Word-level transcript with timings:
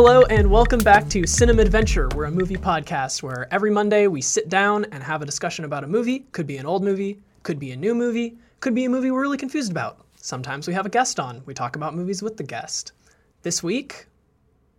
Hello, 0.00 0.22
and 0.26 0.48
welcome 0.48 0.78
back 0.78 1.08
to 1.08 1.26
Cinema 1.26 1.60
Adventure. 1.60 2.08
We're 2.14 2.26
a 2.26 2.30
movie 2.30 2.54
podcast 2.54 3.20
where 3.20 3.52
every 3.52 3.72
Monday 3.72 4.06
we 4.06 4.20
sit 4.20 4.48
down 4.48 4.84
and 4.92 5.02
have 5.02 5.22
a 5.22 5.26
discussion 5.26 5.64
about 5.64 5.82
a 5.82 5.88
movie. 5.88 6.20
Could 6.30 6.46
be 6.46 6.56
an 6.56 6.66
old 6.66 6.84
movie, 6.84 7.18
could 7.42 7.58
be 7.58 7.72
a 7.72 7.76
new 7.76 7.96
movie, 7.96 8.38
could 8.60 8.76
be 8.76 8.84
a 8.84 8.88
movie 8.88 9.10
we're 9.10 9.22
really 9.22 9.36
confused 9.36 9.72
about. 9.72 10.06
Sometimes 10.14 10.68
we 10.68 10.74
have 10.74 10.86
a 10.86 10.88
guest 10.88 11.18
on. 11.18 11.42
We 11.46 11.52
talk 11.52 11.74
about 11.74 11.96
movies 11.96 12.22
with 12.22 12.36
the 12.36 12.44
guest. 12.44 12.92
This 13.42 13.60
week, 13.60 14.06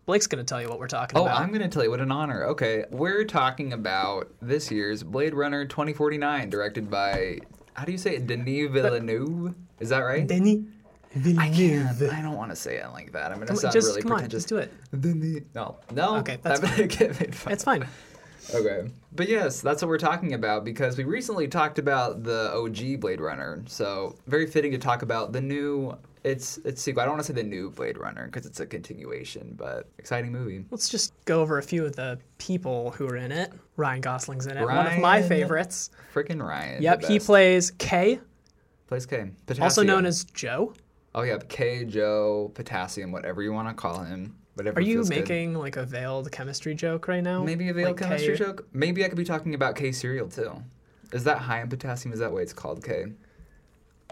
Blake's 0.05 0.25
going 0.25 0.41
to 0.43 0.47
tell 0.49 0.61
you 0.61 0.69
what 0.69 0.79
we're 0.79 0.87
talking 0.87 1.19
Oh, 1.19 1.23
about. 1.23 1.41
I'm 1.41 1.49
going 1.49 1.63
to 1.63 1.67
tell 1.67 1.83
you 1.83 1.89
what 1.89 1.99
an 1.99 2.13
honor. 2.13 2.45
Okay, 2.45 2.85
we're 2.89 3.25
talking 3.25 3.73
about 3.73 4.31
this 4.41 4.71
year's 4.71 5.03
Blade 5.03 5.33
Runner 5.33 5.65
2049, 5.65 6.49
directed 6.49 6.89
by, 6.89 7.39
how 7.73 7.83
do 7.83 7.91
you 7.91 7.97
say 7.97 8.15
it? 8.15 8.25
Denis 8.25 8.71
Villeneuve? 8.71 9.53
Is 9.81 9.89
that 9.89 9.99
right? 9.99 10.25
Denis 10.25 10.59
Villeneuve. 11.13 11.99
can't. 11.99 12.13
I 12.13 12.21
don't 12.21 12.35
want 12.35 12.51
to 12.51 12.55
say 12.55 12.77
it 12.77 12.87
like 12.91 13.11
that. 13.13 13.31
I'm 13.31 13.37
going 13.37 13.47
to 13.47 13.55
sound 13.55 13.73
just 13.73 13.87
really 13.87 14.01
come 14.01 14.11
on, 14.11 14.19
pretentious. 14.19 14.45
just 14.45 14.49
do 14.49 14.57
it. 14.57 15.45
No, 15.55 15.77
no. 15.91 16.17
Okay, 16.17 16.37
that's 16.41 16.59
that 16.59 16.77
would 16.77 16.89
get 16.89 17.19
made 17.19 17.33
fun 17.35 17.53
It's 17.53 17.63
fine. 17.63 17.87
Okay. 18.53 18.89
But 19.11 19.27
yes, 19.27 19.61
that's 19.61 19.81
what 19.81 19.89
we're 19.89 19.97
talking 19.97 20.33
about 20.33 20.63
because 20.63 20.97
we 20.97 21.03
recently 21.03 21.47
talked 21.47 21.79
about 21.79 22.23
the 22.23 22.51
OG 22.53 22.99
Blade 22.99 23.21
Runner. 23.21 23.63
So, 23.67 24.15
very 24.27 24.47
fitting 24.47 24.71
to 24.71 24.77
talk 24.77 25.01
about 25.01 25.33
the 25.33 25.41
new 25.41 25.97
it's 26.23 26.57
it's 26.65 26.81
sequel. 26.81 27.01
I 27.01 27.05
don't 27.05 27.13
want 27.13 27.25
to 27.25 27.27
say 27.27 27.33
the 27.33 27.47
new 27.47 27.71
Blade 27.71 27.97
Runner 27.97 28.25
because 28.25 28.45
it's 28.45 28.59
a 28.59 28.65
continuation, 28.65 29.53
but 29.57 29.87
exciting 29.97 30.31
movie. 30.31 30.65
Let's 30.69 30.89
just 30.89 31.13
go 31.25 31.41
over 31.41 31.57
a 31.57 31.63
few 31.63 31.85
of 31.85 31.95
the 31.95 32.19
people 32.37 32.91
who 32.91 33.07
are 33.07 33.15
in 33.15 33.31
it. 33.31 33.53
Ryan 33.77 34.01
Gosling's 34.01 34.45
in 34.45 34.57
it, 34.57 34.65
one 34.65 34.87
of 34.87 34.99
my 34.99 35.21
favorites. 35.21 35.91
Freaking 36.13 36.45
Ryan. 36.45 36.81
Yep, 36.81 37.05
he 37.05 37.19
plays 37.19 37.71
K, 37.71 38.19
plays 38.87 39.05
K. 39.05 39.31
also 39.59 39.83
known 39.83 40.05
as 40.05 40.25
Joe. 40.25 40.73
Oh 41.15 41.21
yeah, 41.23 41.37
K, 41.49 41.85
Joe, 41.85 42.51
Potassium, 42.53 43.11
whatever 43.11 43.41
you 43.41 43.51
want 43.53 43.67
to 43.67 43.73
call 43.73 44.03
him. 44.03 44.35
Whatever 44.55 44.79
Are 44.79 44.81
you 44.81 44.95
feels 44.97 45.09
good. 45.09 45.19
making 45.19 45.53
like 45.55 45.77
a 45.77 45.85
veiled 45.85 46.31
chemistry 46.31 46.75
joke 46.75 47.07
right 47.07 47.23
now? 47.23 47.43
maybe 47.43 47.69
a 47.69 47.73
veiled 47.73 47.99
Like 47.99 48.07
chemistry 48.09 48.37
K- 48.37 48.43
joke? 48.43 48.67
Maybe 48.73 49.03
I 49.05 49.07
could 49.07 49.17
be 49.17 49.23
talking 49.23 49.55
about 49.55 49.75
K 49.75 49.91
cereal 49.91 50.27
too. 50.29 50.51
Is 51.13 51.23
that 51.23 51.39
high 51.39 51.61
in 51.61 51.69
potassium? 51.69 52.13
Is 52.13 52.19
that 52.19 52.31
why 52.31 52.39
it's 52.41 52.53
called 52.53 52.83
K? 52.83 53.05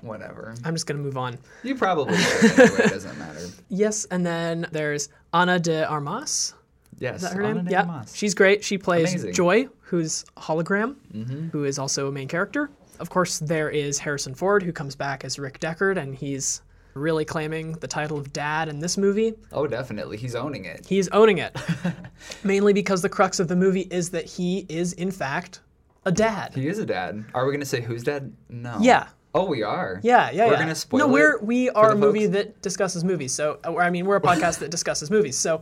Whatever. 0.01 0.53
I'm 0.63 0.73
just 0.75 0.85
gonna 0.85 0.99
move 0.99 1.17
on. 1.17 1.37
You 1.63 1.75
probably 1.75 2.13
would 2.41 2.59
anyway. 2.59 2.85
It 2.85 2.89
doesn't 2.91 3.17
matter. 3.17 3.39
Yes, 3.69 4.05
and 4.05 4.25
then 4.25 4.67
there's 4.71 5.09
Ana 5.33 5.59
de 5.59 5.85
Armas. 5.87 6.53
Yes. 6.99 7.17
Is 7.17 7.21
that 7.29 7.33
her 7.33 7.43
Ana 7.43 7.55
name? 7.55 7.65
de 7.65 7.71
Yeah, 7.71 7.81
Armas. 7.81 8.15
she's 8.15 8.33
great. 8.35 8.63
She 8.63 8.77
plays 8.77 9.11
Amazing. 9.13 9.33
Joy, 9.33 9.67
who's 9.81 10.23
hologram, 10.37 10.95
Mm-hmm. 11.13 11.49
who 11.49 11.63
is 11.65 11.77
also 11.79 12.07
a 12.07 12.11
main 12.11 12.27
character. 12.27 12.69
Of 12.99 13.09
course, 13.09 13.39
there 13.39 13.69
is 13.69 13.99
Harrison 13.99 14.33
Ford, 14.33 14.63
who 14.63 14.71
comes 14.71 14.95
back 14.95 15.23
as 15.23 15.37
Rick 15.39 15.59
Deckard, 15.59 15.97
and 15.97 16.15
he's 16.15 16.61
really 16.97 17.25
claiming 17.25 17.73
the 17.73 17.87
title 17.87 18.17
of 18.17 18.33
dad 18.33 18.69
in 18.69 18.79
this 18.79 18.97
movie. 18.97 19.33
Oh, 19.51 19.67
definitely. 19.67 20.17
He's 20.17 20.35
owning 20.35 20.65
it. 20.65 20.85
He's 20.85 21.07
owning 21.09 21.37
it, 21.37 21.55
mainly 22.43 22.73
because 22.73 23.01
the 23.01 23.09
crux 23.09 23.39
of 23.39 23.47
the 23.47 23.55
movie 23.55 23.87
is 23.91 24.09
that 24.11 24.25
he 24.25 24.65
is, 24.69 24.93
in 24.93 25.11
fact, 25.11 25.61
a 26.05 26.11
dad. 26.11 26.53
He 26.55 26.67
is 26.67 26.79
a 26.79 26.85
dad. 26.85 27.25
Are 27.33 27.45
we 27.45 27.51
gonna 27.51 27.65
say 27.65 27.81
who's 27.81 28.03
dad? 28.03 28.33
No. 28.49 28.77
Yeah. 28.81 29.07
Oh, 29.35 29.45
we 29.45 29.61
are. 29.61 29.99
Yeah, 30.03 30.31
yeah, 30.31 30.45
We're 30.45 30.53
yeah. 30.53 30.59
gonna 30.59 30.75
spoil 30.75 30.99
no, 30.99 31.07
it 31.07 31.11
we're 31.11 31.39
we 31.39 31.69
are 31.69 31.91
a 31.91 31.95
movie 31.95 32.21
folks? 32.21 32.33
that 32.33 32.61
discusses 32.61 33.03
movies. 33.03 33.33
So, 33.33 33.59
I 33.63 33.89
mean, 33.89 34.05
we're 34.05 34.15
a 34.15 34.21
podcast 34.21 34.59
that 34.59 34.71
discusses 34.71 35.11
movies. 35.11 35.37
So, 35.37 35.61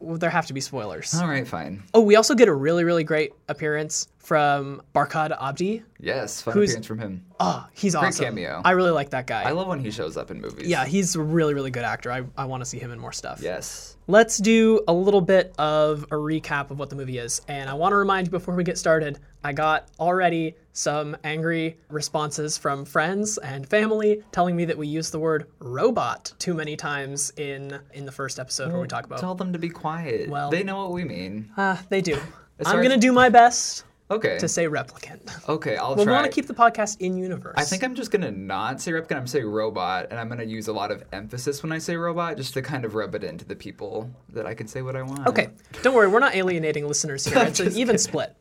well, 0.00 0.18
there 0.18 0.30
have 0.30 0.46
to 0.46 0.52
be 0.52 0.60
spoilers. 0.60 1.14
All 1.14 1.28
right, 1.28 1.46
fine. 1.46 1.82
Oh, 1.94 2.00
we 2.00 2.16
also 2.16 2.34
get 2.34 2.48
a 2.48 2.54
really, 2.54 2.84
really 2.84 3.04
great 3.04 3.32
appearance 3.48 4.08
from 4.18 4.82
Barkhad 4.94 5.36
Abdi. 5.40 5.82
Yes, 6.00 6.42
fun 6.42 6.54
Who's- 6.54 6.70
appearance 6.70 6.86
from 6.86 6.98
him. 6.98 7.22
Oh, 7.38 7.66
he's 7.72 7.94
awesome. 7.94 8.10
Great 8.10 8.26
cameo. 8.44 8.62
I 8.64 8.72
really 8.72 8.90
like 8.90 9.10
that 9.10 9.26
guy. 9.26 9.42
I 9.42 9.52
love 9.52 9.68
when 9.68 9.78
he 9.80 9.90
shows 9.90 10.16
up 10.16 10.30
in 10.30 10.40
movies. 10.40 10.66
yeah, 10.68 10.84
he's 10.84 11.14
a 11.16 11.20
really, 11.22 11.54
really 11.54 11.70
good 11.70 11.84
actor. 11.84 12.10
I, 12.10 12.24
I 12.36 12.44
want 12.46 12.60
to 12.62 12.64
see 12.64 12.78
him 12.78 12.90
in 12.92 12.98
more 12.98 13.12
stuff. 13.12 13.40
Yes. 13.42 13.96
Let's 14.08 14.38
do 14.38 14.82
a 14.88 14.92
little 14.92 15.20
bit 15.20 15.54
of 15.58 16.04
a 16.04 16.14
recap 16.16 16.70
of 16.70 16.78
what 16.78 16.90
the 16.90 16.96
movie 16.96 17.18
is. 17.18 17.40
And 17.48 17.68
I 17.70 17.74
want 17.74 17.92
to 17.92 17.96
remind 17.96 18.26
you 18.26 18.30
before 18.30 18.54
we 18.54 18.64
get 18.64 18.78
started, 18.78 19.18
I 19.46 19.52
got 19.52 19.86
already 20.00 20.56
some 20.72 21.16
angry 21.22 21.78
responses 21.88 22.58
from 22.58 22.84
friends 22.84 23.38
and 23.38 23.64
family 23.68 24.24
telling 24.32 24.56
me 24.56 24.64
that 24.64 24.76
we 24.76 24.88
use 24.88 25.12
the 25.12 25.20
word 25.20 25.46
robot 25.60 26.32
too 26.40 26.52
many 26.52 26.74
times 26.74 27.32
in 27.36 27.78
in 27.94 28.04
the 28.06 28.10
first 28.10 28.40
episode 28.40 28.72
where 28.72 28.80
we 28.80 28.88
talk 28.88 29.04
about 29.06 29.20
Tell 29.20 29.36
them 29.36 29.52
to 29.52 29.58
be 29.60 29.68
quiet. 29.68 30.28
Well- 30.28 30.50
they 30.50 30.64
know 30.64 30.78
what 30.82 30.92
we 30.92 31.04
mean. 31.04 31.48
Ah, 31.56 31.80
they 31.90 32.00
do. 32.00 32.18
I'm 32.64 32.74
going 32.78 32.88
to 32.88 32.94
as- 32.96 33.00
do 33.00 33.12
my 33.12 33.28
best 33.28 33.84
Okay. 34.10 34.36
to 34.38 34.48
say 34.48 34.66
replicant. 34.66 35.48
okay, 35.48 35.76
I'll 35.76 35.90
Well, 35.90 35.98
we 35.98 36.04
try. 36.04 36.12
want 36.14 36.24
to 36.26 36.32
keep 36.32 36.46
the 36.48 36.54
podcast 36.54 36.96
in 37.00 37.16
universe. 37.16 37.54
I 37.56 37.62
think 37.64 37.84
I'm 37.84 37.94
just 37.94 38.10
gonna 38.12 38.30
not 38.30 38.80
say 38.80 38.90
replicant. 38.92 39.12
I'm 39.12 39.16
gonna 39.18 39.28
say 39.28 39.42
robot, 39.42 40.08
and 40.10 40.18
I'm 40.20 40.28
gonna 40.28 40.44
use 40.44 40.66
a 40.68 40.72
lot 40.72 40.90
of 40.92 41.02
emphasis 41.12 41.62
when 41.62 41.70
I 41.72 41.78
say 41.78 41.96
robot, 41.96 42.36
just 42.36 42.54
to 42.54 42.62
kind 42.62 42.84
of 42.84 42.94
rub 42.96 43.14
it 43.16 43.22
into 43.24 43.44
the 43.44 43.56
people 43.56 44.08
that 44.32 44.44
I 44.46 44.54
can 44.54 44.66
say 44.68 44.82
what 44.82 44.94
I 44.96 45.02
want. 45.02 45.26
Okay, 45.28 45.48
don't 45.82 45.94
worry, 45.94 46.06
we're 46.08 46.20
not 46.20 46.34
alienating 46.36 46.86
listeners 46.88 47.24
here. 47.24 47.38
It's 47.48 47.58
an 47.60 47.76
even 47.76 47.98
split. 47.98 48.34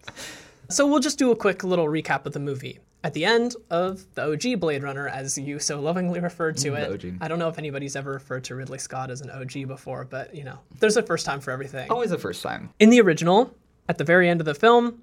So 0.70 0.88
we'll 0.88 1.00
just 1.00 1.18
do 1.20 1.32
a 1.32 1.36
quick 1.36 1.64
little 1.64 1.86
recap 1.88 2.26
of 2.26 2.34
the 2.34 2.40
movie. 2.40 2.80
At 3.04 3.14
the 3.14 3.24
end 3.26 3.56
of 3.70 4.04
the 4.16 4.32
OG 4.32 4.60
Blade 4.60 4.82
Runner, 4.82 5.08
as 5.08 5.38
you 5.38 5.60
so 5.60 5.80
lovingly 5.80 6.20
referred 6.20 6.58
to 6.58 6.72
Mm, 6.72 7.04
it. 7.04 7.14
I 7.22 7.28
don't 7.28 7.38
know 7.38 7.48
if 7.50 7.60
anybody's 7.60 7.96
ever 7.96 8.12
referred 8.14 8.44
to 8.46 8.56
Ridley 8.56 8.80
Scott 8.80 9.12
as 9.12 9.22
an 9.22 9.30
OG 9.30 9.68
before, 9.68 10.06
but 10.06 10.34
you 10.34 10.44
know, 10.44 10.58
there's 10.80 10.98
a 10.98 11.04
first 11.04 11.26
time 11.26 11.40
for 11.40 11.52
everything. 11.52 11.90
Always 11.92 12.10
the 12.10 12.18
first 12.18 12.42
time. 12.42 12.72
In 12.80 12.90
the 12.90 13.00
original, 13.02 13.56
at 13.90 14.00
the 14.00 14.04
very 14.04 14.28
end 14.28 14.42
of 14.42 14.46
the 14.46 14.56
film, 14.56 15.02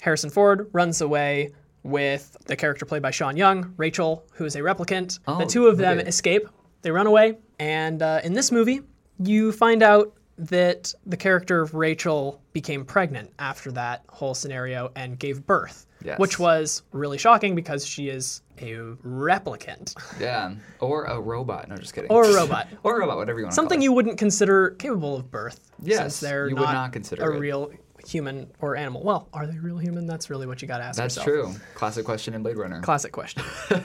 Harrison 0.00 0.30
Ford 0.30 0.68
runs 0.72 1.00
away 1.00 1.52
with 1.82 2.36
the 2.46 2.54
character 2.54 2.84
played 2.84 3.02
by 3.02 3.10
Sean 3.10 3.36
Young, 3.36 3.74
Rachel, 3.76 4.24
who 4.34 4.44
is 4.44 4.54
a 4.54 4.60
replicant. 4.60 5.18
the 5.26 5.46
two 5.46 5.66
of 5.66 5.76
them 5.76 5.98
okay. 5.98 6.08
escape. 6.08 6.48
They 6.82 6.90
run 6.92 7.06
away. 7.08 7.38
And 7.58 8.00
uh, 8.02 8.20
in 8.22 8.32
this 8.34 8.52
movie, 8.52 8.82
you 9.18 9.50
find 9.50 9.82
out 9.82 10.12
that 10.38 10.94
the 11.04 11.16
character 11.16 11.60
of 11.60 11.74
Rachel 11.74 12.40
became 12.52 12.84
pregnant 12.84 13.30
after 13.38 13.72
that 13.72 14.04
whole 14.08 14.34
scenario 14.34 14.90
and 14.94 15.18
gave 15.18 15.44
birth, 15.46 15.86
Yes. 16.04 16.18
which 16.18 16.38
was 16.38 16.82
really 16.92 17.18
shocking 17.18 17.54
because 17.56 17.84
she 17.84 18.08
is 18.08 18.42
a 18.58 18.74
replicant. 19.04 19.94
Yeah. 20.20 20.54
Or 20.80 21.04
a 21.04 21.20
robot. 21.20 21.68
No, 21.68 21.76
just 21.76 21.92
kidding. 21.94 22.10
Or 22.10 22.24
a 22.24 22.34
robot. 22.34 22.68
or 22.84 22.96
a 22.96 23.00
robot, 23.00 23.16
whatever 23.16 23.40
you 23.40 23.46
want. 23.46 23.54
Something 23.54 23.82
you 23.82 23.92
wouldn't 23.92 24.16
consider 24.18 24.70
capable 24.70 25.16
of 25.16 25.30
birth. 25.30 25.60
Yes, 25.82 25.98
since 25.98 26.20
they're 26.20 26.48
you 26.48 26.54
would 26.56 26.62
not 26.62 26.92
consider 26.92 27.30
a 27.32 27.36
it. 27.36 27.38
real 27.40 27.72
human 28.06 28.48
or 28.60 28.76
animal. 28.76 29.02
Well, 29.02 29.28
are 29.32 29.46
they 29.46 29.58
real 29.58 29.78
human? 29.78 30.06
That's 30.06 30.30
really 30.30 30.46
what 30.46 30.62
you 30.62 30.68
got 30.68 30.78
to 30.78 30.84
ask 30.84 30.96
That's 30.96 31.16
yourself. 31.16 31.54
true. 31.56 31.60
Classic 31.74 32.04
question 32.04 32.34
in 32.34 32.42
Blade 32.44 32.56
Runner. 32.56 32.80
Classic 32.80 33.10
question. 33.12 33.42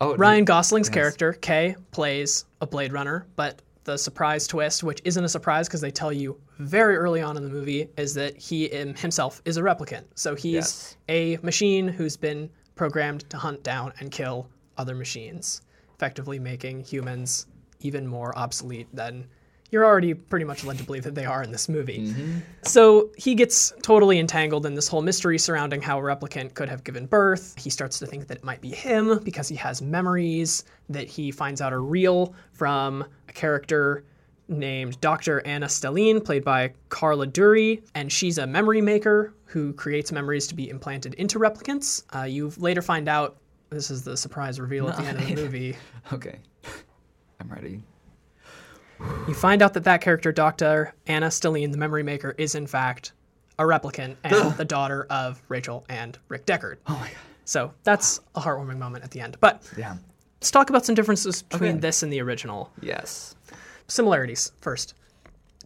oh, 0.00 0.14
Ryan 0.16 0.44
Gosling's 0.44 0.88
character, 0.88 1.32
Kay, 1.32 1.74
plays 1.90 2.44
a 2.60 2.66
Blade 2.66 2.92
Runner, 2.92 3.26
but 3.36 3.60
the 3.90 3.98
surprise 3.98 4.46
twist, 4.46 4.84
which 4.84 5.00
isn't 5.04 5.24
a 5.24 5.28
surprise 5.28 5.66
because 5.68 5.80
they 5.80 5.90
tell 5.90 6.12
you 6.12 6.38
very 6.58 6.96
early 6.96 7.20
on 7.20 7.36
in 7.36 7.42
the 7.42 7.48
movie, 7.50 7.88
is 7.96 8.14
that 8.14 8.36
he 8.36 8.70
um, 8.78 8.94
himself 8.94 9.42
is 9.44 9.56
a 9.56 9.62
replicant. 9.62 10.04
So 10.14 10.34
he's 10.36 10.54
Yes. 10.54 10.96
a 11.08 11.38
machine 11.42 11.88
who's 11.88 12.16
been 12.16 12.48
programmed 12.76 13.28
to 13.30 13.36
hunt 13.36 13.62
down 13.64 13.92
and 13.98 14.10
kill 14.12 14.48
other 14.78 14.94
machines, 14.94 15.62
effectively 15.96 16.38
making 16.38 16.84
humans 16.84 17.46
even 17.80 18.06
more 18.06 18.36
obsolete 18.38 18.86
than 18.94 19.26
you're 19.70 19.84
already 19.84 20.14
pretty 20.14 20.44
much 20.44 20.64
led 20.64 20.78
to 20.78 20.84
believe 20.84 21.04
that 21.04 21.14
they 21.14 21.24
are 21.24 21.42
in 21.42 21.52
this 21.52 21.68
movie. 21.68 22.14
So 22.62 23.10
he 23.16 23.34
gets 23.34 23.72
totally 23.82 24.18
entangled 24.18 24.66
in 24.66 24.74
this 24.74 24.88
whole 24.88 25.02
mystery 25.02 25.38
surrounding 25.38 25.80
how 25.80 25.98
a 25.98 26.02
replicant 26.02 26.54
could 26.54 26.68
have 26.68 26.84
given 26.84 27.06
birth. 27.06 27.54
He 27.58 27.70
starts 27.70 27.98
to 28.00 28.06
think 28.06 28.26
that 28.28 28.38
it 28.38 28.44
might 28.44 28.60
be 28.60 28.70
him 28.70 29.20
because 29.22 29.48
he 29.48 29.56
has 29.56 29.80
memories 29.80 30.64
that 30.88 31.08
he 31.08 31.30
finds 31.30 31.60
out 31.60 31.72
are 31.72 31.82
real 31.82 32.34
from 32.52 33.04
a 33.28 33.32
character 33.32 34.04
named 34.48 35.00
Dr. 35.00 35.40
Anna 35.46 35.66
Stelline, 35.66 36.24
played 36.24 36.44
by 36.44 36.72
Carla 36.88 37.28
Juri, 37.28 37.82
and 37.94 38.10
she's 38.10 38.38
a 38.38 38.46
memory 38.46 38.80
maker 38.80 39.32
who 39.44 39.72
creates 39.72 40.10
memories 40.10 40.48
to 40.48 40.54
be 40.54 40.68
implanted 40.68 41.14
into 41.14 41.38
replicants. 41.38 42.02
Uh, 42.14 42.24
you 42.24 42.52
later 42.56 42.82
find 42.82 43.08
out 43.08 43.36
this 43.70 43.90
is 43.90 44.02
the 44.02 44.16
surprise 44.16 44.58
reveal 44.58 44.88
at 44.88 44.96
the 44.96 45.04
end 45.04 45.18
of 45.18 45.26
the 45.28 45.34
movie. 45.42 45.76
Okay. 46.12 46.40
I'm 47.40 47.48
ready. 47.48 47.80
You 49.28 49.34
find 49.34 49.62
out 49.62 49.74
that 49.74 49.84
that 49.84 50.00
character, 50.00 50.32
Dr. 50.32 50.94
Anna 51.06 51.26
Stelline, 51.28 51.72
the 51.72 51.78
memory 51.78 52.02
maker, 52.02 52.34
is 52.36 52.54
in 52.54 52.66
fact 52.66 53.12
a 53.58 53.62
replicant 53.62 54.16
and 54.24 54.54
the 54.56 54.64
daughter 54.64 55.06
of 55.10 55.40
Rachel 55.48 55.84
and 55.88 56.18
Rick 56.28 56.46
Deckard. 56.46 56.76
Oh 56.86 56.94
my 56.94 57.06
god. 57.08 57.16
So 57.44 57.72
that's 57.84 58.20
a 58.34 58.40
heartwarming 58.40 58.78
moment 58.78 59.04
at 59.04 59.10
the 59.10 59.20
end. 59.20 59.36
But 59.40 59.62
Yeah. 59.76 59.96
let's 60.40 60.50
talk 60.50 60.70
about 60.70 60.84
some 60.86 60.94
differences 60.94 61.42
between 61.42 61.72
Okay. 61.72 61.80
this 61.80 62.02
and 62.02 62.12
the 62.12 62.20
original. 62.20 62.70
Yes. 62.80 63.34
Similarities 63.88 64.52
first. 64.60 64.94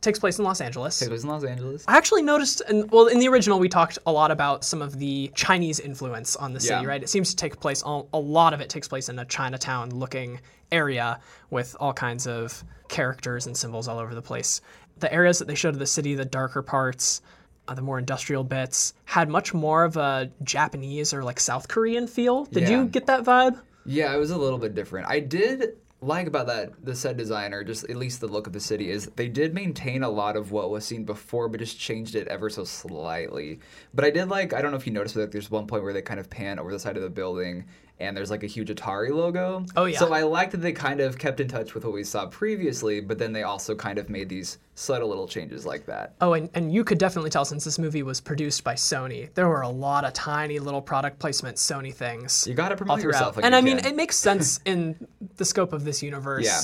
Takes 0.04 0.18
place 0.18 0.38
in 0.38 0.44
Los 0.44 0.60
Angeles. 0.60 1.00
It 1.00 1.10
was 1.10 1.22
in 1.24 1.30
Los 1.30 1.44
Angeles. 1.44 1.82
I 1.88 1.96
actually 1.96 2.20
noticed, 2.20 2.60
and 2.68 2.90
well, 2.90 3.06
in 3.06 3.18
the 3.20 3.26
original, 3.28 3.58
we 3.58 3.70
talked 3.70 3.98
a 4.04 4.12
lot 4.12 4.30
about 4.30 4.62
some 4.62 4.82
of 4.82 4.98
the 4.98 5.32
Chinese 5.34 5.80
influence 5.80 6.36
on 6.36 6.52
the 6.52 6.60
city, 6.60 6.82
Yeah. 6.82 6.86
right? 6.86 7.02
It 7.02 7.08
seems 7.08 7.30
to 7.30 7.36
take 7.36 7.58
place, 7.58 7.82
a 7.86 8.02
a 8.12 8.18
lot 8.18 8.52
of 8.52 8.60
it 8.60 8.68
takes 8.68 8.86
place 8.86 9.08
in 9.08 9.18
a 9.18 9.24
Chinatown 9.24 9.88
looking 9.88 10.40
area 10.70 11.20
with 11.48 11.74
all 11.80 11.94
kinds 11.94 12.26
of 12.26 12.62
characters 12.88 13.46
and 13.46 13.56
symbols 13.56 13.88
all 13.88 13.98
over 13.98 14.14
the 14.14 14.20
place. 14.20 14.60
The 14.98 15.10
areas 15.10 15.38
that 15.38 15.48
they 15.48 15.54
showed 15.54 15.72
of 15.72 15.78
the 15.78 15.86
city, 15.86 16.14
the 16.14 16.26
darker 16.26 16.60
parts, 16.60 17.22
uh, 17.66 17.72
the 17.74 17.80
more 17.80 17.98
industrial 17.98 18.44
bits, 18.44 18.92
had 19.06 19.30
much 19.30 19.54
more 19.54 19.84
of 19.84 19.96
a 19.96 20.30
Japanese 20.42 21.14
or 21.14 21.24
like 21.24 21.40
South 21.40 21.66
Korean 21.68 22.06
feel. 22.06 22.44
Did 22.44 22.64
Yeah. 22.64 22.70
you 22.82 22.84
get 22.88 23.06
that 23.06 23.24
vibe? 23.24 23.58
Yeah, 23.86 24.14
it 24.14 24.18
was 24.18 24.30
a 24.30 24.36
little 24.36 24.58
bit 24.58 24.74
different. 24.74 25.08
I 25.08 25.20
did 25.20 25.76
like 26.04 26.26
about 26.26 26.46
that 26.48 26.72
the 26.84 26.94
set 26.94 27.16
designer, 27.16 27.64
just 27.64 27.84
at 27.88 27.96
least 27.96 28.20
the 28.20 28.26
look 28.26 28.46
of 28.46 28.52
the 28.52 28.60
city, 28.60 28.90
is 28.90 29.06
they 29.16 29.28
did 29.28 29.54
maintain 29.54 30.02
a 30.02 30.10
lot 30.10 30.36
of 30.36 30.52
what 30.52 30.70
was 30.70 30.84
seen 30.84 31.04
before, 31.04 31.48
but 31.48 31.60
just 31.60 31.78
changed 31.78 32.14
it 32.14 32.28
ever 32.28 32.50
so 32.50 32.64
slightly. 32.64 33.60
But 33.92 34.04
I 34.04 34.10
did 34.10 34.28
like 34.28 34.52
I 34.52 34.62
don't 34.62 34.70
know 34.70 34.76
if 34.76 34.86
you 34.86 34.92
noticed, 34.92 35.14
but 35.14 35.22
like, 35.22 35.30
there's 35.30 35.50
one 35.50 35.66
point 35.66 35.82
where 35.82 35.92
they 35.92 36.02
kind 36.02 36.20
of 36.20 36.30
pan 36.30 36.58
over 36.58 36.70
the 36.70 36.78
side 36.78 36.96
of 36.96 37.02
the 37.02 37.10
building. 37.10 37.64
And 38.00 38.16
there's 38.16 38.30
like 38.30 38.42
a 38.42 38.48
huge 38.48 38.70
Atari 38.70 39.10
logo. 39.10 39.64
Oh, 39.76 39.84
yeah. 39.84 39.98
So 39.98 40.12
I 40.12 40.22
like 40.22 40.50
that 40.50 40.58
they 40.58 40.72
kind 40.72 41.00
of 41.00 41.16
kept 41.16 41.38
in 41.38 41.46
touch 41.46 41.74
with 41.74 41.84
what 41.84 41.92
we 41.92 42.02
saw 42.02 42.26
previously, 42.26 43.00
but 43.00 43.18
then 43.18 43.32
they 43.32 43.44
also 43.44 43.74
kind 43.74 43.98
of 43.98 44.10
made 44.10 44.28
these 44.28 44.58
subtle 44.74 45.08
little 45.08 45.28
changes 45.28 45.64
like 45.64 45.86
that. 45.86 46.14
Oh, 46.20 46.32
and, 46.32 46.50
and 46.54 46.74
you 46.74 46.82
could 46.82 46.98
definitely 46.98 47.30
tell 47.30 47.44
since 47.44 47.64
this 47.64 47.78
movie 47.78 48.02
was 48.02 48.20
produced 48.20 48.64
by 48.64 48.74
Sony, 48.74 49.32
there 49.34 49.48
were 49.48 49.62
a 49.62 49.68
lot 49.68 50.04
of 50.04 50.12
tiny 50.12 50.58
little 50.58 50.82
product 50.82 51.20
placement 51.20 51.56
Sony 51.56 51.94
things. 51.94 52.46
You 52.48 52.54
got 52.54 52.70
to 52.70 52.76
promote 52.76 53.00
yourself. 53.00 53.36
Like 53.36 53.44
and 53.44 53.52
you 53.52 53.58
I 53.58 53.60
mean, 53.60 53.78
can. 53.78 53.92
it 53.92 53.96
makes 53.96 54.16
sense 54.16 54.58
in 54.64 55.06
the 55.36 55.44
scope 55.44 55.72
of 55.72 55.84
this 55.84 56.02
universe. 56.02 56.44
Yeah. 56.44 56.60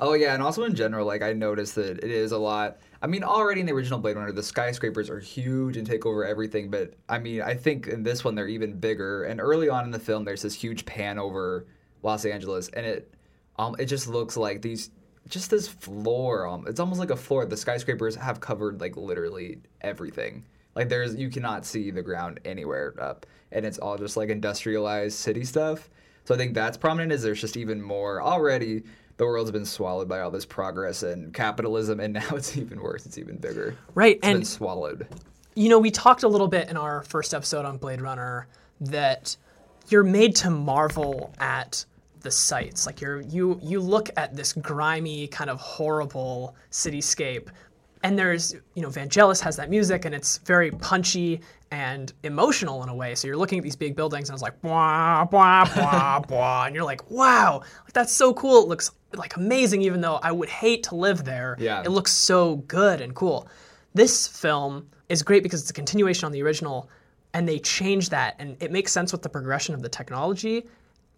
Oh 0.00 0.14
yeah, 0.14 0.32
and 0.32 0.42
also 0.42 0.64
in 0.64 0.74
general, 0.74 1.06
like 1.06 1.20
I 1.20 1.34
noticed 1.34 1.74
that 1.74 1.98
it 1.98 2.10
is 2.10 2.32
a 2.32 2.38
lot. 2.38 2.78
I 3.02 3.06
mean, 3.06 3.24
already 3.24 3.60
in 3.60 3.66
the 3.66 3.72
original 3.72 3.98
Blade 3.98 4.16
Runner, 4.16 4.32
the 4.32 4.42
skyscrapers 4.42 5.08
are 5.08 5.20
huge 5.20 5.78
and 5.78 5.86
take 5.86 6.04
over 6.04 6.24
everything. 6.24 6.70
But 6.70 6.94
I 7.08 7.18
mean, 7.18 7.40
I 7.40 7.54
think 7.54 7.86
in 7.86 8.02
this 8.02 8.24
one 8.24 8.34
they're 8.34 8.48
even 8.48 8.78
bigger. 8.78 9.24
And 9.24 9.40
early 9.40 9.68
on 9.70 9.84
in 9.84 9.90
the 9.90 9.98
film, 9.98 10.24
there's 10.24 10.42
this 10.42 10.54
huge 10.54 10.84
pan 10.84 11.18
over 11.18 11.66
Los 12.02 12.24
Angeles, 12.24 12.68
and 12.68 12.84
it, 12.84 13.14
um, 13.58 13.74
it 13.78 13.86
just 13.86 14.06
looks 14.06 14.36
like 14.36 14.60
these, 14.60 14.90
just 15.28 15.50
this 15.50 15.66
floor. 15.66 16.46
Um, 16.46 16.66
it's 16.66 16.80
almost 16.80 17.00
like 17.00 17.10
a 17.10 17.16
floor. 17.16 17.46
The 17.46 17.56
skyscrapers 17.56 18.16
have 18.16 18.40
covered 18.40 18.80
like 18.80 18.96
literally 18.96 19.60
everything. 19.80 20.44
Like 20.74 20.88
there's, 20.88 21.16
you 21.16 21.30
cannot 21.30 21.66
see 21.66 21.90
the 21.90 22.02
ground 22.02 22.40
anywhere 22.44 22.94
up, 23.00 23.26
and 23.50 23.64
it's 23.64 23.78
all 23.78 23.96
just 23.96 24.16
like 24.16 24.28
industrialized 24.28 25.16
city 25.16 25.44
stuff. 25.44 25.88
So 26.26 26.34
I 26.34 26.38
think 26.38 26.54
that's 26.54 26.76
prominent. 26.76 27.12
Is 27.12 27.22
there's 27.22 27.40
just 27.40 27.56
even 27.56 27.80
more 27.80 28.22
already 28.22 28.84
the 29.20 29.26
world's 29.26 29.50
been 29.50 29.66
swallowed 29.66 30.08
by 30.08 30.20
all 30.20 30.30
this 30.30 30.46
progress 30.46 31.02
and 31.02 31.34
capitalism, 31.34 32.00
and 32.00 32.14
now 32.14 32.28
it's 32.30 32.56
even 32.56 32.80
worse. 32.80 33.04
It's 33.04 33.18
even 33.18 33.36
bigger. 33.36 33.76
Right. 33.94 34.16
It's 34.16 34.26
been 34.26 34.36
and 34.36 34.46
swallowed. 34.46 35.06
you 35.54 35.68
know, 35.68 35.78
we 35.78 35.90
talked 35.90 36.22
a 36.22 36.28
little 36.28 36.48
bit 36.48 36.70
in 36.70 36.78
our 36.78 37.02
first 37.02 37.34
episode 37.34 37.66
on 37.66 37.76
Blade 37.76 38.00
Runner 38.00 38.48
that 38.80 39.36
you're 39.90 40.04
made 40.04 40.34
to 40.36 40.48
marvel 40.48 41.34
at 41.38 41.84
the 42.22 42.30
sights. 42.30 42.86
Like 42.86 43.02
you're 43.02 43.20
you 43.20 43.60
you 43.62 43.80
look 43.80 44.08
at 44.16 44.34
this 44.34 44.54
grimy 44.54 45.26
kind 45.26 45.50
of 45.50 45.60
horrible 45.60 46.56
cityscape 46.70 47.48
and 48.02 48.18
there's 48.18 48.54
you 48.74 48.82
know 48.82 48.88
Vangelis 48.88 49.40
has 49.40 49.56
that 49.56 49.70
music 49.70 50.04
and 50.04 50.14
it's 50.14 50.38
very 50.38 50.70
punchy 50.70 51.40
and 51.70 52.12
emotional 52.24 52.82
in 52.82 52.88
a 52.88 52.94
way. 52.94 53.14
So 53.14 53.28
you're 53.28 53.36
looking 53.36 53.58
at 53.58 53.64
these 53.64 53.76
big 53.76 53.94
buildings 53.94 54.28
and 54.28 54.34
it's 54.34 54.42
like 54.42 54.60
blah 54.60 55.24
blah 55.24 55.64
blah 55.74 56.20
blah 56.28 56.64
and 56.64 56.74
you're 56.74 56.84
like 56.84 57.10
wow 57.10 57.60
like 57.60 57.92
that's 57.92 58.12
so 58.12 58.32
cool. 58.34 58.62
It 58.62 58.68
looks 58.68 58.90
like 59.14 59.36
amazing 59.36 59.82
even 59.82 60.00
though 60.00 60.16
I 60.22 60.32
would 60.32 60.48
hate 60.48 60.82
to 60.84 60.94
live 60.94 61.24
there. 61.24 61.56
Yeah. 61.58 61.82
It 61.82 61.90
looks 61.90 62.12
so 62.12 62.56
good 62.56 63.00
and 63.00 63.14
cool. 63.14 63.48
This 63.94 64.26
film 64.26 64.88
is 65.08 65.22
great 65.22 65.42
because 65.42 65.60
it's 65.60 65.70
a 65.70 65.74
continuation 65.74 66.24
on 66.26 66.32
the 66.32 66.42
original 66.42 66.88
and 67.34 67.48
they 67.48 67.58
change 67.58 68.08
that 68.10 68.36
and 68.38 68.56
it 68.60 68.72
makes 68.72 68.92
sense 68.92 69.12
with 69.12 69.22
the 69.22 69.28
progression 69.28 69.74
of 69.74 69.82
the 69.82 69.88
technology. 69.88 70.66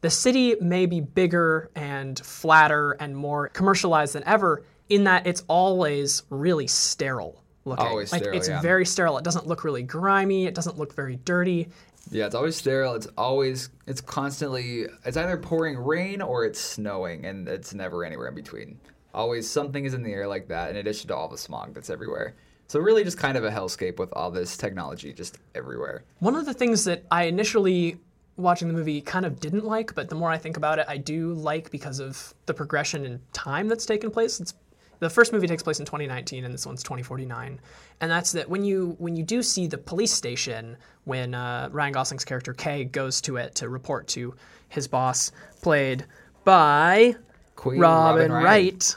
The 0.01 0.11
city 0.11 0.57
may 0.61 0.87
be 0.87 1.01
bigger 1.01 1.71
and 1.77 2.19
flatter 2.19 2.93
and 2.93 3.17
more 3.17 3.49
commercialized 3.49 4.15
than 4.15 4.25
ever 4.25 4.65
in 4.93 5.05
that 5.05 5.27
it's 5.27 5.43
always 5.49 6.23
really 6.31 6.67
sterile 6.67 7.43
looking. 7.65 7.87
Always 7.87 8.13
like 8.13 8.23
sterile, 8.23 8.39
it's 8.39 8.49
yeah. 8.49 8.61
very 8.61 8.85
sterile. 8.85 9.17
It 9.19 9.25
doesn't 9.25 9.47
look 9.47 9.65
really 9.65 9.83
grimy, 9.83 10.47
it 10.47 10.55
doesn't 10.55 10.79
look 10.79 10.95
very 10.95 11.17
dirty. 11.25 11.69
Yeah, 12.11 12.27
it's 12.27 12.35
always 12.35 12.57
sterile. 12.57 12.95
It's 12.95 13.07
always, 13.17 13.71
it's 13.87 14.01
constantly, 14.01 14.87
it's 15.05 15.17
either 15.17 15.37
pouring 15.37 15.79
rain 15.79 16.21
or 16.21 16.45
it's 16.45 16.61
snowing, 16.61 17.25
and 17.25 17.49
it's 17.49 17.73
never 17.73 18.05
anywhere 18.05 18.29
in 18.29 18.35
between. 18.35 18.79
Always 19.15 19.49
something 19.49 19.85
is 19.85 19.95
in 19.95 20.03
the 20.03 20.13
air 20.13 20.27
like 20.27 20.49
that, 20.49 20.71
in 20.71 20.77
addition 20.77 21.09
to 21.09 21.17
all 21.17 21.29
the 21.29 21.39
smog 21.39 21.75
that's 21.75 21.91
everywhere. 21.91 22.35
So 22.67 22.81
really, 22.81 23.05
just 23.05 23.19
kind 23.19 23.37
of 23.37 23.45
a 23.45 23.51
hellscape 23.51 23.99
with 23.99 24.13
all 24.15 24.31
this 24.31 24.57
technology 24.57 25.13
just 25.13 25.39
everywhere. 25.55 26.05
One 26.19 26.35
of 26.35 26.45
the 26.45 26.55
things 26.55 26.85
that 26.85 27.05
I 27.11 27.25
initially 27.25 27.99
watching 28.37 28.69
the 28.69 28.75
movie 28.75 29.01
kind 29.01 29.27
of 29.27 29.39
didn't 29.41 29.65
like, 29.65 29.95
but 29.95 30.09
the 30.09 30.15
more 30.15 30.31
I 30.31 30.39
think 30.39 30.57
about 30.57 30.79
it, 30.79 30.87
I 30.89 30.97
do 30.97 31.35
like 31.35 31.71
because 31.71 32.01
of 32.01 32.35
the 32.47 32.55
progression 32.55 33.05
in 33.05 33.21
time 33.33 33.69
that's 33.69 33.87
taken 33.87 34.11
place. 34.11 34.41
It's 34.41 34.55
the 35.03 35.11
first 35.11 35.33
movie 35.33 35.49
takes 35.49 35.65
place 35.65 35.81
in 35.81 35.85
2019 35.85 36.45
and 36.45 36.55
this 36.55 36.65
one's 36.65 36.81
2049 36.85 37.59
and 38.01 38.11
that's 38.11 38.31
that 38.31 38.49
when 38.49 38.63
you 38.63 38.95
when 38.99 39.17
you 39.17 39.25
do 39.25 39.43
see 39.43 39.67
the 39.67 39.77
police 39.77 40.13
station 40.13 40.77
when 41.05 41.35
uh, 41.35 41.69
ryan 41.73 41.93
gosling's 41.93 42.25
character 42.25 42.53
kay 42.53 42.85
goes 42.85 43.21
to 43.21 43.37
it 43.37 43.53
to 43.57 43.69
report 43.69 44.07
to 44.07 44.33
his 44.69 44.87
boss 44.87 45.33
played 45.61 46.07
by 46.45 47.17
Queen 47.57 47.81
robin, 47.81 48.31
Robin 48.31 48.33
wright. 48.33 48.45
Wright. 48.45 48.97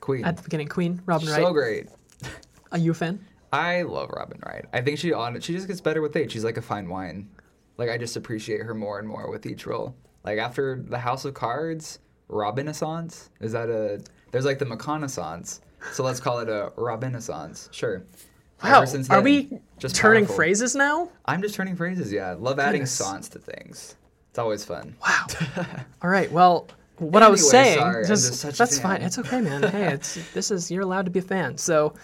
Queen, 0.00 0.24
at 0.26 0.36
the 0.36 0.42
beginning 0.42 0.68
queen 0.68 1.00
robin 1.06 1.26
wright 1.28 1.42
So 1.42 1.52
great. 1.54 1.88
are 2.72 2.78
you 2.78 2.90
a 2.90 2.94
fan 2.94 3.18
I 3.52 3.82
love 3.82 4.10
Robin 4.10 4.38
Wright. 4.46 4.64
I 4.72 4.80
think 4.80 4.98
she 4.98 5.12
on 5.12 5.40
she 5.40 5.52
just 5.52 5.66
gets 5.66 5.80
better 5.80 6.00
with 6.00 6.14
age. 6.14 6.30
She's 6.30 6.44
like 6.44 6.56
a 6.56 6.62
fine 6.62 6.88
wine. 6.88 7.28
Like 7.78 7.90
I 7.90 7.98
just 7.98 8.16
appreciate 8.16 8.62
her 8.62 8.74
more 8.74 9.00
and 9.00 9.08
more 9.08 9.28
with 9.28 9.44
each 9.44 9.66
role. 9.66 9.96
Like 10.22 10.38
after 10.38 10.80
the 10.88 10.98
House 10.98 11.24
of 11.24 11.34
Cards, 11.34 11.98
Robinescence 12.28 13.30
is 13.40 13.50
that 13.50 13.68
a? 13.68 14.00
There's 14.30 14.44
like 14.44 14.58
the 14.58 14.64
McConaissance. 14.64 15.60
So 15.92 16.04
let's 16.04 16.20
call 16.20 16.40
it 16.40 16.48
a 16.48 16.72
Robinescence. 16.76 17.72
Sure. 17.72 18.02
wow 18.62 18.84
since 18.84 19.08
are 19.08 19.22
we 19.22 19.58
just 19.78 19.96
turning 19.96 20.24
powerful. 20.24 20.36
phrases 20.36 20.74
now 20.74 21.10
I'm 21.24 21.42
just 21.42 21.54
turning 21.54 21.76
phrases. 21.76 22.12
Yeah, 22.12 22.36
love 22.38 22.58
adding 22.58 22.82
Goodness. 22.82 23.28
to 23.30 23.38
things. 23.38 23.96
It's 24.30 24.38
always 24.38 24.64
fun. 24.64 24.94
Wow. 25.04 25.26
All 26.02 26.10
right. 26.10 26.30
Well, 26.30 26.68
what 26.98 27.22
I 27.22 27.28
was 27.28 27.48
saying, 27.48 27.78
sorry, 27.78 28.06
just, 28.06 28.28
just 28.28 28.40
such 28.40 28.58
that's 28.58 28.78
fine. 28.78 29.02
It's 29.02 29.18
okay, 29.18 29.40
man. 29.40 29.62
Hey, 29.62 29.86
it's 29.94 30.32
this 30.32 30.50
is 30.50 30.70
you're 30.70 30.82
allowed 30.82 31.06
to 31.06 31.10
be 31.10 31.18
a 31.18 31.22
fan. 31.22 31.56
So, 31.56 31.94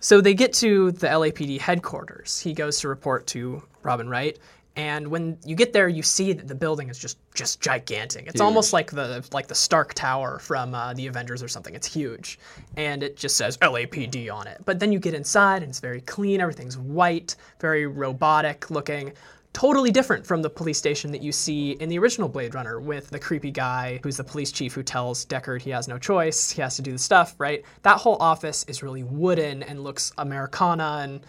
so 0.00 0.20
they 0.20 0.34
get 0.34 0.52
to 0.54 0.92
the 0.92 1.06
LAPD 1.08 1.58
headquarters. 1.58 2.38
He 2.38 2.52
goes 2.52 2.80
to 2.80 2.88
report 2.88 3.26
to 3.28 3.62
Robin 3.82 4.08
Wright, 4.08 4.38
and 4.76 5.08
when 5.08 5.38
you 5.44 5.56
get 5.56 5.72
there, 5.72 5.88
you 5.88 6.02
see 6.02 6.34
that 6.34 6.46
the 6.46 6.54
building 6.54 6.90
is 6.90 6.98
just 6.98 7.18
just 7.34 7.60
gigantic. 7.62 8.26
It's 8.26 8.40
almost 8.42 8.74
like 8.74 8.90
the 8.90 9.26
like 9.32 9.46
the 9.46 9.54
Stark 9.54 9.94
Tower 9.94 10.38
from 10.38 10.74
uh, 10.74 10.92
the 10.92 11.06
Avengers 11.06 11.42
or 11.42 11.48
something. 11.48 11.74
It's 11.74 11.86
huge, 11.86 12.38
and 12.76 13.02
it 13.02 13.16
just 13.16 13.38
says 13.38 13.56
LAPD 13.58 14.30
on 14.32 14.46
it. 14.46 14.60
But 14.66 14.78
then 14.78 14.92
you 14.92 14.98
get 14.98 15.14
inside, 15.14 15.62
and 15.62 15.70
it's 15.70 15.80
very 15.80 16.02
clean. 16.02 16.42
Everything's 16.42 16.76
white, 16.76 17.36
very 17.58 17.86
robotic 17.86 18.70
looking 18.70 19.12
totally 19.54 19.90
different 19.90 20.26
from 20.26 20.42
the 20.42 20.50
police 20.50 20.76
station 20.76 21.10
that 21.10 21.22
you 21.22 21.32
see 21.32 21.70
in 21.80 21.88
the 21.88 21.98
original 21.98 22.28
Blade 22.28 22.54
Runner 22.54 22.78
with 22.78 23.08
the 23.08 23.18
creepy 23.18 23.50
guy 23.50 23.98
who's 24.02 24.18
the 24.18 24.24
police 24.24 24.52
chief 24.52 24.74
who 24.74 24.82
tells 24.82 25.24
Deckard 25.24 25.62
he 25.62 25.70
has 25.70 25.88
no 25.88 25.96
choice, 25.98 26.50
he 26.50 26.60
has 26.60 26.76
to 26.76 26.82
do 26.82 26.92
the 26.92 26.98
stuff, 26.98 27.34
right? 27.38 27.64
That 27.80 27.96
whole 27.96 28.18
office 28.20 28.66
is 28.68 28.82
really 28.82 29.02
wooden 29.02 29.62
and 29.62 29.82
looks 29.82 30.12
Americana 30.18 31.00
and 31.04 31.20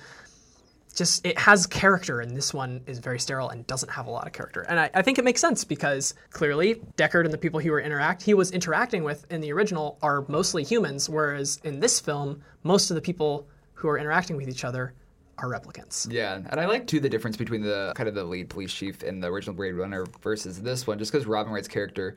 just 0.97 1.25
it 1.25 1.37
has 1.37 1.67
character 1.67 2.21
and 2.21 2.35
this 2.35 2.53
one 2.53 2.81
is 2.87 2.97
very 2.97 3.19
sterile 3.19 3.49
and 3.49 3.65
doesn't 3.67 3.89
have 3.89 4.07
a 4.07 4.09
lot 4.09 4.25
of 4.25 4.33
character. 4.33 4.63
And 4.63 4.79
I, 4.79 4.89
I 4.95 5.01
think 5.03 5.19
it 5.19 5.23
makes 5.23 5.39
sense 5.39 5.63
because 5.63 6.15
clearly 6.31 6.81
Deckard 6.97 7.23
and 7.23 7.33
the 7.33 7.37
people 7.37 7.59
he 7.59 7.69
were 7.69 7.79
interact 7.79 8.23
he 8.23 8.33
was 8.33 8.51
interacting 8.51 9.03
with 9.03 9.25
in 9.31 9.39
the 9.39 9.53
original 9.53 9.99
are 10.01 10.25
mostly 10.27 10.63
humans, 10.63 11.07
whereas 11.07 11.61
in 11.63 11.79
this 11.79 11.99
film, 11.99 12.41
most 12.63 12.89
of 12.89 12.95
the 12.95 13.01
people 13.01 13.47
who 13.75 13.87
are 13.87 13.97
interacting 13.99 14.35
with 14.35 14.49
each 14.49 14.65
other 14.65 14.93
are 15.37 15.47
replicants. 15.47 16.11
Yeah, 16.11 16.41
and 16.49 16.59
I 16.59 16.65
like 16.65 16.87
too 16.87 16.99
the 16.99 17.09
difference 17.09 17.37
between 17.37 17.61
the 17.61 17.93
kind 17.95 18.09
of 18.09 18.15
the 18.15 18.23
lead 18.23 18.49
police 18.49 18.73
chief 18.73 19.03
in 19.03 19.19
the 19.19 19.27
original 19.27 19.55
Blade 19.55 19.73
Runner 19.73 20.07
versus 20.23 20.59
this 20.59 20.87
one, 20.87 20.97
just 20.97 21.11
because 21.11 21.27
Robin 21.27 21.53
Wright's 21.53 21.67
character. 21.67 22.15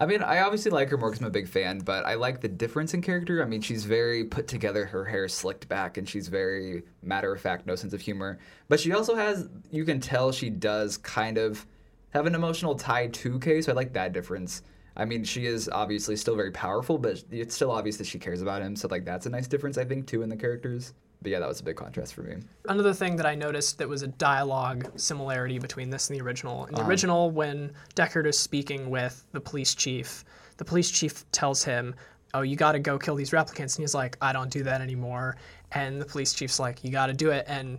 I 0.00 0.06
mean, 0.06 0.22
I 0.22 0.42
obviously 0.42 0.70
like 0.70 0.90
her 0.90 0.96
more 0.96 1.10
because 1.10 1.20
I'm 1.20 1.26
a 1.26 1.30
big 1.30 1.48
fan, 1.48 1.80
but 1.80 2.06
I 2.06 2.14
like 2.14 2.40
the 2.40 2.46
difference 2.48 2.94
in 2.94 3.02
character. 3.02 3.42
I 3.42 3.46
mean, 3.46 3.60
she's 3.60 3.84
very 3.84 4.24
put 4.24 4.46
together, 4.46 4.84
her 4.84 5.04
hair 5.04 5.24
is 5.24 5.34
slicked 5.34 5.68
back, 5.68 5.96
and 5.98 6.08
she's 6.08 6.28
very 6.28 6.84
matter 7.02 7.32
of 7.32 7.40
fact, 7.40 7.66
no 7.66 7.74
sense 7.74 7.92
of 7.92 8.00
humor. 8.00 8.38
But 8.68 8.78
she 8.78 8.92
also 8.92 9.16
has, 9.16 9.48
you 9.72 9.84
can 9.84 9.98
tell 9.98 10.30
she 10.30 10.50
does 10.50 10.98
kind 10.98 11.36
of 11.36 11.66
have 12.10 12.26
an 12.26 12.36
emotional 12.36 12.76
tie 12.76 13.08
to 13.08 13.40
Kay, 13.40 13.60
so 13.60 13.72
I 13.72 13.74
like 13.74 13.92
that 13.94 14.12
difference. 14.12 14.62
I 14.96 15.04
mean, 15.04 15.24
she 15.24 15.46
is 15.46 15.68
obviously 15.68 16.14
still 16.14 16.36
very 16.36 16.52
powerful, 16.52 16.96
but 16.96 17.24
it's 17.32 17.56
still 17.56 17.72
obvious 17.72 17.96
that 17.96 18.06
she 18.06 18.20
cares 18.20 18.40
about 18.40 18.62
him, 18.62 18.76
so 18.76 18.86
like 18.88 19.04
that's 19.04 19.26
a 19.26 19.30
nice 19.30 19.48
difference, 19.48 19.78
I 19.78 19.84
think, 19.84 20.06
too, 20.06 20.22
in 20.22 20.28
the 20.28 20.36
characters. 20.36 20.94
But 21.20 21.32
yeah, 21.32 21.40
that 21.40 21.48
was 21.48 21.60
a 21.60 21.64
big 21.64 21.76
contrast 21.76 22.14
for 22.14 22.22
me. 22.22 22.36
Another 22.68 22.94
thing 22.94 23.16
that 23.16 23.26
I 23.26 23.34
noticed 23.34 23.78
that 23.78 23.88
was 23.88 24.02
a 24.02 24.06
dialogue 24.06 24.90
similarity 24.96 25.58
between 25.58 25.90
this 25.90 26.08
and 26.08 26.18
the 26.18 26.22
original. 26.22 26.66
In 26.66 26.74
the 26.74 26.80
uh-huh. 26.80 26.88
original, 26.88 27.30
when 27.30 27.72
Deckard 27.96 28.26
is 28.26 28.38
speaking 28.38 28.88
with 28.88 29.26
the 29.32 29.40
police 29.40 29.74
chief, 29.74 30.24
the 30.58 30.64
police 30.64 30.90
chief 30.90 31.30
tells 31.32 31.64
him, 31.64 31.94
Oh, 32.34 32.42
you 32.42 32.56
got 32.56 32.72
to 32.72 32.78
go 32.78 32.98
kill 32.98 33.14
these 33.14 33.30
replicants. 33.30 33.76
And 33.76 33.78
he's 33.78 33.94
like, 33.94 34.16
I 34.20 34.32
don't 34.32 34.50
do 34.50 34.62
that 34.62 34.80
anymore. 34.80 35.38
And 35.72 36.00
the 36.00 36.04
police 36.04 36.34
chief's 36.34 36.60
like, 36.60 36.84
You 36.84 36.90
got 36.90 37.06
to 37.06 37.14
do 37.14 37.30
it. 37.30 37.44
And 37.48 37.78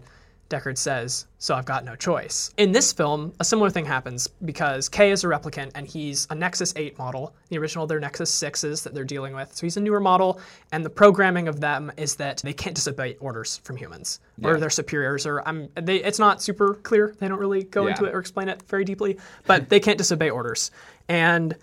Deckard 0.50 0.78
says, 0.78 1.28
So 1.38 1.54
I've 1.54 1.66
got 1.66 1.86
no 1.86 1.96
choice. 1.96 2.54
In 2.58 2.72
this 2.72 2.92
film, 2.92 3.34
a 3.40 3.46
similar 3.46 3.70
thing 3.70 3.86
happens 3.86 4.28
because 4.46 4.90
K 4.90 5.12
is 5.12 5.24
a 5.24 5.28
replicant 5.28 5.72
and 5.76 5.88
he's 5.88 6.28
a 6.30 6.36
Nexus 6.36 6.74
8 6.76 6.98
model. 6.98 7.36
The 7.50 7.58
original, 7.60 7.86
they're 7.86 8.00
Nexus 8.00 8.32
6s 8.38 8.84
that 8.84 8.94
they're 8.94 9.04
dealing 9.04 9.36
with. 9.36 9.56
So 9.56 9.66
he's 9.66 9.78
a 9.78 9.82
newer 9.82 10.00
model, 10.00 10.40
and 10.72 10.84
the 10.84 10.90
programming 10.90 11.48
of 11.48 11.60
them 11.60 11.92
is 11.98 12.16
that 12.16 12.42
they 12.44 12.54
can't 12.54 12.76
disobey 12.76 13.16
orders 13.20 13.58
from 13.64 13.78
humans 13.78 14.20
or 14.44 14.60
their 14.60 14.70
superiors. 14.70 15.26
Or 15.26 15.48
I'm, 15.48 15.70
they, 15.76 15.98
it's 15.98 16.20
not 16.20 16.42
super 16.42 16.76
clear. 16.76 17.16
They 17.20 17.28
don't 17.28 17.40
really 17.40 17.64
go 17.64 17.88
into 17.88 18.06
it 18.06 18.14
or 18.14 18.20
explain 18.20 18.50
it 18.50 18.64
very 18.64 18.86
deeply, 18.86 19.18
but 19.46 19.70
they 19.70 19.80
can't 19.80 19.98
disobey 19.98 20.30
orders. 20.30 20.72
And 21.08 21.56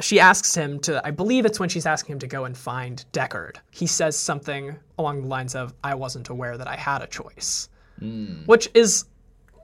she 0.00 0.18
asks 0.18 0.54
him 0.54 0.80
to, 0.80 1.06
I 1.06 1.10
believe 1.10 1.46
it's 1.46 1.60
when 1.60 1.68
she's 1.68 1.86
asking 1.86 2.14
him 2.14 2.18
to 2.20 2.26
go 2.26 2.44
and 2.44 2.56
find 2.56 3.04
Deckard. 3.12 3.56
He 3.70 3.86
says 3.86 4.16
something 4.16 4.76
along 4.98 5.22
the 5.22 5.28
lines 5.28 5.54
of, 5.54 5.72
I 5.84 5.94
wasn't 5.94 6.28
aware 6.28 6.58
that 6.58 6.66
I 6.66 6.76
had 6.76 7.02
a 7.02 7.06
choice, 7.06 7.68
Mm. 8.00 8.46
which 8.46 8.68
is 8.74 9.04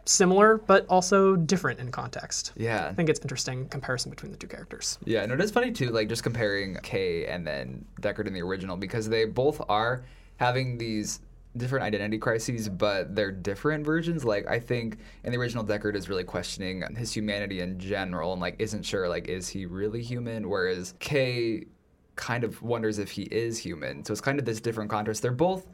similar, 0.04 0.58
but 0.58 0.86
also 0.88 1.36
different 1.36 1.80
in 1.80 1.90
context. 1.90 2.52
Yeah. 2.56 2.86
I 2.86 2.94
think 2.94 3.08
it's 3.08 3.20
interesting 3.20 3.68
comparison 3.68 4.10
between 4.10 4.32
the 4.32 4.38
two 4.38 4.46
characters. 4.46 4.98
Yeah, 5.04 5.22
and 5.22 5.32
it's 5.40 5.52
funny 5.52 5.72
too, 5.72 5.90
like 5.90 6.08
just 6.08 6.22
comparing 6.22 6.76
Kay 6.82 7.26
and 7.26 7.46
then 7.46 7.84
Deckard 8.00 8.26
in 8.26 8.32
the 8.32 8.42
original 8.42 8.76
because 8.76 9.08
they 9.08 9.24
both 9.24 9.60
are 9.68 10.04
having 10.36 10.78
these 10.78 11.20
different 11.56 11.84
identity 11.84 12.18
crises, 12.18 12.68
but 12.68 13.14
they're 13.14 13.32
different 13.32 13.84
versions. 13.84 14.24
Like 14.24 14.46
I 14.48 14.58
think 14.58 14.98
in 15.24 15.32
the 15.32 15.38
original 15.38 15.64
Deckard 15.64 15.96
is 15.96 16.08
really 16.08 16.24
questioning 16.24 16.82
his 16.96 17.12
humanity 17.12 17.60
in 17.60 17.78
general 17.78 18.32
and 18.32 18.40
like 18.40 18.56
isn't 18.58 18.84
sure 18.84 19.08
like 19.08 19.28
is 19.28 19.48
he 19.48 19.66
really 19.66 20.02
human, 20.02 20.48
whereas 20.48 20.94
Kay 20.98 21.66
kind 22.16 22.44
of 22.44 22.60
wonders 22.62 22.98
if 22.98 23.10
he 23.10 23.22
is 23.24 23.58
human. 23.58 24.04
So 24.04 24.12
it's 24.12 24.20
kind 24.20 24.38
of 24.38 24.44
this 24.44 24.60
different 24.60 24.90
contrast. 24.90 25.22
They're 25.22 25.32
both 25.32 25.66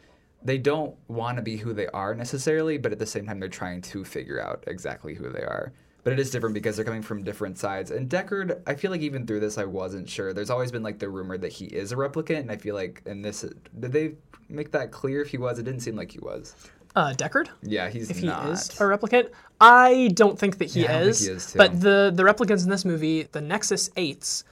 they 0.42 0.58
don't 0.58 0.94
want 1.08 1.36
to 1.36 1.42
be 1.42 1.56
who 1.56 1.72
they 1.72 1.86
are 1.88 2.14
necessarily, 2.14 2.78
but 2.78 2.92
at 2.92 2.98
the 2.98 3.06
same 3.06 3.26
time 3.26 3.40
they're 3.40 3.48
trying 3.48 3.82
to 3.82 4.04
figure 4.04 4.40
out 4.40 4.64
exactly 4.66 5.14
who 5.14 5.28
they 5.30 5.40
are. 5.42 5.72
But 6.04 6.12
it 6.12 6.20
is 6.20 6.30
different 6.30 6.54
because 6.54 6.76
they're 6.76 6.84
coming 6.84 7.02
from 7.02 7.24
different 7.24 7.58
sides. 7.58 7.90
And 7.90 8.08
Deckard, 8.08 8.60
I 8.64 8.74
feel 8.76 8.92
like 8.92 9.00
even 9.00 9.26
through 9.26 9.40
this, 9.40 9.58
I 9.58 9.64
wasn't 9.64 10.08
sure. 10.08 10.32
There's 10.32 10.50
always 10.50 10.70
been 10.70 10.84
like 10.84 11.00
the 11.00 11.08
rumor 11.08 11.36
that 11.36 11.50
he 11.50 11.64
is 11.64 11.90
a 11.90 11.96
replicant, 11.96 12.38
and 12.38 12.52
I 12.52 12.56
feel 12.56 12.76
like 12.76 13.02
in 13.06 13.22
this, 13.22 13.44
did 13.80 13.92
they 13.92 14.14
make 14.48 14.70
that 14.70 14.92
clear 14.92 15.20
if 15.20 15.30
he 15.30 15.38
was? 15.38 15.58
It 15.58 15.64
didn't 15.64 15.80
seem 15.80 15.96
like 15.96 16.12
he 16.12 16.20
was. 16.20 16.54
Uh, 16.94 17.12
Deckard? 17.12 17.48
Yeah, 17.62 17.90
he's 17.90 18.08
if 18.08 18.20
he 18.20 18.26
not. 18.26 18.48
is 18.48 18.68
a 18.80 18.84
replicant. 18.84 19.30
I 19.60 20.10
don't 20.14 20.38
think 20.38 20.58
that 20.58 20.70
he, 20.70 20.82
Yeah, 20.84 21.00
is, 21.00 21.26
he 21.26 21.32
is, 21.32 21.52
too. 21.52 21.58
But 21.58 21.80
the 21.80 22.12
the 22.14 22.22
replicants 22.22 22.62
in 22.62 22.70
this 22.70 22.84
movie, 22.84 23.24
the 23.24 23.40
Nexus 23.40 23.90
Eights, 23.96 24.44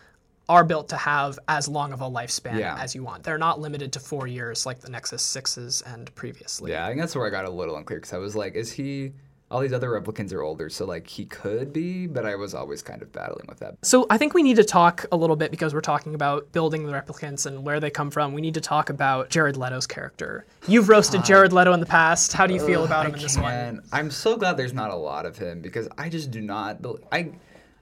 are 0.48 0.64
built 0.64 0.88
to 0.90 0.96
have 0.96 1.38
as 1.48 1.68
long 1.68 1.92
of 1.92 2.00
a 2.02 2.04
lifespan 2.10 2.58
Yeah. 2.58 2.76
as 2.78 2.94
you 2.94 3.02
want. 3.02 3.22
They're 3.24 3.38
not 3.38 3.60
limited 3.60 3.92
to 3.94 4.00
four 4.00 4.26
years 4.26 4.66
like 4.66 4.80
the 4.80 4.90
Nexus 4.90 5.22
Sixes 5.22 5.82
and 5.86 6.14
previously. 6.14 6.70
yeah, 6.72 6.84
I 6.84 6.88
think 6.88 7.00
that's 7.00 7.16
where 7.16 7.26
I 7.26 7.30
got 7.30 7.44
a 7.46 7.50
little 7.50 7.76
unclear 7.76 7.98
because 8.00 8.12
I 8.12 8.18
was 8.18 8.36
like, 8.36 8.54
is 8.54 8.70
he? 8.72 9.12
All 9.50 9.60
these 9.60 9.74
other 9.74 9.90
replicants 9.90 10.32
are 10.32 10.42
older, 10.42 10.68
so 10.68 10.84
like 10.84 11.06
he 11.06 11.26
could 11.26 11.72
be, 11.72 12.06
but 12.08 12.24
I 12.26 12.34
was 12.34 12.54
always 12.54 12.82
kind 12.82 13.02
of 13.02 13.12
battling 13.12 13.44
with 13.46 13.60
that. 13.60 13.76
So 13.82 14.04
I 14.10 14.18
think 14.18 14.34
we 14.34 14.42
need 14.42 14.56
to 14.56 14.64
talk 14.64 15.06
a 15.12 15.16
little 15.16 15.36
bit 15.36 15.50
because 15.52 15.72
we're 15.72 15.80
talking 15.82 16.14
about 16.14 16.50
building 16.50 16.86
the 16.86 16.92
replicants 16.92 17.46
and 17.46 17.62
where 17.62 17.78
they 17.78 17.90
come 17.90 18.10
from. 18.10 18.32
We 18.32 18.40
need 18.40 18.54
to 18.54 18.60
talk 18.60 18.90
about 18.90 19.28
Jared 19.30 19.56
Leto's 19.56 19.86
character. 19.86 20.44
You've 20.66 20.88
roasted 20.88 21.24
Jared 21.24 21.52
Leto 21.52 21.72
in 21.72 21.78
the 21.78 21.86
past. 21.86 22.32
How 22.32 22.46
do 22.48 22.54
you 22.54 22.66
feel 22.66 22.84
about 22.84 23.04
I 23.06 23.08
him 23.10 23.14
in 23.14 23.20
this 23.22 23.38
one? 23.38 23.82
I'm 23.92 24.10
so 24.10 24.36
glad 24.36 24.56
there's 24.56 24.72
not 24.74 24.90
a 24.90 24.96
lot 24.96 25.24
of 25.24 25.38
him 25.38 25.60
because 25.60 25.88
I 25.96 26.08
just 26.08 26.30
do 26.32 26.40
not. 26.40 26.78
I 27.12 27.30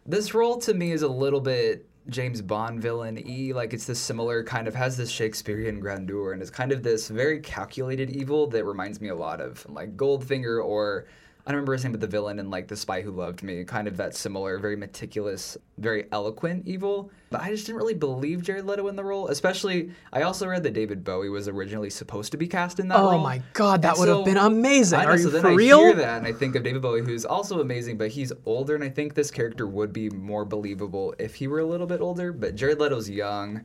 this 0.04 0.35
role 0.35 0.59
to 0.59 0.75
me 0.75 0.92
is 0.92 1.02
a 1.02 1.09
little 1.09 1.40
bit 1.40 1.87
James 2.09 2.42
Bond 2.42 2.80
villain 2.80 3.18
e 3.26 3.52
like 3.52 3.73
it's 3.73 3.87
this 3.87 4.00
similar 4.00 4.42
kind 4.42 4.66
of 4.66 4.75
has 4.75 4.97
this 4.97 5.11
Shakespearean 5.11 5.80
grandeur 5.80 6.32
and 6.32 6.42
it's 6.42 6.50
kind 6.50 6.73
of 6.73 6.82
this 6.82 7.09
very 7.09 7.40
calculated 7.40 8.11
evil 8.11 8.47
that 8.49 8.64
reminds 8.64 9.00
me 9.00 9.09
a 9.09 9.14
lot 9.14 9.40
of 9.40 9.64
like 9.68 9.97
Goldfinger 9.97 10.64
or 10.64 11.06
I 11.44 11.50
don't 11.50 11.56
remember 11.56 11.72
his 11.72 11.82
name, 11.82 11.90
but 11.90 12.00
the 12.00 12.06
villain 12.06 12.38
in 12.38 12.50
like 12.50 12.68
The 12.68 12.76
Spy 12.76 13.02
Who 13.02 13.11
Loved 13.11 13.42
Me, 13.42 13.64
kind 13.64 13.88
of 13.88 13.96
that 13.96 14.14
similar, 14.14 14.58
very 14.58 14.76
meticulous, 14.76 15.56
very 15.76 16.06
eloquent 16.12 16.68
evil. 16.68 17.11
But 17.30 17.40
I 17.40 17.50
just 17.50 17.66
didn't 17.66 17.78
really 17.78 17.94
believe 17.94 18.42
Jared 18.44 18.64
Leto 18.64 18.87
in 18.87 18.94
the 18.94 19.02
role. 19.02 19.26
Especially, 19.26 19.90
I 20.12 20.22
also 20.22 20.46
read 20.46 20.62
that 20.62 20.72
David 20.72 21.02
Bowie 21.02 21.30
was 21.30 21.49
originally 21.49 21.90
supposed 21.90 22.30
to 22.30 22.38
be 22.38 22.46
cast 22.46 22.78
in 22.78 22.87
that 22.88 22.99
Oh 22.99 23.11
role. 23.12 23.18
my 23.20 23.42
god, 23.54 23.82
that 23.82 23.96
And 23.96 23.99
would 23.99 24.08
have 24.08 24.25
been 24.25 24.37
amazing. 24.37 25.00
I 25.00 25.04
know, 25.04 25.11
Are 25.11 25.18
so 25.18 25.25
you 25.25 25.30
then 25.30 25.42
for 25.42 25.49
I 25.49 25.54
real? 25.54 25.80
hear 25.80 25.94
that 25.94 26.18
and 26.18 26.26
I 26.28 26.32
think 26.32 26.54
of 26.54 26.62
David 26.62 26.80
Bowie, 26.80 27.00
who's 27.02 27.25
also 27.25 27.61
amazing, 27.61 27.99
but 27.99 28.11
he's 28.11 28.32
older, 28.46 28.76
and 28.76 28.84
I 28.84 28.88
think 28.88 29.14
this 29.14 29.32
character 29.32 29.66
would 29.66 29.92
be 29.92 30.11
more 30.11 30.44
believable 30.44 31.12
if 31.18 31.34
he 31.34 31.49
were 31.49 31.58
a 31.58 31.66
little 31.66 31.88
bit 31.88 32.00
older. 32.00 32.32
But 32.32 32.54
Jared 32.54 32.78
Leto's 32.78 33.11
young, 33.11 33.64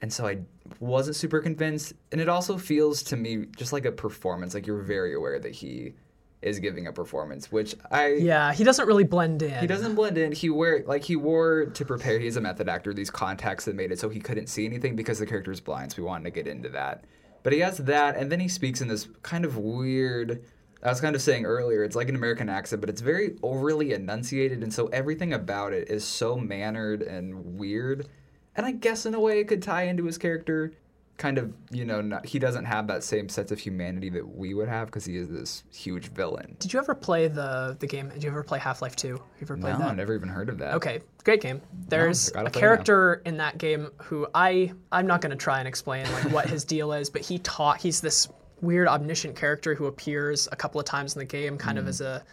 and 0.00 0.10
so 0.10 0.26
I 0.26 0.38
wasn't 0.78 1.16
super 1.16 1.40
convinced. 1.40 1.92
And 2.12 2.20
it 2.22 2.30
also 2.30 2.56
feels 2.56 3.02
to 3.02 3.16
me 3.16 3.44
just 3.58 3.74
like 3.74 3.84
a 3.84 3.92
performance, 3.92 4.54
like 4.54 4.66
you're 4.66 4.80
very 4.80 5.12
aware 5.14 5.38
that 5.38 5.52
he 5.52 5.92
is 6.42 6.58
giving 6.58 6.86
a 6.86 6.92
performance, 6.92 7.52
which 7.52 7.74
I 7.90 8.14
Yeah, 8.14 8.52
he 8.52 8.64
doesn't 8.64 8.86
really 8.86 9.04
blend 9.04 9.42
in. 9.42 9.58
he 9.60 9.66
doesn't 9.66 9.94
blend 9.94 10.16
in. 10.16 10.32
He 10.32 10.48
wear 10.50 10.82
like 10.86 11.04
he 11.04 11.16
wore 11.16 11.66
to 11.66 11.84
prepare. 11.84 12.18
He's 12.18 12.36
a 12.36 12.40
method 12.40 12.68
actor. 12.68 12.94
These 12.94 13.10
contacts 13.10 13.66
that 13.66 13.74
made 13.76 13.92
it 13.92 13.98
so 13.98 14.08
he 14.08 14.20
couldn't 14.20 14.46
see 14.48 14.64
anything 14.64 14.96
because 14.96 15.18
the 15.18 15.26
character 15.26 15.52
is 15.52 15.60
blind. 15.60 15.92
So 15.92 16.02
we 16.02 16.06
wanted 16.06 16.24
to 16.24 16.30
get 16.30 16.46
into 16.46 16.68
that. 16.70 17.04
But 17.42 17.52
he 17.52 17.60
has 17.60 17.78
that, 17.78 18.16
and 18.16 18.30
then 18.30 18.40
he 18.40 18.48
speaks 18.48 18.80
in 18.80 18.88
this 18.88 19.08
kind 19.22 19.44
of 19.44 19.56
weird. 19.56 20.44
I 20.82 20.88
was 20.88 21.00
kind 21.00 21.14
of 21.14 21.20
saying 21.22 21.44
earlier, 21.44 21.84
it's 21.84 21.96
like 21.96 22.08
an 22.08 22.14
American 22.14 22.48
accent, 22.48 22.80
but 22.80 22.88
it's 22.88 23.00
very 23.02 23.36
overly 23.42 23.92
enunciated, 23.92 24.62
and 24.62 24.72
so 24.72 24.86
everything 24.88 25.32
about 25.34 25.72
it 25.74 25.90
is 25.90 26.04
so 26.04 26.36
mannered 26.36 27.02
and 27.02 27.58
weird. 27.58 28.08
And 28.56 28.64
I 28.66 28.72
guess 28.72 29.06
in 29.06 29.14
a 29.14 29.20
way 29.20 29.40
it 29.40 29.48
could 29.48 29.62
tie 29.62 29.84
into 29.84 30.04
his 30.04 30.18
character. 30.18 30.72
Kind 31.20 31.36
of, 31.36 31.52
you 31.70 31.84
know, 31.84 32.00
not, 32.00 32.24
he 32.24 32.38
doesn't 32.38 32.64
have 32.64 32.86
that 32.86 33.04
same 33.04 33.28
sense 33.28 33.52
of 33.52 33.58
humanity 33.58 34.08
that 34.08 34.26
we 34.26 34.54
would 34.54 34.68
have 34.68 34.86
because 34.86 35.04
he 35.04 35.18
is 35.18 35.28
this 35.28 35.64
huge 35.70 36.08
villain. 36.12 36.56
Did 36.60 36.72
you 36.72 36.78
ever 36.80 36.94
play 36.94 37.28
the 37.28 37.76
the 37.78 37.86
game? 37.86 38.08
Did 38.08 38.24
you 38.24 38.30
ever 38.30 38.42
play 38.42 38.58
Half 38.58 38.80
Life 38.80 38.96
Two? 38.96 39.08
You 39.08 39.22
ever 39.42 39.58
played 39.58 39.74
No, 39.78 39.80
that? 39.80 39.96
Never 39.96 40.14
even 40.14 40.30
heard 40.30 40.48
of 40.48 40.56
that. 40.58 40.72
Okay, 40.76 41.00
great 41.22 41.42
game. 41.42 41.60
There's 41.88 42.30
gotta 42.30 42.48
a 42.48 42.50
character 42.50 43.20
in 43.26 43.36
that 43.36 43.58
game 43.58 43.88
who 43.98 44.26
I 44.34 44.72
I'm 44.90 45.06
not 45.06 45.20
going 45.20 45.30
to 45.30 45.36
try 45.36 45.58
and 45.58 45.68
explain 45.68 46.10
like 46.10 46.32
what 46.32 46.48
his 46.48 46.64
deal 46.64 46.90
is, 46.94 47.10
but 47.10 47.20
he 47.20 47.38
taught 47.40 47.78
he's 47.82 48.00
this 48.00 48.26
weird 48.62 48.88
omniscient 48.88 49.36
character 49.36 49.74
who 49.74 49.86
appears 49.86 50.48
a 50.52 50.56
couple 50.56 50.80
of 50.80 50.86
times 50.86 51.14
in 51.14 51.18
the 51.18 51.26
game, 51.26 51.58
kind 51.58 51.76
Hmm. 51.76 51.82
of 51.84 51.88
as 51.88 52.00
a 52.00 52.24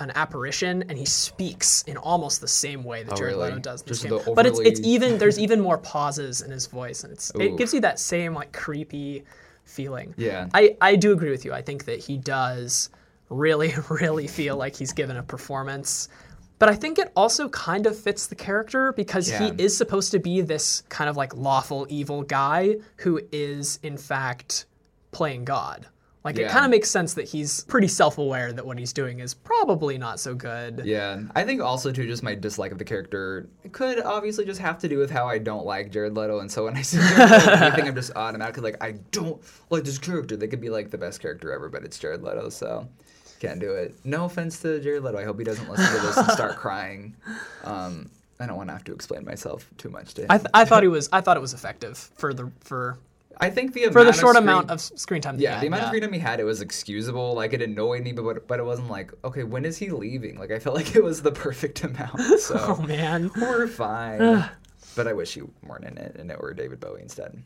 an 0.00 0.10
apparition, 0.14 0.82
and 0.88 0.98
he 0.98 1.04
speaks 1.04 1.82
in 1.82 1.96
almost 1.96 2.40
the 2.40 2.48
same 2.48 2.82
way 2.84 3.02
that 3.04 3.12
Oh, 3.12 3.16
Jared 3.16 3.34
really? 3.36 3.48
Leto 3.50 3.60
does 3.60 3.82
in 3.82 3.88
this 3.88 4.00
Just 4.00 4.10
game. 4.10 4.24
the 4.24 4.32
But 4.34 4.46
it's 4.46 4.58
it's 4.60 4.80
even 4.80 5.18
there's 5.18 5.38
even 5.46 5.60
more 5.60 5.78
pauses 5.78 6.40
in 6.42 6.50
his 6.50 6.66
voice, 6.66 7.04
and 7.04 7.12
it's 7.12 7.30
Ooh. 7.36 7.40
it 7.40 7.56
gives 7.56 7.72
you 7.74 7.80
that 7.80 7.98
same 7.98 8.34
like 8.34 8.52
creepy 8.52 9.24
feeling. 9.64 10.14
Yeah. 10.16 10.48
I 10.54 10.76
I 10.80 10.96
do 10.96 11.12
agree 11.12 11.30
with 11.30 11.44
you. 11.44 11.52
I 11.52 11.62
think 11.62 11.84
that 11.84 12.00
he 12.00 12.16
does 12.16 12.90
really 13.28 13.72
really 13.90 14.26
feel 14.26 14.56
like 14.56 14.74
he's 14.74 14.92
given 14.92 15.16
a 15.16 15.22
performance. 15.22 16.08
But 16.58 16.68
I 16.68 16.74
think 16.74 16.98
it 16.98 17.10
also 17.16 17.48
kind 17.48 17.86
of 17.86 17.98
fits 17.98 18.26
the 18.26 18.34
character 18.34 18.92
because 18.92 19.30
Yeah. 19.30 19.50
he 19.56 19.62
is 19.62 19.74
supposed 19.76 20.10
to 20.12 20.18
be 20.18 20.42
this 20.42 20.82
kind 20.90 21.08
of 21.08 21.16
like 21.16 21.34
lawful 21.34 21.86
evil 21.88 22.22
guy 22.22 22.76
who 22.96 23.20
is 23.32 23.78
in 23.82 23.96
fact 23.96 24.66
playing 25.12 25.44
God. 25.44 25.86
Like 26.22 26.38
it 26.38 26.50
kind 26.50 26.66
of 26.66 26.70
makes 26.70 26.90
sense 26.90 27.14
that 27.14 27.26
he's 27.26 27.64
pretty 27.64 27.88
self-aware 27.88 28.52
that 28.52 28.66
what 28.66 28.78
he's 28.78 28.92
doing 28.92 29.20
is 29.20 29.32
probably 29.32 29.96
not 29.96 30.20
so 30.20 30.34
good. 30.34 30.82
Yeah, 30.84 31.22
I 31.34 31.44
think 31.44 31.62
also 31.62 31.92
too, 31.92 32.06
just 32.06 32.22
my 32.22 32.34
dislike 32.34 32.72
of 32.72 32.78
the 32.78 32.84
character 32.84 33.48
could 33.72 34.00
obviously 34.00 34.44
just 34.44 34.60
have 34.60 34.78
to 34.80 34.88
do 34.88 34.98
with 34.98 35.10
how 35.10 35.26
I 35.26 35.38
don't 35.38 35.64
like 35.64 35.90
Jared 35.90 36.14
Leto, 36.16 36.40
and 36.40 36.50
so 36.52 36.64
when 36.64 36.76
I 36.76 36.82
see 36.82 36.98
Jared 36.98 37.30
Leto, 37.30 37.52
I 37.66 37.70
think 37.70 37.88
I'm 37.88 37.94
just 37.94 38.12
automatically 38.16 38.62
like 38.62 38.82
I 38.82 38.92
don't 39.12 39.42
like 39.70 39.84
this 39.84 39.98
character. 39.98 40.36
They 40.36 40.48
could 40.48 40.60
be 40.60 40.68
like 40.68 40.90
the 40.90 40.98
best 40.98 41.20
character 41.20 41.52
ever, 41.52 41.70
but 41.70 41.84
it's 41.84 41.98
Jared 41.98 42.22
Leto, 42.22 42.50
so 42.50 42.86
can't 43.40 43.58
do 43.58 43.72
it. 43.72 43.94
No 44.04 44.26
offense 44.26 44.60
to 44.60 44.78
Jared 44.80 45.02
Leto. 45.02 45.16
I 45.16 45.24
hope 45.24 45.38
he 45.38 45.44
doesn't 45.44 45.70
listen 45.70 45.86
to 45.96 46.06
this 46.06 46.16
and 46.18 46.30
start 46.32 46.56
crying. 46.58 47.16
Um, 47.64 48.10
I 48.38 48.44
don't 48.46 48.56
want 48.56 48.68
to 48.68 48.72
have 48.74 48.84
to 48.84 48.92
explain 48.92 49.24
myself 49.24 49.68
too 49.78 49.88
much 49.88 50.12
to 50.14 50.22
him. 50.22 50.26
I, 50.30 50.36
th- 50.38 50.50
I 50.52 50.64
thought 50.66 50.82
he 50.82 50.88
was 50.88 51.08
I 51.12 51.22
thought 51.22 51.38
it 51.38 51.40
was 51.40 51.54
effective 51.54 51.96
for 52.16 52.34
the 52.34 52.50
for 52.60 52.98
I 53.40 53.50
think 53.50 53.72
the 53.72 53.88
for 53.90 54.04
the 54.04 54.12
short 54.12 54.36
of 54.36 54.42
screen- 54.42 54.48
amount 54.48 54.70
of 54.70 54.80
screen 54.80 55.22
time. 55.22 55.38
Yeah, 55.38 55.54
had, 55.54 55.62
the 55.62 55.66
amount 55.68 55.82
yeah. 55.82 55.92
of 55.92 56.00
time 56.02 56.12
he 56.12 56.18
had, 56.18 56.40
it 56.40 56.44
was 56.44 56.60
excusable. 56.60 57.34
Like 57.34 57.52
it 57.52 57.62
annoyed 57.62 58.02
me, 58.02 58.12
but 58.12 58.46
but 58.46 58.58
it 58.60 58.64
wasn't 58.64 58.90
like 58.90 59.12
okay, 59.24 59.44
when 59.44 59.64
is 59.64 59.76
he 59.78 59.90
leaving? 59.90 60.38
Like 60.38 60.50
I 60.50 60.58
felt 60.58 60.76
like 60.80 60.94
it 60.94 61.02
was 61.02 61.22
the 61.22 61.32
perfect 61.32 61.82
amount. 61.84 62.20
So 62.40 62.56
Oh 62.58 62.82
man. 62.82 63.30
we're 63.36 63.66
fine. 63.66 64.48
but 64.96 65.06
I 65.06 65.12
wish 65.12 65.34
he 65.34 65.42
weren't 65.62 65.84
in 65.84 65.96
it 65.98 66.16
and 66.18 66.30
it 66.30 66.40
were 66.40 66.52
David 66.52 66.80
Bowie 66.80 67.00
instead. 67.02 67.40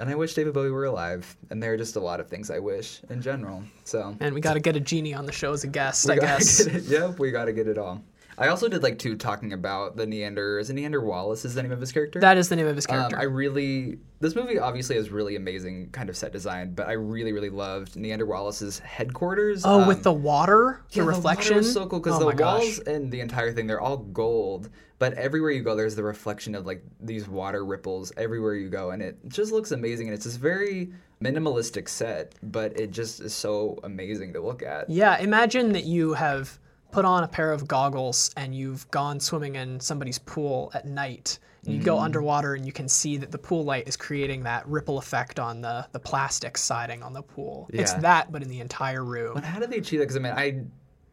And 0.00 0.10
I 0.10 0.14
wish 0.14 0.34
David 0.34 0.54
Bowie 0.54 0.70
were 0.70 0.86
alive. 0.86 1.36
And 1.50 1.62
there 1.62 1.72
are 1.72 1.76
just 1.76 1.96
a 1.96 2.00
lot 2.00 2.18
of 2.20 2.28
things 2.28 2.50
I 2.50 2.58
wish 2.58 3.00
in 3.10 3.22
general. 3.22 3.62
So 3.84 4.16
And 4.20 4.34
we 4.34 4.40
got 4.40 4.54
to 4.54 4.60
get 4.60 4.76
a 4.76 4.80
genie 4.80 5.14
on 5.14 5.24
the 5.24 5.32
show 5.32 5.52
as 5.52 5.62
a 5.64 5.68
guest, 5.68 6.10
I 6.10 6.16
guess. 6.18 6.60
It. 6.60 6.84
Yep, 6.84 7.18
we 7.20 7.30
got 7.30 7.44
to 7.46 7.52
get 7.52 7.68
it 7.68 7.78
all. 7.78 8.02
I 8.40 8.48
also 8.48 8.68
did 8.68 8.82
like 8.82 8.98
two 8.98 9.16
talking 9.16 9.52
about 9.52 9.96
the 9.96 10.06
Niander. 10.06 10.60
Is 10.60 10.70
it 10.70 10.76
Niander 10.76 11.02
Wallace? 11.04 11.44
Is 11.44 11.54
the 11.54 11.62
name 11.62 11.72
of 11.72 11.80
his 11.80 11.92
character? 11.92 12.18
That 12.20 12.38
is 12.38 12.48
the 12.48 12.56
name 12.56 12.66
of 12.66 12.74
his 12.74 12.86
Um, 12.88 12.96
character. 12.96 13.18
I 13.18 13.24
really 13.24 13.98
this 14.20 14.34
movie 14.34 14.58
obviously 14.58 14.96
has 14.96 15.08
really 15.10 15.34
amazing 15.36 15.88
kind 15.92 16.08
of 16.10 16.16
set 16.16 16.30
design, 16.32 16.72
but 16.74 16.88
I 16.88 16.92
really 16.92 17.32
really 17.32 17.48
loved 17.50 17.94
Niander 17.94 18.26
Wallace's 18.26 18.78
headquarters. 18.80 19.62
oh, 19.64 19.82
Um, 19.82 19.88
with 19.88 20.02
the 20.02 20.12
water, 20.12 20.80
the 20.92 21.00
yeah, 21.00 21.06
reflection. 21.06 21.52
water 21.54 21.58
was 21.64 21.72
so 21.72 21.86
cool 21.86 22.00
because 22.00 22.16
oh 22.16 22.20
the 22.20 22.26
my 22.26 22.34
gosh. 22.34 22.60
walls 22.62 22.78
and 22.80 23.10
the 23.10 23.20
entire 23.20 23.52
thing 23.52 23.66
they're 23.66 23.80
all 23.80 23.96
gold, 23.98 24.68
but 24.98 25.14
everywhere 25.14 25.50
you 25.50 25.62
go 25.62 25.74
there's 25.76 25.96
the 25.96 26.02
reflection 26.02 26.54
of 26.54 26.66
like 26.66 26.82
these 27.00 27.28
water 27.28 27.64
ripples 27.64 28.12
everywhere 28.16 28.54
you 28.54 28.68
go, 28.68 28.90
and 28.90 29.02
it 29.02 29.18
just 29.28 29.52
looks 29.52 29.70
amazing. 29.70 30.06
And 30.08 30.14
it's 30.14 30.24
this 30.24 30.36
very 30.36 30.92
minimalistic 31.22 31.88
set, 31.88 32.34
but 32.42 32.78
it 32.78 32.90
just 32.92 33.20
is 33.20 33.34
so 33.34 33.78
amazing 33.84 34.32
to 34.34 34.40
look 34.40 34.62
at. 34.62 34.88
Yeah, 34.88 35.18
imagine 35.18 35.72
that 35.72 35.84
you 35.84 36.14
have 36.14 36.58
put 36.92 37.04
on 37.04 37.24
a 37.24 37.28
pair 37.28 37.52
of 37.52 37.66
goggles 37.68 38.30
and 38.36 38.54
you've 38.54 38.90
gone 38.90 39.20
swimming 39.20 39.56
in 39.56 39.80
somebody's 39.80 40.18
pool 40.18 40.70
at 40.74 40.86
night. 40.86 41.38
And 41.64 41.74
you 41.74 41.82
go 41.82 41.96
Mm-hmm. 41.96 42.04
underwater 42.04 42.54
and 42.54 42.64
you 42.64 42.72
can 42.72 42.88
see 42.88 43.18
that 43.18 43.30
the 43.30 43.38
pool 43.38 43.64
light 43.64 43.86
is 43.86 43.96
creating 43.96 44.44
that 44.44 44.66
ripple 44.66 44.96
effect 44.98 45.38
on 45.38 45.60
the, 45.60 45.86
the 45.92 45.98
plastic 46.00 46.56
siding 46.56 47.02
on 47.02 47.12
the 47.12 47.20
pool. 47.22 47.68
It's 47.72 47.92
that, 47.94 48.32
but 48.32 48.42
in 48.42 48.48
the 48.48 48.60
entire 48.60 49.04
room. 49.04 49.34
But 49.34 49.44
how 49.44 49.58
do 49.60 49.66
they 49.66 49.76
achieve 49.76 50.00
that? 50.00 50.04
Because 50.08 50.16
I 50.16 50.20
mean, 50.20 50.32
I 50.32 50.64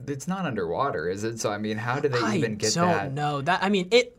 it's 0.10 0.27
not 0.27 0.46
underwater, 0.46 1.10
is 1.10 1.24
it? 1.25 1.39
So 1.41 1.51
I 1.51 1.57
mean, 1.57 1.75
how 1.77 2.00
do 2.00 2.07
they 2.07 2.19
I 2.19 2.38
even 2.38 2.55
get 2.55 2.74
don't 2.75 2.88
that? 2.88 3.13
know 3.13 3.41
that. 3.41 3.62
I 3.62 3.67
mean, 3.69 3.89
it 3.91 4.15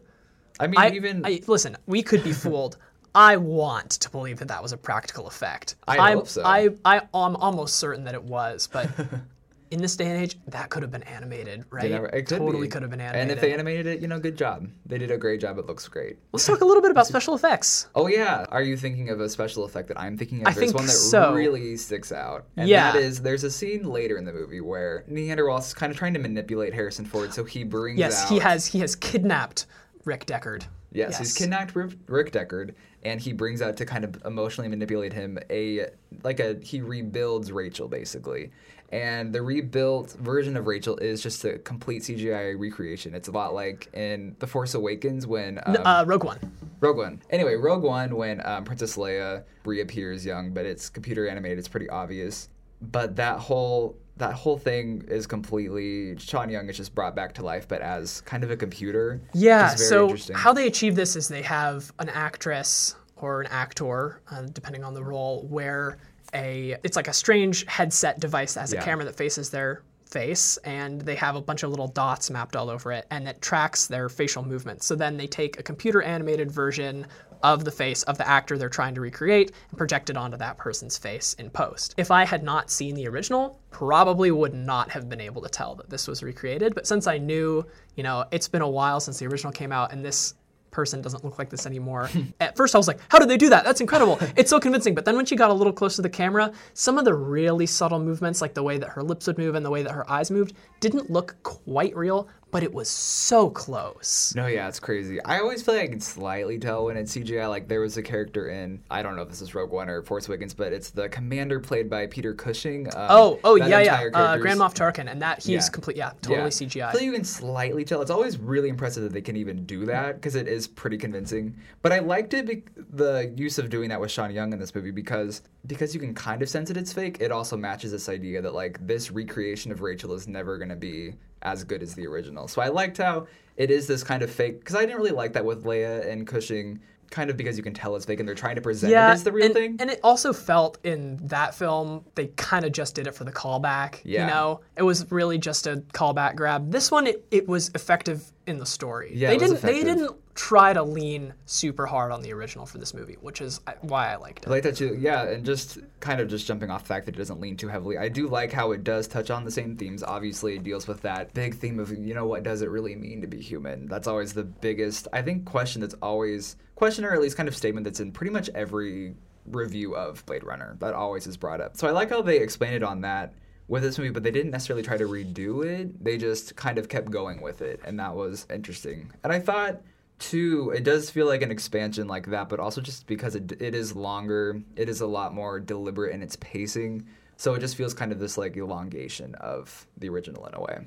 I 0.60 0.66
mean, 0.66 0.78
I, 0.80 0.90
even 0.90 1.24
I, 1.24 1.40
listen, 1.46 1.76
we 1.86 2.02
could 2.02 2.22
be 2.22 2.32
fooled. 2.32 2.76
I 3.14 3.36
want 3.38 3.90
to 3.92 4.10
believe 4.10 4.38
that 4.40 4.48
that 4.48 4.62
was 4.62 4.72
a 4.72 4.76
practical 4.76 5.26
effect. 5.28 5.76
I 5.88 5.96
I'm- 5.96 6.18
hope 6.18 6.28
so. 6.28 6.42
I, 6.44 6.68
I, 6.84 6.96
am 6.98 7.36
almost 7.36 7.76
certain 7.76 8.04
that 8.04 8.14
it 8.14 8.22
was, 8.22 8.68
but 8.70 8.90
in 9.70 9.80
this 9.82 9.96
day 9.96 10.06
and 10.06 10.22
age, 10.22 10.38
that 10.48 10.70
could 10.70 10.82
have 10.82 10.90
been 10.90 11.02
animated, 11.04 11.64
right? 11.70 11.90
never- 11.90 12.06
it 12.06 12.26
totally 12.26 12.66
be. 12.66 12.68
could 12.68 12.82
have 12.82 12.90
been 12.90 13.00
animated. 13.00 13.22
And 13.22 13.30
if 13.30 13.40
they 13.40 13.52
animated 13.52 13.86
it, 13.86 14.00
you 14.00 14.08
know, 14.08 14.18
good 14.18 14.36
job. 14.36 14.68
They 14.86 14.98
did 14.98 15.10
a 15.10 15.18
great 15.18 15.40
job. 15.40 15.58
It 15.58 15.66
looks 15.66 15.86
great. 15.88 16.16
Let's 16.32 16.46
talk 16.46 16.60
a 16.60 16.64
little 16.64 16.80
bit 16.82 16.90
about 16.90 17.06
special 17.14 17.34
effects. 17.34 17.88
Oh 17.94 18.06
yeah, 18.06 18.46
are 18.50 18.62
you 18.62 18.76
thinking 18.76 19.10
of 19.10 19.20
a 19.20 19.28
special 19.28 19.64
effect 19.64 19.88
that 19.88 20.00
I'm 20.00 20.16
thinking 20.16 20.40
of? 20.40 20.46
I 20.48 20.52
There's 20.52 20.66
think 20.66 20.76
one 20.76 20.86
that 20.86 20.92
so. 20.92 21.34
really 21.34 21.76
sticks 21.76 22.12
out, 22.12 22.46
and 22.56 22.68
Yeah. 22.68 22.92
that 22.92 23.00
is 23.02 23.20
there's 23.22 23.44
a 23.44 23.50
scene 23.50 23.84
later 23.84 24.16
in 24.16 24.24
the 24.24 24.32
movie 24.32 24.60
where 24.60 25.04
Neanderthal 25.08 25.58
is 25.58 25.74
kind 25.74 25.90
of 25.90 25.98
trying 25.98 26.14
to 26.14 26.20
manipulate 26.20 26.72
Harrison 26.74 27.04
Ford, 27.04 27.32
so 27.34 27.44
he 27.44 27.64
brings 27.64 27.98
Yes, 27.98 28.24
out 28.24 28.28
he 28.30 28.38
has 28.38 28.66
he 28.66 28.78
has 28.80 28.96
kidnapped 28.96 29.66
Rick 30.04 30.26
Deckard. 30.26 30.64
Yes, 30.90 31.18
he's 31.18 31.34
kidnapped 31.34 31.76
Rick 31.76 32.32
Deckard, 32.32 32.72
and 33.02 33.20
he 33.20 33.34
brings 33.34 33.60
out 33.60 33.76
to 33.76 33.84
kind 33.84 34.04
of 34.04 34.16
emotionally 34.24 34.68
manipulate 34.68 35.12
him 35.12 35.38
a 35.50 35.88
like 36.24 36.40
a 36.40 36.58
he 36.62 36.80
rebuilds 36.80 37.52
Rachel 37.52 37.88
basically, 37.88 38.50
and 38.90 39.32
the 39.32 39.42
rebuilt 39.42 40.12
version 40.12 40.56
of 40.56 40.66
Rachel 40.66 40.96
is 40.96 41.22
just 41.22 41.44
a 41.44 41.58
complete 41.58 42.02
CGI 42.02 42.58
recreation. 42.58 43.14
It's 43.14 43.28
a 43.28 43.32
lot 43.32 43.54
like 43.54 43.88
in 43.92 44.34
The 44.38 44.46
Force 44.46 44.74
Awakens 44.74 45.26
when 45.26 45.60
um, 45.66 45.76
Uh, 45.84 46.04
Rogue 46.06 46.24
One. 46.24 46.38
Rogue 46.80 46.96
One. 46.96 47.20
Anyway, 47.30 47.54
Rogue 47.54 47.82
One 47.82 48.16
when 48.16 48.44
um, 48.46 48.64
Princess 48.64 48.96
Leia 48.96 49.44
reappears 49.64 50.24
young, 50.24 50.52
but 50.52 50.64
it's 50.64 50.88
computer 50.88 51.28
animated. 51.28 51.58
It's 51.58 51.68
pretty 51.68 51.88
obvious. 51.90 52.48
But 52.80 53.16
that 53.16 53.38
whole 53.38 53.96
that 54.18 54.32
whole 54.34 54.58
thing 54.58 55.04
is 55.08 55.26
completely 55.28 56.18
Sean 56.18 56.50
Young 56.50 56.68
is 56.68 56.76
just 56.76 56.92
brought 56.94 57.14
back 57.14 57.34
to 57.34 57.42
life, 57.44 57.68
but 57.68 57.80
as 57.82 58.20
kind 58.22 58.42
of 58.42 58.50
a 58.50 58.56
computer. 58.56 59.20
Yeah. 59.32 59.74
So 59.76 60.16
how 60.34 60.52
they 60.52 60.66
achieve 60.66 60.96
this 60.96 61.14
is 61.14 61.28
they 61.28 61.42
have 61.42 61.92
an 62.00 62.08
actress 62.08 62.96
or 63.16 63.40
an 63.42 63.46
actor, 63.48 64.20
uh, 64.30 64.42
depending 64.52 64.82
on 64.84 64.94
the 64.94 65.02
role, 65.04 65.42
where 65.48 65.98
a 66.34 66.76
it's 66.82 66.96
like 66.96 67.08
a 67.08 67.12
strange 67.12 67.66
headset 67.66 68.20
device 68.20 68.54
that 68.54 68.60
has 68.60 68.72
Yeah. 68.72 68.80
a 68.80 68.84
camera 68.84 69.04
that 69.04 69.16
faces 69.16 69.50
their 69.50 69.82
face 70.06 70.56
and 70.64 71.02
they 71.02 71.14
have 71.14 71.36
a 71.36 71.40
bunch 71.40 71.62
of 71.62 71.70
little 71.70 71.88
dots 71.88 72.30
mapped 72.30 72.56
all 72.56 72.70
over 72.70 72.92
it 72.92 73.06
and 73.10 73.28
it 73.28 73.42
tracks 73.42 73.86
their 73.86 74.08
facial 74.08 74.42
movements. 74.42 74.86
So 74.86 74.94
then 74.94 75.16
they 75.18 75.26
take 75.26 75.60
a 75.60 75.62
computer 75.62 76.00
animated 76.00 76.50
version 76.50 77.06
of 77.42 77.64
the 77.64 77.70
face 77.70 78.02
of 78.04 78.18
the 78.18 78.26
actor 78.26 78.58
they're 78.58 78.68
trying 78.68 78.94
to 78.94 79.00
recreate 79.00 79.52
and 79.68 79.78
project 79.78 80.10
it 80.10 80.16
onto 80.16 80.36
that 80.38 80.56
person's 80.58 80.96
face 80.96 81.34
in 81.34 81.50
post. 81.50 81.94
If 81.96 82.10
I 82.10 82.24
had 82.24 82.42
not 82.42 82.70
seen 82.70 82.94
the 82.94 83.06
original, 83.06 83.60
probably 83.70 84.30
would 84.30 84.54
not 84.54 84.90
have 84.90 85.08
been 85.08 85.20
able 85.20 85.42
to 85.42 85.48
tell 85.48 85.76
that 85.76 85.88
this 85.90 86.08
was 86.08 86.22
recreated, 86.22 86.74
but 86.74 86.86
since 86.86 87.06
I 87.06 87.18
knew, 87.18 87.64
you 87.94 88.02
know, 88.02 88.24
it's 88.32 88.48
been 88.48 88.62
a 88.62 88.68
while 88.68 88.98
since 88.98 89.18
the 89.18 89.26
original 89.26 89.52
came 89.52 89.70
out 89.72 89.92
and 89.92 90.04
this 90.04 90.34
person 90.78 91.02
doesn't 91.02 91.24
look 91.24 91.40
like 91.40 91.50
this 91.50 91.66
anymore. 91.66 92.08
At 92.40 92.56
first 92.56 92.72
I 92.72 92.78
was 92.78 92.86
like, 92.86 93.00
how 93.08 93.18
did 93.18 93.28
they 93.28 93.36
do 93.36 93.48
that? 93.48 93.64
That's 93.64 93.80
incredible. 93.80 94.16
It's 94.36 94.48
so 94.48 94.60
convincing. 94.60 94.94
But 94.94 95.06
then 95.06 95.16
when 95.16 95.26
she 95.26 95.34
got 95.34 95.50
a 95.50 95.52
little 95.52 95.72
closer 95.72 95.96
to 95.96 96.02
the 96.02 96.08
camera, 96.08 96.52
some 96.72 96.98
of 96.98 97.04
the 97.04 97.14
really 97.14 97.66
subtle 97.66 97.98
movements, 97.98 98.40
like 98.40 98.54
the 98.54 98.62
way 98.62 98.78
that 98.78 98.90
her 98.90 99.02
lips 99.02 99.26
would 99.26 99.38
move 99.38 99.56
and 99.56 99.66
the 99.66 99.70
way 99.70 99.82
that 99.82 99.90
her 99.90 100.08
eyes 100.08 100.30
moved, 100.30 100.54
didn't 100.78 101.10
look 101.10 101.34
quite 101.42 101.96
real, 101.96 102.28
but 102.50 102.62
it 102.62 102.72
was 102.72 102.88
so 102.88 103.50
close. 103.50 104.32
No, 104.34 104.46
yeah, 104.46 104.68
it's 104.68 104.80
crazy. 104.80 105.22
I 105.24 105.38
always 105.40 105.62
feel 105.62 105.74
like 105.74 105.84
I 105.84 105.88
can 105.88 106.00
slightly 106.00 106.58
tell 106.58 106.86
when 106.86 106.96
it's 106.96 107.14
CGI. 107.16 107.48
Like 107.48 107.68
there 107.68 107.80
was 107.80 107.96
a 107.96 108.02
character 108.02 108.48
in 108.48 108.80
I 108.90 109.02
don't 109.02 109.16
know 109.16 109.22
if 109.22 109.28
this 109.28 109.42
is 109.42 109.54
Rogue 109.54 109.70
One 109.70 109.88
or 109.88 110.02
Force 110.02 110.28
Awakens, 110.28 110.54
but 110.54 110.72
it's 110.72 110.90
the 110.90 111.08
commander 111.08 111.60
played 111.60 111.90
by 111.90 112.06
Peter 112.06 112.34
Cushing. 112.34 112.86
Um, 112.96 113.06
Oh, 113.10 113.40
oh 113.44 113.54
yeah, 113.56 113.80
yeah. 113.80 114.08
Uh, 114.14 114.36
Grand 114.38 114.58
Moff 114.60 114.74
Tarkin, 114.74 115.10
and 115.10 115.20
that 115.22 115.38
he's 115.42 115.48
Yeah. 115.66 115.70
complete, 115.72 115.96
yeah, 115.96 116.10
totally 116.22 116.38
Yeah. 116.44 116.46
CGI. 116.48 116.88
I 116.88 116.92
feel 116.92 117.02
you 117.02 117.12
can 117.12 117.24
slightly 117.24 117.84
tell. 117.84 118.00
It's 118.02 118.10
always 118.10 118.38
really 118.38 118.68
impressive 118.68 119.02
that 119.02 119.12
they 119.12 119.20
can 119.22 119.36
even 119.36 119.64
do 119.66 119.84
that 119.86 120.16
because 120.16 120.34
it 120.34 120.48
is 120.48 120.66
pretty 120.66 120.96
convincing. 120.96 121.56
But 121.82 121.92
I 121.92 121.98
liked 121.98 122.34
it, 122.34 122.46
be- 122.46 122.64
the 122.92 123.32
use 123.36 123.58
of 123.58 123.70
doing 123.70 123.88
that 123.90 124.00
with 124.00 124.10
Sean 124.10 124.30
Young 124.32 124.52
in 124.52 124.58
this 124.58 124.74
movie 124.74 124.90
because 124.90 125.42
because 125.66 125.92
you 125.94 126.00
can 126.00 126.14
kind 126.14 126.40
of 126.40 126.48
sense 126.48 126.68
that 126.68 126.76
it's 126.78 126.92
fake. 126.92 127.18
It 127.20 127.30
also 127.30 127.56
matches 127.56 127.90
this 127.92 128.08
idea 128.08 128.40
that 128.40 128.54
like 128.54 128.84
this 128.86 129.10
recreation 129.10 129.70
of 129.70 129.82
Rachel 129.82 130.14
is 130.14 130.26
never 130.26 130.56
going 130.56 130.70
to 130.70 130.76
be 130.76 131.14
as 131.42 131.64
good 131.64 131.82
as 131.82 131.94
the 131.94 132.06
original. 132.06 132.48
So 132.48 132.62
I 132.62 132.68
liked 132.68 132.98
how 132.98 133.26
it 133.56 133.70
is 133.70 133.86
this 133.86 134.04
kind 134.04 134.22
of 134.22 134.30
fake 134.30 134.60
because 134.60 134.76
I 134.76 134.80
didn't 134.80 134.98
really 134.98 135.10
like 135.10 135.32
that 135.34 135.44
with 135.44 135.64
Leia 135.64 136.08
and 136.08 136.26
Cushing. 136.26 136.80
Kind 137.10 137.30
of 137.30 137.38
because 137.38 137.56
you 137.56 137.62
can 137.62 137.72
tell 137.72 137.96
it's 137.96 138.04
fake 138.04 138.20
and 138.20 138.28
they're 138.28 138.34
trying 138.34 138.56
to 138.56 138.60
present 138.60 138.92
it 138.92 138.96
as 138.96 139.24
the 139.24 139.32
real 139.32 139.46
and, 139.46 139.54
thing. 139.54 139.76
And 139.80 139.88
it 139.88 139.98
also 140.04 140.34
felt 140.34 140.76
in 140.84 141.16
that 141.28 141.54
film 141.54 142.04
they 142.16 142.26
kind 142.36 142.66
of 142.66 142.72
just 142.72 142.94
did 142.94 143.06
it 143.06 143.12
for 143.12 143.24
the 143.24 143.32
callback. 143.32 144.00
Yeah. 144.04 144.26
You 144.26 144.26
know, 144.26 144.60
it 144.76 144.82
was 144.82 145.10
really 145.10 145.38
just 145.38 145.66
a 145.66 145.78
callback 145.94 146.36
grab. 146.36 146.70
This 146.70 146.90
one, 146.90 147.06
it, 147.06 147.24
it 147.30 147.48
was 147.48 147.70
effective 147.74 148.30
in 148.46 148.58
the 148.58 148.66
story. 148.66 149.12
Yeah, 149.14 149.28
they 149.28 149.36
it 149.36 149.38
didn't. 149.38 149.62
They 149.62 149.82
didn't 149.82 150.16
try 150.38 150.72
to 150.72 150.84
lean 150.84 151.34
super 151.46 151.84
hard 151.84 152.12
on 152.12 152.22
the 152.22 152.32
original 152.32 152.64
for 152.64 152.78
this 152.78 152.94
movie, 152.94 153.16
which 153.20 153.40
is 153.40 153.60
uh, 153.66 153.72
why 153.80 154.12
I 154.12 154.14
liked 154.14 154.44
it. 154.44 154.46
I 154.46 154.50
like 154.52 154.62
that 154.62 154.76
too. 154.76 154.96
Yeah, 154.96 155.24
and 155.24 155.44
just 155.44 155.78
kind 155.98 156.20
of 156.20 156.28
just 156.28 156.46
jumping 156.46 156.70
off 156.70 156.82
the 156.82 156.86
fact 156.86 157.06
that 157.06 157.16
it 157.16 157.18
doesn't 157.18 157.40
lean 157.40 157.56
too 157.56 157.66
heavily. 157.66 157.98
I 157.98 158.08
do 158.08 158.28
like 158.28 158.52
how 158.52 158.70
it 158.70 158.84
does 158.84 159.08
touch 159.08 159.30
on 159.30 159.44
the 159.44 159.50
same 159.50 159.76
themes. 159.76 160.04
Obviously, 160.04 160.54
it 160.54 160.62
deals 160.62 160.86
with 160.86 161.02
that 161.02 161.34
big 161.34 161.56
theme 161.56 161.80
of 161.80 161.90
you 161.90 162.14
know 162.14 162.24
what 162.24 162.44
does 162.44 162.62
it 162.62 162.70
really 162.70 162.94
mean 162.94 163.20
to 163.20 163.26
be 163.26 163.40
human. 163.40 163.88
That's 163.88 164.06
always 164.06 164.32
the 164.32 164.44
biggest 164.44 165.08
I 165.12 165.22
think 165.22 165.44
question 165.44 165.80
that's 165.80 165.96
always 166.00 166.54
question 166.76 167.04
or 167.04 167.12
at 167.12 167.20
least 167.20 167.36
kind 167.36 167.48
of 167.48 167.56
statement 167.56 167.82
that's 167.82 167.98
in 167.98 168.12
pretty 168.12 168.32
much 168.32 168.48
every 168.54 169.16
review 169.46 169.96
of 169.96 170.24
Blade 170.24 170.44
Runner 170.44 170.76
that 170.78 170.94
always 170.94 171.26
is 171.26 171.36
brought 171.36 171.60
up. 171.60 171.76
So 171.76 171.88
I 171.88 171.90
like 171.90 172.10
how 172.10 172.22
they 172.22 172.38
explained 172.38 172.76
it 172.76 172.84
on 172.84 173.00
that 173.00 173.34
with 173.66 173.82
this 173.82 173.98
movie, 173.98 174.10
but 174.10 174.22
they 174.22 174.30
didn't 174.30 174.52
necessarily 174.52 174.84
try 174.84 174.96
to 174.98 175.04
redo 175.04 175.64
it. 175.66 176.02
They 176.02 176.16
just 176.16 176.54
kind 176.54 176.78
of 176.78 176.88
kept 176.88 177.10
going 177.10 177.40
with 177.42 177.60
it, 177.60 177.80
and 177.84 177.98
that 177.98 178.14
was 178.14 178.46
interesting. 178.50 179.12
And 179.24 179.32
I 179.32 179.40
thought 179.40 179.82
Two, 180.18 180.70
it 180.70 180.82
does 180.84 181.10
feel 181.10 181.26
like 181.26 181.42
an 181.42 181.50
expansion 181.50 182.08
like 182.08 182.26
that, 182.26 182.48
but 182.48 182.58
also 182.58 182.80
just 182.80 183.06
because 183.06 183.34
it, 183.36 183.60
it 183.60 183.74
is 183.74 183.94
longer, 183.94 184.60
it 184.76 184.88
is 184.88 185.00
a 185.00 185.06
lot 185.06 185.32
more 185.32 185.60
deliberate 185.60 186.12
in 186.12 186.22
its 186.22 186.36
pacing. 186.36 187.06
So 187.36 187.54
it 187.54 187.60
just 187.60 187.76
feels 187.76 187.94
kind 187.94 188.10
of 188.10 188.18
this 188.18 188.36
like 188.36 188.56
elongation 188.56 189.34
of 189.36 189.86
the 189.98 190.08
original 190.08 190.44
in 190.46 190.54
a 190.54 190.60
way. 190.60 190.78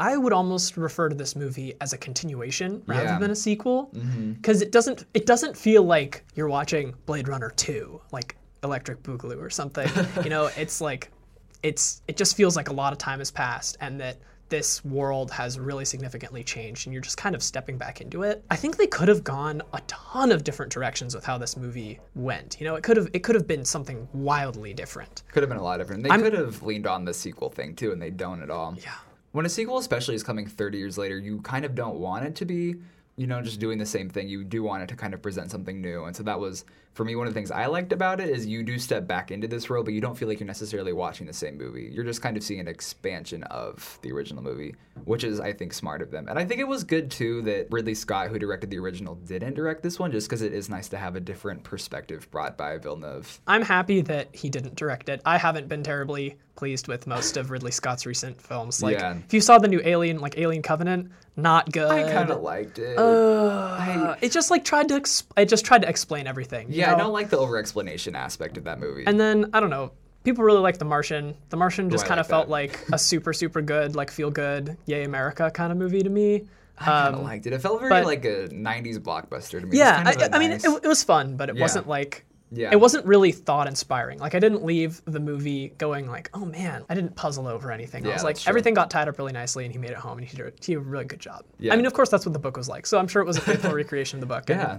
I 0.00 0.16
would 0.16 0.32
almost 0.32 0.76
refer 0.78 1.08
to 1.10 1.14
this 1.14 1.36
movie 1.36 1.74
as 1.80 1.92
a 1.92 1.98
continuation 1.98 2.82
rather 2.86 3.04
Yeah. 3.04 3.18
than 3.18 3.30
a 3.30 3.36
sequel, 3.36 3.90
mm-hmm. 3.94 4.32
because 4.32 4.62
it 4.62 4.72
doesn't. 4.72 5.04
It 5.12 5.26
doesn't 5.26 5.56
feel 5.56 5.82
like 5.82 6.24
you're 6.34 6.48
watching 6.48 6.94
Blade 7.04 7.28
Runner 7.28 7.50
Two, 7.50 8.00
like 8.10 8.34
Electric 8.64 9.02
Boogaloo 9.02 9.40
or 9.40 9.50
something. 9.50 9.88
you 10.24 10.30
know, 10.30 10.48
it's 10.56 10.80
like, 10.80 11.10
it's. 11.62 12.00
It 12.08 12.16
just 12.16 12.34
feels 12.34 12.56
like 12.56 12.70
a 12.70 12.72
lot 12.72 12.92
of 12.94 12.98
time 12.98 13.18
has 13.18 13.30
passed, 13.30 13.76
and 13.82 14.00
that 14.00 14.16
this 14.50 14.84
world 14.84 15.30
has 15.30 15.58
really 15.58 15.84
significantly 15.84 16.44
changed, 16.44 16.86
and 16.86 16.92
you're 16.92 17.00
just 17.02 17.16
kind 17.16 17.34
of 17.34 17.42
stepping 17.42 17.78
back 17.78 18.00
into 18.00 18.24
it. 18.24 18.44
I 18.50 18.56
think 18.56 18.76
they 18.76 18.86
could 18.86 19.08
have 19.08 19.24
gone 19.24 19.62
a 19.72 19.80
ton 19.86 20.30
of 20.32 20.44
different 20.44 20.70
directions 20.70 21.14
with 21.14 21.24
how 21.24 21.38
this 21.38 21.56
movie 21.56 21.98
went. 22.14 22.60
You 22.60 22.66
know, 22.66 22.74
it 22.74 22.82
could 22.82 22.96
have. 22.96 23.08
It 23.14 23.20
could 23.20 23.36
have 23.36 23.46
been 23.46 23.64
something 23.64 24.06
wildly 24.12 24.74
different. 24.74 25.22
Could 25.32 25.42
have 25.42 25.48
been 25.50 25.58
a 25.58 25.62
lot 25.62 25.78
different. 25.78 26.02
They 26.02 26.10
I'm- 26.10 26.20
could 26.20 26.34
have 26.34 26.62
leaned 26.62 26.86
on 26.86 27.04
the 27.04 27.14
sequel 27.14 27.48
thing 27.48 27.74
too, 27.74 27.92
and 27.92 28.02
they 28.02 28.10
don't 28.10 28.42
at 28.42 28.50
all. 28.50 28.76
Yeah. 28.82 28.92
When 29.32 29.46
a 29.46 29.48
sequel, 29.48 29.78
especially, 29.78 30.16
is 30.16 30.24
coming 30.24 30.46
30 30.46 30.76
years 30.78 30.98
later, 30.98 31.16
you 31.16 31.40
kind 31.42 31.64
of 31.64 31.76
don't 31.76 31.98
want 32.00 32.24
it 32.26 32.34
to 32.36 32.44
be, 32.44 32.74
you 33.14 33.28
know, 33.28 33.40
just 33.40 33.60
doing 33.60 33.78
the 33.78 33.86
same 33.86 34.08
thing. 34.10 34.28
You 34.28 34.42
do 34.42 34.64
want 34.64 34.82
it 34.82 34.88
to 34.88 34.96
kind 34.96 35.14
of 35.14 35.22
present 35.22 35.52
something 35.52 35.80
new. 35.80 36.04
And 36.06 36.16
so 36.16 36.24
that 36.24 36.40
was, 36.40 36.64
for 36.92 37.04
me, 37.04 37.14
one 37.14 37.26
of 37.28 37.32
the 37.32 37.38
things 37.38 37.50
I 37.50 37.66
liked 37.66 37.92
about 37.92 38.20
it 38.20 38.28
is 38.30 38.46
you 38.46 38.62
do 38.62 38.78
step 38.78 39.06
back 39.06 39.30
into 39.30 39.46
this 39.46 39.70
world, 39.70 39.84
but 39.86 39.94
you 39.94 40.00
don't 40.00 40.18
feel 40.18 40.26
like 40.28 40.40
you're 40.40 40.46
necessarily 40.46 40.92
watching 40.92 41.26
the 41.26 41.32
same 41.32 41.56
movie. 41.56 41.88
You're 41.92 42.04
just 42.04 42.20
kind 42.20 42.36
of 42.36 42.42
seeing 42.42 42.60
an 42.60 42.68
expansion 42.68 43.44
of 43.44 43.98
the 44.02 44.10
original 44.12 44.42
movie, 44.42 44.74
which 45.04 45.22
is, 45.24 45.38
I 45.40 45.52
think, 45.52 45.72
smart 45.72 46.02
of 46.02 46.10
them. 46.10 46.26
And 46.28 46.38
I 46.38 46.44
think 46.44 46.60
it 46.60 46.66
was 46.68 46.82
good, 46.84 47.10
too, 47.10 47.42
that 47.42 47.68
Ridley 47.70 47.94
Scott, 47.94 48.28
who 48.28 48.38
directed 48.38 48.70
the 48.70 48.78
original, 48.78 49.14
didn't 49.14 49.54
direct 49.54 49.82
this 49.82 49.98
one, 49.98 50.10
just 50.10 50.28
because 50.28 50.42
it 50.42 50.52
is 50.52 50.68
nice 50.68 50.88
to 50.88 50.98
have 50.98 51.14
a 51.16 51.20
different 51.20 51.62
perspective 51.62 52.28
brought 52.30 52.58
by 52.58 52.76
Villeneuve. 52.78 53.40
I'm 53.46 53.62
happy 53.62 54.00
that 54.02 54.28
he 54.34 54.50
didn't 54.50 54.74
direct 54.74 55.08
it. 55.08 55.22
I 55.24 55.38
haven't 55.38 55.68
been 55.68 55.82
terribly 55.84 56.36
pleased 56.56 56.88
with 56.88 57.06
most 57.06 57.36
of 57.38 57.50
Ridley 57.50 57.70
Scott's 57.70 58.04
recent 58.04 58.42
films. 58.42 58.82
Like, 58.82 58.98
Yeah. 58.98 59.16
if 59.24 59.32
you 59.32 59.40
saw 59.40 59.58
the 59.58 59.68
new 59.68 59.80
Alien, 59.84 60.18
like 60.18 60.36
Alien 60.36 60.62
Covenant, 60.62 61.10
not 61.36 61.70
good. 61.72 61.90
I 61.90 62.12
kind 62.12 62.30
of 62.30 62.42
liked 62.42 62.78
it. 62.78 62.98
Uh, 62.98 64.16
it 64.20 64.30
just 64.32 64.50
like 64.50 64.64
tried 64.64 64.88
to. 64.88 65.00
Exp- 65.00 65.24
it 65.38 65.48
just 65.48 65.64
tried 65.64 65.82
to 65.82 65.88
explain 65.88 66.26
everything. 66.26 66.70
you 66.70 66.79
yeah, 66.80 66.88
I 66.94 66.96
know? 66.96 67.04
don't 67.04 67.12
like 67.12 67.30
the 67.30 67.38
over 67.38 67.56
explanation 67.58 68.14
aspect 68.16 68.56
of 68.56 68.64
that 68.64 68.78
movie. 68.80 69.04
And 69.06 69.18
then 69.20 69.50
I 69.52 69.60
don't 69.60 69.70
know. 69.70 69.92
People 70.22 70.44
really 70.44 70.60
like 70.60 70.76
The 70.78 70.84
Martian. 70.84 71.34
The 71.48 71.56
Martian 71.56 71.88
just 71.90 72.04
I 72.04 72.08
kind 72.08 72.18
like 72.18 72.24
of 72.26 72.28
felt 72.30 72.46
that. 72.46 72.52
like 72.52 72.78
a 72.92 72.98
super 72.98 73.32
super 73.32 73.62
good, 73.62 73.96
like 73.96 74.10
feel 74.10 74.30
good, 74.30 74.76
yay 74.86 75.04
America 75.04 75.50
kind 75.50 75.72
of 75.72 75.78
movie 75.78 76.02
to 76.02 76.10
me. 76.10 76.46
I 76.78 76.84
kind 76.84 77.14
of 77.14 77.20
Um, 77.20 77.24
liked 77.24 77.46
it. 77.46 77.52
It 77.52 77.60
felt 77.60 77.78
very 77.80 77.90
but- 77.90 78.04
like 78.04 78.24
a 78.24 78.48
'90s 78.48 78.98
blockbuster 78.98 79.60
to 79.60 79.66
me. 79.66 79.76
yeah, 79.78 80.00
It's 80.08 80.16
kind 80.18 80.22
of 80.28 80.32
I, 80.34 80.36
I 80.36 80.38
mean, 80.40 80.50
it, 80.52 80.64
it 80.64 80.88
was 80.88 81.02
fun, 81.04 81.36
but 81.36 81.48
it 81.50 81.56
Yeah. 81.56 81.62
wasn't 81.62 81.86
like. 81.88 82.26
Yeah. 82.52 82.70
It 82.72 82.80
wasn't 82.80 83.06
really 83.06 83.30
thought 83.30 83.68
inspiring. 83.68 84.18
Like 84.18 84.34
I 84.34 84.40
didn't 84.40 84.64
leave 84.64 85.00
the 85.04 85.20
movie 85.20 85.68
going 85.78 86.08
like, 86.08 86.30
"Oh 86.34 86.44
man, 86.44 86.84
I 86.90 86.94
didn't 86.96 87.14
puzzle 87.14 87.46
over 87.46 87.70
anything." 87.70 88.04
I 88.04 88.12
was 88.12 88.24
like, 88.24 88.44
everything 88.48 88.74
got 88.74 88.90
tied 88.90 89.06
up 89.06 89.18
really 89.18 89.32
nicely, 89.32 89.64
and 89.64 89.72
he 89.72 89.78
made 89.78 89.92
it 89.92 89.96
home, 89.98 90.18
and 90.18 90.26
he 90.26 90.36
did, 90.36 90.46
a- 90.48 90.52
he 90.60 90.72
did 90.74 90.78
a 90.78 90.80
really 90.80 91.04
good 91.04 91.20
job. 91.20 91.44
Yeah. 91.60 91.72
I 91.72 91.76
mean, 91.76 91.86
of 91.86 91.94
course, 91.94 92.08
that's 92.10 92.26
what 92.26 92.32
the 92.32 92.40
book 92.40 92.56
was 92.56 92.68
like, 92.68 92.86
so 92.86 92.98
I'm 92.98 93.06
sure 93.06 93.22
it 93.22 93.24
was 93.26 93.36
a 93.36 93.40
faithful 93.40 93.72
recreation 93.82 94.16
of 94.18 94.28
the 94.28 94.34
book. 94.34 94.48
yeah. 94.48 94.78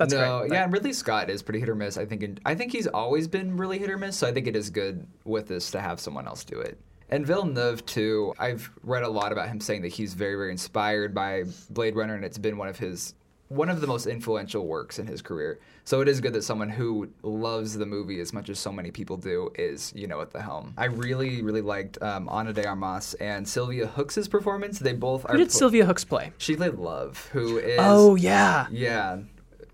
That's 0.00 0.14
no, 0.14 0.40
great. 0.40 0.52
yeah, 0.52 0.64
and 0.64 0.72
Ridley 0.72 0.92
Scott 0.92 1.30
is 1.30 1.42
pretty 1.42 1.60
hit 1.60 1.68
or 1.68 1.74
miss. 1.74 1.96
I 1.96 2.04
think. 2.04 2.22
In, 2.22 2.38
I 2.44 2.54
think 2.54 2.72
he's 2.72 2.86
always 2.86 3.28
been 3.28 3.56
really 3.56 3.78
hit 3.78 3.90
or 3.90 3.98
miss. 3.98 4.16
So 4.16 4.26
I 4.26 4.32
think 4.32 4.46
it 4.46 4.56
is 4.56 4.70
good 4.70 5.06
with 5.24 5.46
this 5.46 5.70
to 5.70 5.80
have 5.80 6.00
someone 6.00 6.26
else 6.26 6.42
do 6.42 6.58
it. 6.58 6.78
And 7.10 7.26
Villeneuve 7.26 7.84
too. 7.86 8.34
I've 8.38 8.70
read 8.82 9.02
a 9.02 9.08
lot 9.08 9.32
about 9.32 9.48
him 9.48 9.60
saying 9.60 9.82
that 9.82 9.88
he's 9.88 10.14
very, 10.14 10.34
very 10.36 10.50
inspired 10.50 11.14
by 11.14 11.44
Blade 11.70 11.96
Runner, 11.96 12.14
and 12.14 12.24
it's 12.24 12.38
been 12.38 12.56
one 12.56 12.68
of 12.68 12.78
his 12.78 13.14
one 13.50 13.68
of 13.68 13.80
the 13.80 13.86
most 13.86 14.06
influential 14.06 14.64
works 14.64 15.00
in 15.00 15.08
his 15.08 15.20
career. 15.20 15.58
So 15.82 16.00
it 16.00 16.06
is 16.08 16.20
good 16.20 16.32
that 16.34 16.42
someone 16.42 16.68
who 16.68 17.10
loves 17.24 17.76
the 17.76 17.84
movie 17.84 18.20
as 18.20 18.32
much 18.32 18.48
as 18.48 18.60
so 18.60 18.70
many 18.70 18.92
people 18.92 19.16
do 19.16 19.50
is, 19.56 19.92
you 19.94 20.06
know, 20.06 20.20
at 20.20 20.30
the 20.30 20.40
helm. 20.40 20.72
I 20.78 20.84
really, 20.84 21.42
really 21.42 21.60
liked 21.60 22.00
um, 22.00 22.28
Ana 22.28 22.52
de 22.52 22.64
Armas 22.64 23.14
and 23.14 23.46
Sylvia 23.46 23.88
Hoeks' 23.88 24.28
performance. 24.28 24.78
They 24.78 24.92
both 24.92 25.24
are. 25.26 25.32
Who 25.32 25.38
did 25.38 25.48
pl- 25.48 25.58
Sylvia 25.58 25.84
Hoeks 25.84 26.04
play? 26.04 26.30
she 26.38 26.54
played 26.54 26.74
Love, 26.74 27.28
who 27.32 27.58
is. 27.58 27.78
Oh 27.82 28.14
yeah, 28.14 28.68
Yeah. 28.70 29.18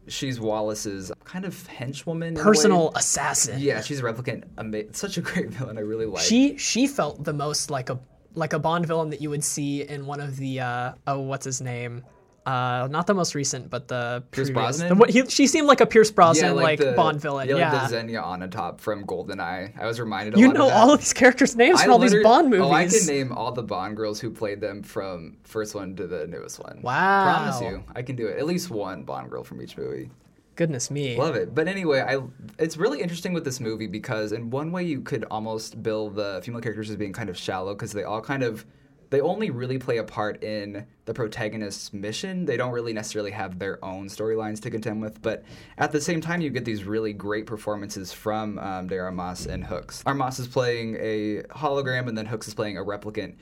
She's 0.08 0.38
Wallace's 0.40 1.10
kind 1.24 1.44
of 1.44 1.54
henchwoman. 1.68 2.28
in 2.28 2.34
a 2.34 2.38
way. 2.38 2.44
personal 2.44 2.92
assassin. 2.94 3.60
Yeah, 3.60 3.80
she's 3.80 4.00
a 4.00 4.02
replicant. 4.02 4.44
Ama- 4.58 4.92
such 4.92 5.16
a 5.16 5.20
great 5.20 5.50
villain. 5.50 5.78
I 5.78 5.82
really 5.82 6.06
like. 6.06 6.22
She 6.22 6.56
she 6.56 6.86
felt 6.86 7.24
the 7.24 7.32
most 7.32 7.70
like 7.70 7.90
a 7.90 7.98
like 8.34 8.52
a 8.52 8.58
Bond 8.58 8.86
villain 8.86 9.10
that 9.10 9.20
you 9.20 9.30
would 9.30 9.42
see 9.44 9.82
in 9.82 10.06
one 10.06 10.20
of 10.20 10.36
the 10.36 10.60
uh, 10.60 10.92
oh 11.06 11.20
what's 11.20 11.44
his 11.44 11.60
name. 11.60 12.04
Uh, 12.46 12.86
not 12.92 13.08
the 13.08 13.14
most 13.14 13.34
recent, 13.34 13.68
but 13.68 13.88
the 13.88 14.22
Pierce 14.30 14.48
previous- 14.50 14.78
Brosnan? 14.78 14.98
the- 14.98 15.12
he, 15.12 15.26
she 15.26 15.48
seemed 15.48 15.66
like 15.66 15.80
a 15.80 15.86
Pierce 15.86 16.12
Brosnan 16.12 16.54
like, 16.54 16.78
the- 16.78 16.92
Bond 16.92 17.20
villain. 17.20 17.48
Yeah, 17.48 17.56
Yeah, 17.56 17.72
like 17.72 17.82
the 17.82 17.88
Xenia 17.88 18.22
Onatopp 18.22 18.78
from 18.80 19.04
GoldenEye. 19.04 19.78
I 19.80 19.84
was 19.84 19.98
reminded. 19.98 20.36
A 20.36 20.38
you 20.38 20.52
know 20.52 20.68
of 20.68 20.72
all 20.72 20.92
of 20.92 21.00
these 21.00 21.12
characters' 21.12 21.56
names 21.56 21.80
I 21.80 21.84
from 21.84 21.92
all 21.94 21.98
these 21.98 22.14
Bond 22.22 22.48
movies. 22.50 22.64
Oh, 22.64 22.70
I 22.72 22.86
can 22.86 23.04
name 23.06 23.32
all 23.32 23.50
the 23.50 23.64
Bond 23.64 23.96
girls 23.96 24.20
who 24.20 24.30
played 24.30 24.60
them 24.60 24.84
from 24.84 25.38
first 25.42 25.74
one 25.74 25.96
to 25.96 26.06
the 26.06 26.28
newest 26.28 26.60
one. 26.62 26.80
Wow. 26.82 27.24
Promise 27.24 27.60
you, 27.62 27.84
I 27.96 28.02
can 28.02 28.14
do 28.14 28.28
it. 28.28 28.38
At 28.38 28.46
least 28.46 28.70
one 28.70 29.02
Bond 29.02 29.28
girl 29.28 29.42
from 29.42 29.60
each 29.60 29.76
movie. 29.76 30.10
Goodness 30.54 30.90
me. 30.90 31.16
Love 31.18 31.34
it. 31.34 31.54
But 31.54 31.66
anyway, 31.68 32.00
I 32.00 32.22
it's 32.58 32.76
really 32.76 33.02
interesting 33.02 33.32
with 33.32 33.44
this 33.44 33.58
movie 33.60 33.88
because 33.88 34.30
in 34.32 34.50
one 34.50 34.70
way 34.72 34.84
you 34.84 35.00
could 35.00 35.24
almost 35.30 35.82
bill 35.82 36.10
the 36.10 36.40
female 36.44 36.60
characters 36.62 36.88
as 36.90 36.96
being 36.96 37.12
kind 37.12 37.28
of 37.28 37.36
shallow 37.36 37.74
because 37.74 37.92
they 37.92 38.04
all 38.04 38.22
kind 38.22 38.42
of 38.42 38.64
they 39.10 39.20
only 39.20 39.50
really 39.50 39.78
play 39.78 39.98
a 39.98 40.04
part 40.04 40.42
in 40.42 40.86
the 41.04 41.14
protagonist's 41.14 41.92
mission. 41.92 42.44
They 42.44 42.56
don't 42.56 42.72
really 42.72 42.92
necessarily 42.92 43.30
have 43.30 43.58
their 43.58 43.82
own 43.84 44.08
storylines 44.08 44.60
to 44.62 44.70
contend 44.70 45.00
with. 45.00 45.22
But 45.22 45.44
at 45.78 45.92
the 45.92 46.00
same 46.00 46.20
time, 46.20 46.40
you 46.40 46.50
get 46.50 46.64
these 46.64 46.84
really 46.84 47.12
great 47.12 47.46
performances 47.46 48.12
from 48.12 48.58
um, 48.58 48.88
De 48.88 48.98
Armas 48.98 49.46
and 49.46 49.64
Hoeks. 49.64 50.02
Armas 50.06 50.38
is 50.38 50.48
playing 50.48 50.96
a 51.00 51.42
hologram, 51.50 52.08
and 52.08 52.16
then 52.16 52.26
Hoeks 52.26 52.48
is 52.48 52.54
playing 52.54 52.78
a 52.78 52.84
replicant. 52.84 53.36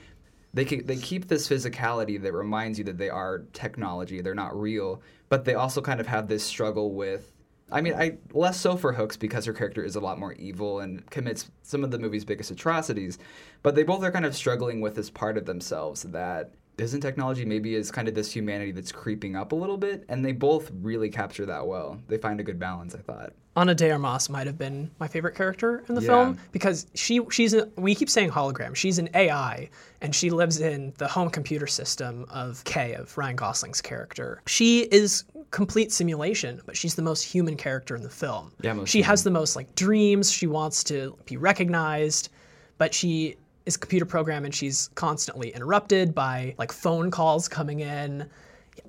They 0.52 0.64
ke- 0.64 0.86
they 0.86 0.96
keep 0.96 1.26
this 1.26 1.48
physicality 1.48 2.20
that 2.22 2.32
reminds 2.32 2.78
you 2.78 2.84
that 2.84 2.98
they 2.98 3.10
are 3.10 3.44
technology. 3.52 4.20
They're 4.20 4.34
not 4.34 4.58
real, 4.58 5.02
but 5.28 5.44
they 5.44 5.54
also 5.54 5.80
kind 5.80 6.00
of 6.00 6.06
have 6.06 6.28
this 6.28 6.44
struggle 6.44 6.92
with 6.92 7.33
I 7.72 7.80
mean, 7.80 7.94
I 7.94 8.18
less 8.32 8.60
so 8.60 8.76
for 8.76 8.92
Hoeks 8.92 9.16
because 9.16 9.44
her 9.46 9.52
character 9.52 9.82
is 9.84 9.96
a 9.96 10.00
lot 10.00 10.18
more 10.18 10.34
evil 10.34 10.80
and 10.80 11.08
commits 11.10 11.50
some 11.62 11.82
of 11.82 11.90
the 11.90 11.98
movie's 11.98 12.24
biggest 12.24 12.50
atrocities, 12.50 13.18
but 13.62 13.74
they 13.74 13.82
both 13.82 14.02
are 14.04 14.12
kind 14.12 14.26
of 14.26 14.36
struggling 14.36 14.80
with 14.80 14.94
this 14.94 15.10
part 15.10 15.36
of 15.38 15.46
themselves 15.46 16.02
that 16.02 16.52
isn't 16.76 17.00
technology 17.02 17.44
maybe 17.44 17.76
is 17.76 17.92
kind 17.92 18.08
of 18.08 18.14
this 18.16 18.32
humanity 18.32 18.72
that's 18.72 18.90
creeping 18.90 19.36
up 19.36 19.52
a 19.52 19.54
little 19.54 19.76
bit, 19.76 20.04
and 20.08 20.24
they 20.24 20.32
both 20.32 20.70
really 20.82 21.08
capture 21.08 21.46
that 21.46 21.66
well. 21.66 22.00
They 22.08 22.18
find 22.18 22.40
a 22.40 22.42
good 22.42 22.58
balance, 22.58 22.94
I 22.96 22.98
thought. 22.98 23.32
Ana 23.56 23.76
de 23.76 23.88
Armas 23.92 24.28
might 24.28 24.48
have 24.48 24.58
been 24.58 24.90
my 24.98 25.06
favorite 25.06 25.36
character 25.36 25.84
in 25.88 25.94
the 25.94 26.00
Yeah. 26.02 26.08
film 26.08 26.38
because 26.50 26.88
she 26.94 27.20
she's 27.30 27.54
a, 27.54 27.68
we 27.76 27.94
keep 27.94 28.10
saying 28.10 28.30
hologram. 28.30 28.74
She's 28.74 28.98
an 28.98 29.08
AI 29.14 29.70
and 30.00 30.12
she 30.12 30.30
lives 30.30 30.60
in 30.60 30.92
the 30.98 31.06
home 31.06 31.30
computer 31.30 31.68
system 31.68 32.26
of 32.28 32.64
Kay 32.64 32.94
of 32.94 33.16
Ryan 33.16 33.36
Gosling's 33.36 33.80
character. 33.80 34.42
She 34.46 34.80
is 34.80 35.22
complete 35.54 35.92
simulation, 35.92 36.60
but 36.66 36.76
she's 36.76 36.96
the 36.96 37.02
most 37.02 37.22
human 37.22 37.56
character 37.56 37.94
in 37.94 38.02
the 38.02 38.10
film. 38.10 38.50
Yeah, 38.60 38.72
most 38.72 38.88
she 38.88 39.00
has 39.02 39.22
the 39.22 39.30
most 39.30 39.54
like 39.54 39.72
dreams. 39.76 40.32
She 40.32 40.48
wants 40.48 40.82
to 40.84 41.16
be 41.26 41.36
recognized, 41.36 42.30
but 42.76 42.92
she 42.92 43.36
is 43.64 43.76
a 43.76 43.78
computer 43.78 44.04
program 44.04 44.44
and 44.44 44.52
she's 44.52 44.90
constantly 44.96 45.50
interrupted 45.50 46.12
by 46.12 46.56
like 46.58 46.72
phone 46.72 47.08
calls 47.08 47.46
coming 47.46 47.80
in. 47.80 48.28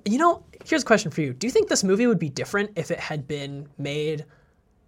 You 0.04 0.18
know, 0.18 0.44
here's 0.64 0.82
a 0.82 0.84
question 0.84 1.12
for 1.12 1.20
you. 1.20 1.32
Do 1.32 1.46
you 1.46 1.52
think 1.52 1.68
this 1.68 1.84
movie 1.84 2.08
would 2.08 2.18
be 2.18 2.30
different 2.30 2.72
if 2.74 2.90
it 2.90 2.98
had 2.98 3.28
been 3.28 3.68
made 3.78 4.24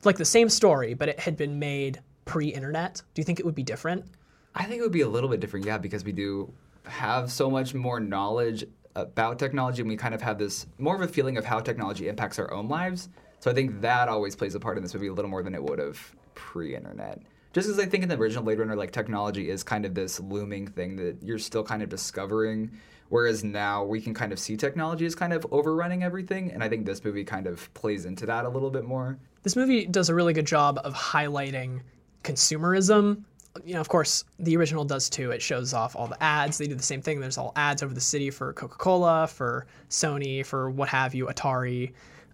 like 0.03 0.17
the 0.17 0.25
same 0.25 0.49
story, 0.49 0.95
but 0.95 1.09
it 1.09 1.21
had 1.21 1.37
been 1.37 1.61
made 1.61 2.01
pre-internet? 2.25 3.01
Do 3.15 3.21
you 3.21 3.25
think 3.25 3.39
it 3.39 3.47
would 3.47 3.55
be 3.55 3.63
different? 3.63 4.05
I 4.53 4.65
think 4.65 4.81
it 4.81 4.83
would 4.83 4.91
be 4.91 5.03
a 5.03 5.09
little 5.09 5.31
bit 5.31 5.39
different, 5.39 5.65
yeah, 5.65 5.79
because 5.79 6.03
we 6.03 6.11
do 6.11 6.53
have 6.87 7.31
so 7.31 7.49
much 7.49 7.73
more 7.73 8.01
knowledge 8.01 8.65
about 8.97 9.39
technology, 9.39 9.83
and 9.83 9.89
we 9.89 9.97
kind 9.97 10.15
of 10.15 10.23
have 10.23 10.39
this 10.39 10.67
more 10.79 10.95
of 10.95 11.01
a 11.01 11.09
feeling 11.09 11.37
of 11.37 11.45
how 11.45 11.61
technology 11.61 12.09
impacts 12.09 12.39
our 12.39 12.53
own 12.53 12.69
lives. 12.69 13.09
So 13.41 13.51
I 13.51 13.55
think 13.55 13.81
that 13.83 14.09
always 14.09 14.35
plays 14.35 14.55
a 14.55 14.61
part 14.61 14.77
in 14.77 14.83
this 14.83 14.95
movie 14.95 15.07
a 15.07 15.13
little 15.13 15.31
more 15.31 15.43
than 15.43 15.55
it 15.55 15.63
would 15.63 15.79
have 15.79 16.15
pre-internet. 16.35 17.23
Just 17.53 17.69
because 17.69 17.81
I 17.81 17.87
think 17.87 18.03
in 18.03 18.09
the 18.09 18.17
original 18.17 18.45
Blade 18.45 18.59
Runner, 18.59 18.77
like 18.77 18.93
technology 18.93 19.49
is 19.49 19.63
kind 19.63 19.87
of 19.87 19.95
this 19.95 20.21
looming 20.21 20.67
thing 20.67 20.97
that 20.97 21.17
you're 21.23 21.39
still 21.39 21.63
kind 21.63 21.83
of 21.83 21.89
discovering, 21.89 22.71
whereas 23.09 23.43
now 23.43 23.85
we 23.85 24.01
can 24.01 24.13
kind 24.13 24.33
of 24.33 24.39
see 24.39 24.57
technology 24.57 25.07
as 25.07 25.15
kind 25.15 25.33
of 25.33 25.47
overrunning 25.51 26.03
everything, 26.03 26.53
and 26.53 26.63
I 26.63 26.69
think 26.69 26.85
this 26.85 27.03
movie 27.05 27.25
kind 27.25 27.47
of 27.47 27.73
plays 27.75 28.05
into 28.05 28.27
that 28.27 28.45
a 28.45 28.49
little 28.49 28.71
bit 28.71 28.85
more. 28.85 29.19
This 29.45 29.57
movie 29.57 29.87
does 29.87 30.09
a 30.09 30.15
really 30.15 30.33
good 30.33 30.47
job 30.47 30.81
of 30.85 30.95
highlighting 30.95 31.81
consumerism. 32.23 33.23
You 33.65 33.75
know, 33.75 33.81
of 33.81 33.89
course, 33.89 34.25
the 34.39 34.57
original 34.57 34.85
does 34.85 35.11
too. 35.11 35.31
It 35.31 35.43
shows 35.43 35.75
off 35.75 35.97
all 35.97 36.07
the 36.07 36.23
ads. 36.23 36.59
They 36.59 36.67
do 36.67 36.75
the 36.75 36.83
same 36.83 37.03
thing. 37.03 37.21
There's 37.21 37.39
all 37.39 37.53
ads 37.57 37.83
over 37.83 37.95
the 37.95 38.01
city 38.01 38.31
for 38.31 38.53
Coca-Cola, 38.53 39.27
for 39.27 39.67
Sony, 39.91 40.45
for 40.45 40.71
what 40.71 40.89
have 40.89 41.15
you, 41.15 41.27
Atari, 41.27 41.93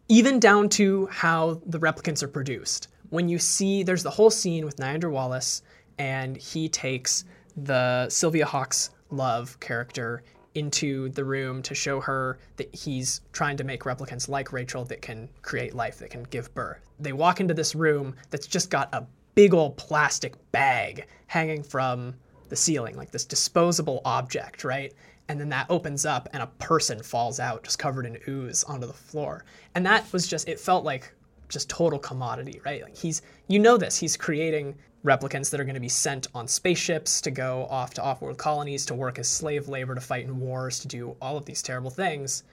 even 0.08 0.38
down 0.38 0.68
to 0.70 1.06
how 1.06 1.60
the 1.66 1.78
replicants 1.78 2.22
are 2.22 2.28
produced. 2.28 2.88
When 3.10 3.28
you 3.28 3.38
see, 3.38 3.82
there's 3.82 4.02
the 4.02 4.10
whole 4.10 4.30
scene 4.30 4.64
with 4.64 4.76
Niander 4.76 5.10
Wallace, 5.10 5.62
and 5.98 6.37
he 6.37 6.68
takes 6.68 7.24
the 7.56 8.08
Sylvia 8.08 8.46
Hoeks 8.46 8.90
Love 9.10 9.58
character 9.60 10.22
into 10.54 11.08
the 11.10 11.24
room 11.24 11.62
to 11.62 11.74
show 11.74 12.00
her 12.00 12.38
that 12.56 12.72
he's 12.74 13.20
trying 13.32 13.56
to 13.56 13.64
make 13.64 13.82
replicants 13.84 14.28
like 14.28 14.52
Rachel 14.52 14.84
that 14.84 15.02
can 15.02 15.28
create 15.42 15.74
life, 15.74 15.98
that 15.98 16.10
can 16.10 16.22
give 16.24 16.52
birth. 16.54 16.90
They 16.98 17.12
walk 17.12 17.40
into 17.40 17.54
this 17.54 17.74
room 17.74 18.14
that's 18.30 18.46
just 18.46 18.70
got 18.70 18.88
a 18.92 19.04
big 19.34 19.54
old 19.54 19.76
plastic 19.76 20.34
bag 20.52 21.06
hanging 21.26 21.62
from 21.62 22.14
the 22.48 22.56
ceiling, 22.56 22.96
like 22.96 23.10
this 23.10 23.24
disposable 23.24 24.00
object, 24.04 24.64
right? 24.64 24.92
And 25.28 25.40
then 25.40 25.48
that 25.48 25.66
opens 25.70 26.04
up 26.04 26.28
and 26.32 26.42
a 26.42 26.46
person 26.58 27.02
falls 27.02 27.40
out 27.40 27.64
just 27.64 27.78
covered 27.78 28.06
in 28.06 28.18
ooze 28.28 28.62
onto 28.64 28.86
the 28.86 28.92
floor. 28.92 29.44
And 29.74 29.84
that 29.86 30.10
was 30.12 30.26
just, 30.26 30.48
it 30.48 30.60
felt 30.60 30.84
like 30.84 31.12
just 31.48 31.70
total 31.70 31.98
commodity, 31.98 32.60
right? 32.64 32.82
Like 32.82 32.96
he's, 32.96 33.22
you 33.48 33.58
know 33.58 33.76
this, 33.76 33.96
he's 33.96 34.16
creating 34.16 34.74
replicants 35.04 35.50
that 35.50 35.60
are 35.60 35.64
going 35.64 35.74
to 35.74 35.80
be 35.80 35.88
sent 35.88 36.28
on 36.34 36.48
spaceships 36.48 37.20
to 37.20 37.30
go 37.30 37.66
off 37.70 37.94
to 37.94 38.02
off-world 38.02 38.38
colonies 38.38 38.86
to 38.86 38.94
work 38.94 39.18
as 39.18 39.28
slave 39.28 39.68
labor 39.68 39.94
to 39.94 40.00
fight 40.00 40.24
in 40.24 40.40
wars 40.40 40.78
to 40.80 40.88
do 40.88 41.16
all 41.20 41.36
of 41.36 41.44
these 41.44 41.62
terrible 41.62 41.90
things 41.90 42.44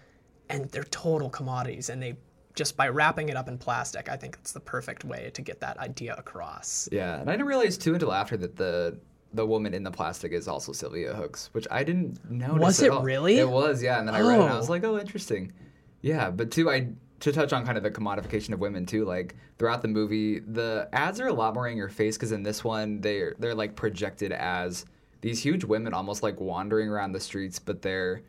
and 0.49 0.69
they're 0.71 0.83
total 0.85 1.29
commodities 1.29 1.89
and 1.89 2.01
they 2.03 2.15
just 2.55 2.75
by 2.77 2.87
wrapping 2.87 3.29
it 3.29 3.37
up 3.37 3.47
in 3.47 3.57
plastic 3.57 4.09
i 4.09 4.15
think 4.15 4.35
it's 4.39 4.51
the 4.51 4.59
perfect 4.59 5.03
way 5.05 5.31
to 5.33 5.41
get 5.41 5.59
that 5.59 5.77
idea 5.79 6.13
across 6.17 6.87
Yeah, 6.91 7.19
and 7.19 7.29
I 7.29 7.33
didn't 7.33 7.47
realize 7.47 7.77
too 7.77 7.93
until 7.93 8.11
after 8.13 8.37
that 8.37 8.55
the 8.55 8.97
the 9.33 9.45
woman 9.45 9.73
in 9.73 9.83
the 9.83 9.91
plastic 9.91 10.33
is 10.33 10.49
also 10.49 10.73
Sylvia 10.73 11.13
Hoeks, 11.13 11.49
which 11.53 11.65
I 11.71 11.85
didn't 11.85 12.29
notice. 12.29 12.59
Was 12.59 12.81
it 12.81 12.91
all. 12.91 13.01
really? 13.01 13.37
It 13.37 13.47
was, 13.47 13.81
yeah. 13.81 13.97
And 13.97 14.05
then 14.05 14.13
I 14.13 14.19
read 14.19 14.39
it 14.39 14.41
and 14.41 14.49
I 14.49 14.55
Oh. 14.55 14.57
was 14.57 14.69
like, 14.69 14.83
oh, 14.83 14.99
interesting. 14.99 15.53
Yeah, 16.01 16.29
but 16.31 16.51
too, 16.51 16.69
I 16.69 16.89
to 17.21 17.31
touch 17.31 17.53
on 17.53 17.65
kind 17.65 17.77
of 17.77 17.83
the 17.83 17.91
commodification 17.91 18.51
of 18.53 18.59
women 18.59 18.85
too. 18.85 19.05
Like 19.05 19.35
throughout 19.57 19.81
the 19.83 19.87
movie, 19.87 20.39
the 20.39 20.89
ads 20.91 21.21
are 21.21 21.27
a 21.27 21.33
lot 21.33 21.53
more 21.53 21.69
in 21.69 21.77
your 21.77 21.87
face 21.87 22.17
because 22.17 22.33
in 22.33 22.43
this 22.43 22.61
one 22.65 22.99
they're 22.99 23.33
they're 23.39 23.55
like 23.55 23.73
projected 23.77 24.33
as 24.33 24.85
these 25.21 25.41
huge 25.41 25.63
women, 25.63 25.93
almost 25.93 26.23
like 26.23 26.37
wandering 26.41 26.89
around 26.89 27.13
the 27.13 27.19
streets, 27.21 27.57
but 27.57 27.81
they're 27.81 28.23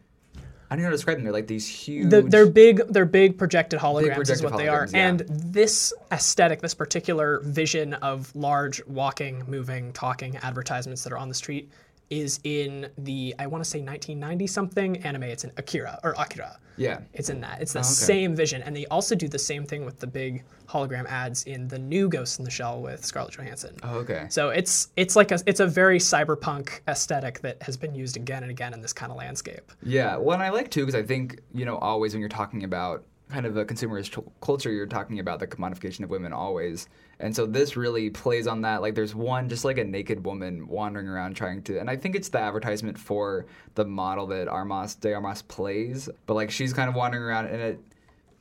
I 0.72 0.74
don't 0.74 0.84
know 0.84 0.86
how 0.86 0.90
to 0.92 0.96
describe 0.96 1.18
them. 1.18 1.24
They're 1.24 1.34
like 1.34 1.48
these 1.48 1.68
huge. 1.68 2.08
the, 2.08 2.22
they're 2.22 2.46
big 2.46 2.80
they're 2.88 3.04
big 3.04 3.36
projected 3.36 3.78
holograms 3.78 4.30
is 4.30 4.40
projected 4.40 4.44
what 4.44 4.56
they 4.56 4.68
are 4.68 4.88
yeah. 4.90 5.08
and 5.08 5.20
this 5.28 5.92
aesthetic 6.10 6.62
this 6.62 6.72
particular 6.72 7.40
vision 7.40 7.92
of 7.94 8.34
large 8.34 8.82
walking 8.86 9.44
moving 9.46 9.92
talking 9.92 10.38
advertisements 10.38 11.04
that 11.04 11.12
are 11.12 11.18
on 11.18 11.28
the 11.28 11.34
street 11.34 11.70
is 12.12 12.38
in 12.44 12.88
the 12.98 13.34
i 13.38 13.46
want 13.46 13.64
to 13.64 13.68
say 13.68 13.80
1990 13.80 14.46
something 14.46 14.96
anime 14.98 15.22
it's 15.24 15.44
in 15.44 15.52
akira 15.56 15.98
or 16.04 16.14
akira 16.18 16.58
yeah. 16.76 17.00
It's 17.12 17.28
in 17.28 17.40
that. 17.40 17.60
It's 17.60 17.72
the 17.72 17.80
oh, 17.80 17.82
okay. 17.82 17.88
same 17.88 18.34
vision. 18.34 18.62
And 18.62 18.74
they 18.74 18.86
also 18.86 19.14
do 19.14 19.28
the 19.28 19.38
same 19.38 19.64
thing 19.64 19.84
with 19.84 19.98
the 20.00 20.06
big 20.06 20.44
hologram 20.66 21.06
ads 21.06 21.44
in 21.44 21.68
the 21.68 21.78
new 21.78 22.08
Ghost 22.08 22.38
in 22.38 22.44
the 22.44 22.50
Shell 22.50 22.82
with 22.82 23.04
Scarlett 23.04 23.34
Johansson. 23.34 23.76
Oh, 23.82 23.96
okay. 23.98 24.26
So 24.30 24.50
it's 24.50 24.88
it's 24.96 25.16
like 25.16 25.32
a 25.32 25.38
it's 25.46 25.60
a 25.60 25.66
very 25.66 25.98
cyberpunk 25.98 26.80
aesthetic 26.88 27.40
that 27.40 27.62
has 27.62 27.76
been 27.76 27.94
used 27.94 28.16
again 28.16 28.42
and 28.42 28.50
again 28.50 28.72
in 28.74 28.80
this 28.80 28.92
kind 28.92 29.12
of 29.12 29.18
landscape. 29.18 29.72
Yeah, 29.82 30.16
well, 30.16 30.34
and 30.34 30.42
I 30.42 30.50
like 30.50 30.70
too 30.70 30.80
because 30.80 30.94
I 30.94 31.02
think 31.02 31.40
you 31.52 31.64
know 31.64 31.76
always 31.78 32.14
when 32.14 32.20
you're 32.20 32.28
talking 32.28 32.64
about 32.64 33.04
kind 33.32 33.46
of 33.46 33.56
a 33.56 33.64
consumerist 33.64 34.14
t- 34.14 34.30
culture, 34.40 34.70
you're 34.70 34.86
talking 34.86 35.18
about 35.18 35.40
the 35.40 35.46
commodification 35.46 36.04
of 36.04 36.10
women 36.10 36.32
always, 36.32 36.88
and 37.18 37.34
so 37.34 37.46
this 37.46 37.76
really 37.76 38.10
plays 38.10 38.46
on 38.46 38.60
that. 38.62 38.82
Like, 38.82 38.94
there's 38.94 39.14
one 39.14 39.48
just 39.48 39.64
like 39.64 39.78
a 39.78 39.84
naked 39.84 40.24
woman 40.24 40.66
wandering 40.68 41.08
around 41.08 41.34
trying 41.34 41.62
to, 41.62 41.78
and 41.78 41.90
I 41.90 41.96
think 41.96 42.14
it's 42.14 42.28
the 42.28 42.38
advertisement 42.38 42.98
for 42.98 43.46
the 43.74 43.84
model 43.84 44.26
that 44.28 44.48
Armas 44.48 44.94
de 44.94 45.12
Armas 45.14 45.42
plays, 45.42 46.08
but 46.26 46.34
like 46.34 46.50
she's 46.50 46.72
kind 46.72 46.88
of 46.88 46.94
wandering 46.94 47.22
around, 47.22 47.46
and 47.46 47.60
it 47.60 47.80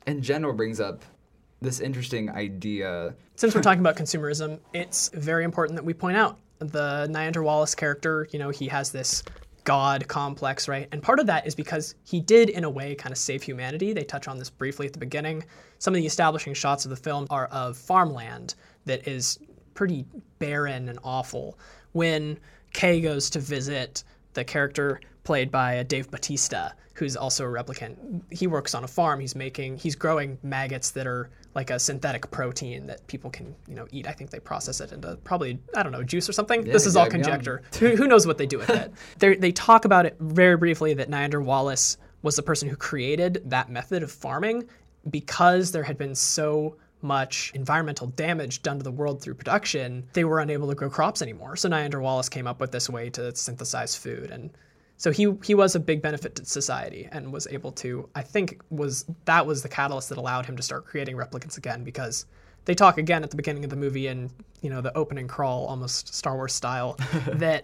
in 0.08 0.22
general 0.22 0.54
brings 0.54 0.80
up 0.80 1.04
this 1.62 1.80
interesting 1.80 2.30
idea. 2.30 3.14
Since 3.36 3.56
we're 3.56 3.62
talking 3.62 3.82
about 3.82 3.96
consumerism, 3.96 4.60
it's 4.74 5.10
very 5.10 5.44
important 5.44 5.76
that 5.76 5.86
we 5.86 5.94
point 5.94 6.18
out 6.18 6.40
the 6.60 7.08
Niander 7.10 7.44
Wallace 7.44 7.76
character. 7.76 8.28
You 8.32 8.40
know, 8.40 8.50
he 8.50 8.68
has 8.68 8.92
this 8.92 9.24
god 9.64 10.08
complex, 10.08 10.68
right? 10.68 10.88
And 10.92 11.02
part 11.02 11.20
of 11.20 11.28
that 11.28 11.46
is 11.46 11.56
because 11.56 11.96
he 12.04 12.20
did, 12.20 12.50
in 12.50 12.64
a 12.64 12.70
way, 12.70 12.96
kind 12.96 13.12
of 13.12 13.18
save 13.18 13.44
humanity. 13.44 13.94
They 13.94 14.04
touch 14.04 14.28
on 14.28 14.38
this 14.38 14.50
briefly 14.50 14.88
at 14.88 14.94
the 14.94 15.00
beginning. 15.00 15.44
Some 15.80 15.94
of 15.94 16.00
the 16.00 16.06
establishing 16.06 16.54
shots 16.54 16.86
of 16.86 16.90
the 16.90 16.96
film 16.96 17.28
are 17.30 17.46
of 17.48 17.78
farmland 17.78 18.56
that 18.86 19.08
is 19.08 19.40
pretty 19.74 20.06
barren 20.40 20.90
and 20.90 21.00
awful. 21.04 21.58
When 21.92 22.40
Kay 22.74 23.02
goes 23.02 23.30
to 23.32 23.40
visit 23.40 24.04
the 24.34 24.44
character 24.44 25.02
played 25.24 25.52
by 25.52 25.80
uh, 25.80 25.84
Dave 25.84 26.10
Bautista, 26.10 26.74
who's 26.94 27.16
also 27.16 27.46
a 27.46 27.48
replicant. 27.48 28.22
He 28.32 28.48
works 28.48 28.74
on 28.74 28.84
a 28.84 28.88
farm. 28.88 29.20
He's 29.20 29.36
making, 29.36 29.78
he's 29.78 29.96
growing 29.96 30.38
maggots 30.44 30.92
that 30.92 31.08
are 31.08 31.30
like 31.54 31.70
a 31.70 31.80
synthetic 31.80 32.30
protein 32.32 32.88
that 32.88 33.06
people 33.08 33.30
can, 33.30 33.56
you 33.68 33.76
know, 33.76 33.88
eat. 33.92 34.08
I 34.08 34.14
think 34.14 34.30
they 34.30 34.40
process 34.40 34.82
it 34.82 34.92
into 34.92 35.16
probably, 35.24 35.60
I 35.76 35.84
don't 35.84 35.92
know, 35.92 36.04
juice 36.04 36.28
or 36.30 36.34
something. 36.34 36.64
this 36.64 36.86
is 36.86 36.96
all 36.96 37.08
conjecture. 37.08 37.62
who, 37.80 37.96
who 37.96 38.08
knows 38.08 38.26
what 38.26 38.38
they 38.38 38.46
do 38.46 38.58
with 38.58 38.70
it? 38.70 38.92
They 39.42 39.52
talk 39.52 39.86
about 39.86 40.06
it 40.06 40.16
very 40.20 40.58
briefly 40.58 40.94
that 40.96 41.10
Niander 41.10 41.44
Wallace 41.44 41.98
was 42.22 42.36
the 42.36 42.44
person 42.44 42.70
who 42.70 42.76
created 42.76 43.42
that 43.46 43.70
method 43.70 44.04
of 44.04 44.12
farming 44.12 44.68
because 45.10 45.72
there 45.72 45.84
had 45.84 45.98
been 45.98 46.16
so 46.16 46.76
much 47.02 47.52
environmental 47.56 48.08
damage 48.08 48.62
done 48.62 48.78
to 48.78 48.84
the 48.84 48.92
world 48.92 49.22
through 49.22 49.34
production, 49.34 50.08
they 50.14 50.24
were 50.24 50.40
unable 50.40 50.68
to 50.68 50.76
grow 50.76 50.90
crops 50.90 51.22
anymore. 51.22 51.56
So 51.56 51.70
Niander 51.70 52.02
Wallace 52.02 52.30
came 52.30 52.48
up 52.48 52.60
with 52.60 52.72
this 52.72 52.90
way 52.90 53.10
to 53.12 53.36
synthesize 53.36 53.96
food 53.96 54.32
and 54.32 54.52
so 55.02 55.10
he 55.10 55.34
he 55.44 55.56
was 55.56 55.74
a 55.74 55.80
big 55.80 56.00
benefit 56.00 56.36
to 56.36 56.46
society 56.46 57.10
and 57.12 57.34
was 57.34 57.48
able 57.50 57.72
to 57.72 58.08
I 58.14 58.22
think 58.22 58.62
was 58.70 59.04
that 59.26 59.48
was 59.48 59.64
the 59.64 59.68
catalyst 59.68 60.10
that 60.10 60.20
allowed 60.20 60.46
him 60.46 60.56
to 60.58 60.62
start 60.62 60.86
creating 60.86 61.16
replicants 61.16 61.58
again 61.58 61.84
because 61.84 62.28
they 62.66 62.76
talk 62.76 63.00
again 63.00 63.24
at 63.24 63.32
the 63.32 63.36
beginning 63.36 63.64
of 63.64 63.72
the 63.72 63.76
movie 63.76 64.06
and 64.06 64.30
you 64.62 64.70
know 64.70 64.80
the 64.80 64.96
opening 64.96 65.28
crawl 65.28 65.66
almost 65.66 66.14
Star 66.14 66.36
Wars 66.36 66.54
style 66.54 66.98
that 67.34 67.64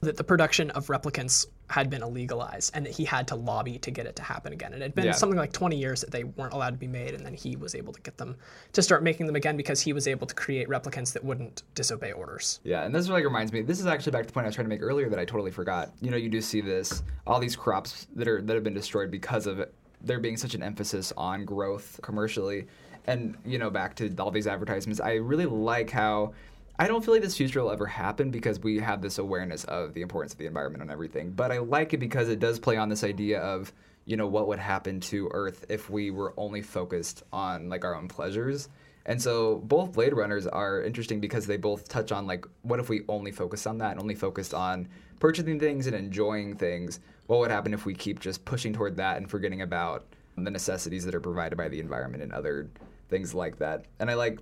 that 0.00 0.16
the 0.16 0.24
production 0.24 0.70
of 0.70 0.86
replicants 0.86 1.44
had 1.70 1.90
been 1.90 2.00
illegalized 2.02 2.70
and 2.74 2.86
that 2.86 2.92
he 2.94 3.04
had 3.04 3.28
to 3.28 3.34
lobby 3.34 3.78
to 3.78 3.90
get 3.90 4.06
it 4.06 4.16
to 4.16 4.22
happen 4.22 4.52
again. 4.52 4.72
It 4.72 4.80
had 4.80 4.94
been 4.94 5.06
Yeah. 5.06 5.12
something 5.12 5.38
like 5.38 5.52
20 5.52 5.76
years 5.76 6.00
that 6.00 6.10
they 6.10 6.24
weren't 6.24 6.54
allowed 6.54 6.70
to 6.70 6.76
be 6.78 6.86
made, 6.86 7.14
and 7.14 7.24
then 7.24 7.34
he 7.34 7.56
was 7.56 7.74
able 7.74 7.92
to 7.92 8.00
get 8.00 8.16
them 8.16 8.36
to 8.72 8.82
start 8.82 9.02
making 9.02 9.26
them 9.26 9.36
again 9.36 9.56
because 9.56 9.80
he 9.80 9.92
was 9.92 10.08
able 10.08 10.26
to 10.26 10.34
create 10.34 10.68
replicants 10.68 11.12
that 11.12 11.22
wouldn't 11.22 11.62
disobey 11.74 12.12
orders. 12.12 12.60
Yeah, 12.64 12.84
and 12.84 12.94
this 12.94 13.08
really 13.08 13.24
reminds 13.24 13.52
me. 13.52 13.62
This 13.62 13.80
is 13.80 13.86
actually 13.86 14.12
back 14.12 14.22
to 14.22 14.26
the 14.28 14.32
point 14.32 14.46
I 14.46 14.48
was 14.48 14.54
trying 14.54 14.64
to 14.66 14.70
make 14.70 14.82
earlier 14.82 15.08
that 15.10 15.18
I 15.18 15.24
totally 15.24 15.50
forgot. 15.50 15.92
You 16.00 16.10
know, 16.10 16.16
you 16.16 16.30
do 16.30 16.40
see 16.40 16.60
this 16.60 17.02
all 17.26 17.38
these 17.38 17.56
crops 17.56 18.06
that 18.16 18.26
are 18.28 18.40
that 18.40 18.54
have 18.54 18.64
been 18.64 18.74
destroyed 18.74 19.10
because 19.10 19.46
of 19.46 19.64
there 20.00 20.20
being 20.20 20.36
such 20.36 20.54
an 20.54 20.62
emphasis 20.62 21.12
on 21.16 21.44
growth 21.44 22.00
commercially, 22.02 22.66
and 23.06 23.36
you 23.44 23.58
know, 23.58 23.68
back 23.68 23.94
to 23.96 24.14
all 24.18 24.30
these 24.30 24.46
advertisements. 24.46 25.00
I 25.00 25.14
really 25.14 25.46
like 25.46 25.90
how. 25.90 26.32
I 26.80 26.86
don't 26.86 27.04
feel 27.04 27.12
like 27.12 27.22
this 27.22 27.36
future 27.36 27.60
will 27.60 27.72
ever 27.72 27.86
happen 27.86 28.30
because 28.30 28.60
we 28.60 28.78
have 28.78 29.02
this 29.02 29.18
awareness 29.18 29.64
of 29.64 29.94
the 29.94 30.02
importance 30.02 30.32
of 30.32 30.38
the 30.38 30.46
environment 30.46 30.82
and 30.82 30.92
everything. 30.92 31.32
But 31.32 31.50
I 31.50 31.58
like 31.58 31.92
it 31.92 31.98
because 31.98 32.28
it 32.28 32.38
does 32.38 32.60
play 32.60 32.76
on 32.76 32.88
this 32.88 33.02
idea 33.02 33.40
of, 33.40 33.72
you 34.04 34.16
know, 34.16 34.28
what 34.28 34.46
would 34.46 34.60
happen 34.60 35.00
to 35.00 35.28
Earth 35.32 35.66
if 35.68 35.90
we 35.90 36.12
were 36.12 36.34
only 36.36 36.62
focused 36.62 37.24
on 37.32 37.68
like 37.68 37.84
our 37.84 37.96
own 37.96 38.06
pleasures. 38.06 38.68
And 39.06 39.20
so 39.20 39.56
both 39.64 39.94
Blade 39.94 40.12
Runners 40.12 40.46
are 40.46 40.82
interesting 40.82 41.18
because 41.18 41.46
they 41.46 41.56
both 41.56 41.88
touch 41.88 42.12
on 42.12 42.28
like 42.28 42.46
what 42.62 42.78
if 42.78 42.88
we 42.88 43.02
only 43.08 43.32
focused 43.32 43.66
on 43.66 43.78
that 43.78 43.92
and 43.92 44.00
only 44.00 44.14
focused 44.14 44.54
on 44.54 44.86
purchasing 45.18 45.58
things 45.58 45.88
and 45.88 45.96
enjoying 45.96 46.54
things? 46.54 47.00
What 47.26 47.40
would 47.40 47.50
happen 47.50 47.74
if 47.74 47.86
we 47.86 47.94
keep 47.94 48.20
just 48.20 48.44
pushing 48.44 48.72
toward 48.72 48.96
that 48.98 49.16
and 49.16 49.28
forgetting 49.28 49.62
about 49.62 50.04
the 50.36 50.50
necessities 50.50 51.04
that 51.06 51.14
are 51.14 51.20
provided 51.20 51.56
by 51.56 51.68
the 51.68 51.80
environment 51.80 52.22
and 52.22 52.32
other 52.32 52.68
things 53.08 53.34
like 53.34 53.58
that? 53.58 53.86
And 53.98 54.08
I 54.08 54.14
like 54.14 54.38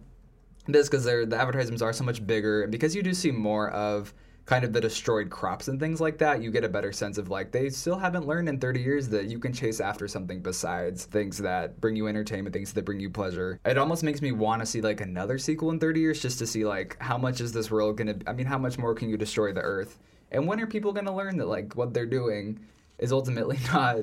this 0.72 0.88
because 0.88 1.05
the 1.05 1.37
advertisements 1.38 1.83
are 1.83 1.92
so 1.92 2.05
much 2.05 2.26
bigger 2.26 2.62
and 2.62 2.72
because 2.72 2.94
you 2.94 3.02
do 3.02 3.14
see 3.14 3.31
more 3.31 3.70
of 3.70 4.12
kind 4.46 4.64
of 4.64 4.72
the 4.72 4.81
destroyed 4.81 5.29
crops 5.29 5.66
and 5.66 5.81
things 5.81 6.00
like 6.00 6.18
that 6.18 6.40
you 6.40 6.52
get 6.52 6.62
a 6.62 6.68
better 6.68 6.92
sense 6.92 7.18
of 7.18 7.29
like 7.29 7.50
they 7.50 7.68
still 7.68 7.98
haven't 7.98 8.26
learned 8.26 8.48
in 8.48 8.59
30 8.61 8.81
years 8.81 9.09
that 9.09 9.26
you 9.26 9.40
can 9.40 9.52
chase 9.52 9.81
after 9.81 10.07
something 10.07 10.40
besides 10.40 11.05
things 11.05 11.37
that 11.37 11.79
bring 11.81 11.96
you 11.96 12.07
entertainment 12.07 12.52
things 12.52 12.72
that 12.72 12.85
bring 12.85 13.00
you 13.00 13.11
pleasure. 13.11 13.59
It 13.64 13.76
almost 13.76 14.05
makes 14.05 14.22
me 14.22 14.31
want 14.31 14.62
to 14.62 14.66
see 14.66 14.81
like 14.81 15.00
another 15.00 15.37
sequel 15.37 15.70
in 15.70 15.81
30 15.81 16.00
years 16.00 16.22
just 16.22 16.38
to 16.38 16.46
see 16.46 16.64
like 16.64 16.96
how 17.00 17.18
much 17.18 17.40
is 17.40 17.52
this 17.52 17.70
world 17.70 17.96
gonna 17.96 18.16
i 18.26 18.33
mean 18.33 18.46
how 18.46 18.59
much 18.59 18.79
more 18.79 18.94
can 18.94 19.11
you 19.11 19.16
destroy 19.16 19.52
the 19.52 19.62
earth? 19.62 19.98
And 20.31 20.46
when 20.46 20.61
are 20.61 20.66
people 20.66 20.92
gonna 20.92 21.14
learn 21.14 21.37
that 21.38 21.46
like 21.46 21.74
what 21.74 21.92
they're 21.92 22.07
doing 22.07 22.61
is 22.98 23.12
ultimately 23.12 23.59
not 23.72 23.98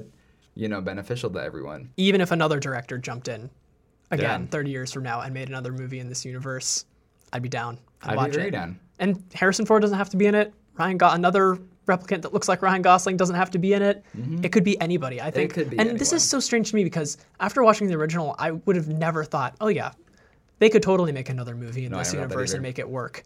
you 0.55 0.67
know 0.67 0.81
beneficial 0.81 1.29
to 1.29 1.41
everyone? 1.41 1.89
Even 1.95 2.19
if 2.19 2.31
another 2.31 2.59
director 2.59 2.97
jumped 2.97 3.29
in 3.29 3.49
again 4.11 4.41
Yeah. 4.41 4.47
30 4.47 4.71
years 4.71 4.91
from 4.91 5.03
now 5.03 5.21
and 5.21 5.33
made 5.33 5.49
another 5.49 5.71
movie 5.71 5.99
in 5.99 6.09
this 6.09 6.25
universe, 6.25 6.85
I'd 7.31 7.41
be 7.41 7.49
down. 7.49 7.79
I'd, 8.03 8.17
I'd 8.17 8.31
be 8.31 8.37
very 8.37 8.47
it. 8.49 8.51
down. 8.51 8.79
And 8.99 9.23
Harrison 9.33 9.65
Ford 9.65 9.81
doesn't 9.81 9.97
have 9.97 10.09
to 10.09 10.17
be 10.17 10.25
in 10.27 10.35
it. 10.35 10.53
Ryan 10.77 10.97
got 10.97 11.15
another 11.15 11.57
replicant 11.87 12.21
that 12.21 12.33
looks 12.33 12.47
like 12.47 12.61
Ryan 12.61 12.81
Gosling 12.81 13.17
doesn't 13.17 13.35
have 13.35 13.51
to 13.51 13.59
be 13.59 13.73
in 13.73 13.81
it. 13.81 14.03
It 14.41 14.51
could 14.51 14.63
be 14.63 14.79
anybody, 14.79 15.21
I 15.21 15.31
think. 15.31 15.51
Mm-hmm. 15.51 15.61
could 15.61 15.69
be 15.71 15.79
and 15.79 15.99
this 15.99 16.13
is 16.13 16.23
so 16.23 16.39
strange 16.39 16.69
to 16.69 16.75
me 16.75 16.83
because 16.83 17.17
after 17.39 17.63
watching 17.63 17.87
the 17.87 17.95
original, 17.95 18.35
I 18.39 18.51
would 18.51 18.75
have 18.75 18.87
never 18.87 19.23
thought, 19.23 19.55
oh 19.59 19.67
yeah, 19.67 19.91
they 20.59 20.69
could 20.69 20.83
totally 20.83 21.11
make 21.11 21.29
another 21.29 21.55
movie 21.55 21.85
in 21.85 21.91
No, 21.91 21.97
this 21.97 22.13
never 22.13 22.23
thought 22.23 22.29
that 22.29 22.33
universe 22.35 22.53
and 22.53 22.61
make 22.61 22.79
it 22.79 22.87
work. 22.87 23.23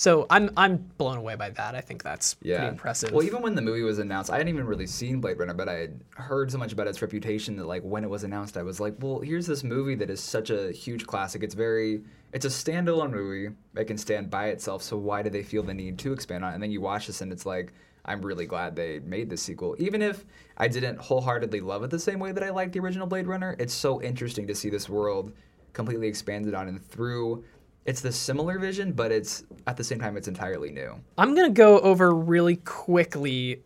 So 0.00 0.26
I'm 0.30 0.48
I'm 0.56 0.78
blown 0.96 1.18
away 1.18 1.34
by 1.36 1.50
that. 1.50 1.74
I 1.74 1.82
think 1.82 2.02
that's 2.02 2.34
Yeah. 2.40 2.56
pretty 2.56 2.70
impressive. 2.70 3.10
Well, 3.12 3.22
even 3.22 3.42
when 3.42 3.54
the 3.54 3.60
movie 3.60 3.82
was 3.82 3.98
announced, 3.98 4.30
I 4.30 4.38
hadn't 4.38 4.48
even 4.48 4.64
really 4.64 4.86
seen 4.86 5.20
Blade 5.20 5.38
Runner, 5.38 5.52
but 5.52 5.68
I 5.68 5.74
had 5.74 6.00
heard 6.14 6.50
so 6.50 6.56
much 6.56 6.72
about 6.72 6.86
its 6.86 7.02
reputation 7.02 7.54
that, 7.56 7.66
like, 7.66 7.82
when 7.82 8.02
it 8.02 8.08
was 8.08 8.24
announced, 8.24 8.56
I 8.56 8.62
was 8.62 8.80
like, 8.80 8.94
well, 9.00 9.20
here's 9.20 9.46
this 9.46 9.62
movie 9.62 9.94
that 9.96 10.08
is 10.08 10.18
such 10.18 10.48
a 10.48 10.72
huge 10.72 11.06
classic. 11.06 11.42
It's 11.42 11.54
very, 11.54 12.00
it's 12.32 12.46
a 12.46 12.48
standalone 12.48 13.10
movie. 13.10 13.54
It 13.76 13.84
can 13.84 13.98
stand 13.98 14.30
by 14.30 14.46
itself. 14.46 14.82
So 14.82 14.96
why 14.96 15.20
do 15.20 15.28
they 15.28 15.42
feel 15.42 15.62
the 15.62 15.74
need 15.74 15.98
to 15.98 16.14
expand 16.14 16.46
on 16.46 16.52
it? 16.52 16.54
And 16.54 16.62
then 16.62 16.70
you 16.70 16.80
watch 16.80 17.06
this, 17.06 17.20
and 17.20 17.30
it's 17.30 17.44
like, 17.44 17.74
I'm 18.06 18.22
really 18.22 18.46
glad 18.46 18.76
they 18.76 19.00
made 19.00 19.28
this 19.28 19.42
sequel. 19.42 19.76
Even 19.78 20.00
if 20.00 20.24
I 20.56 20.68
didn't 20.68 20.96
wholeheartedly 20.98 21.60
love 21.60 21.82
it 21.84 21.90
the 21.90 21.98
same 21.98 22.20
way 22.20 22.32
that 22.32 22.42
I 22.42 22.48
liked 22.48 22.72
the 22.72 22.80
original 22.80 23.06
Blade 23.06 23.26
Runner, 23.26 23.54
it's 23.58 23.74
so 23.74 24.00
interesting 24.00 24.46
to 24.46 24.54
see 24.54 24.70
this 24.70 24.88
world 24.88 25.34
completely 25.74 26.08
expanded 26.08 26.54
on 26.54 26.68
and 26.68 26.82
through. 26.88 27.44
It's 27.86 28.00
the 28.00 28.12
similar 28.12 28.58
vision, 28.58 28.92
but 28.92 29.10
it's 29.10 29.44
at 29.66 29.76
the 29.76 29.84
same 29.84 29.98
time 29.98 30.16
it's 30.16 30.28
entirely 30.28 30.70
new. 30.70 30.94
I'm 31.18 31.34
gonna 31.34 31.50
go 31.50 31.80
over 31.80 32.14
really 32.14 32.56
quickly 32.56 33.62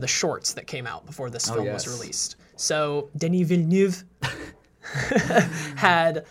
the 0.00 0.08
shorts 0.08 0.52
that 0.54 0.66
came 0.66 0.86
out 0.86 1.06
before 1.06 1.30
this 1.30 1.48
Oh, 1.50 1.54
film 1.54 1.66
yes. 1.66 1.86
was 1.86 1.98
released. 2.00 2.36
So 2.56 3.10
Denis 3.16 3.46
Villeneuve 3.48 4.04
had 5.76 6.26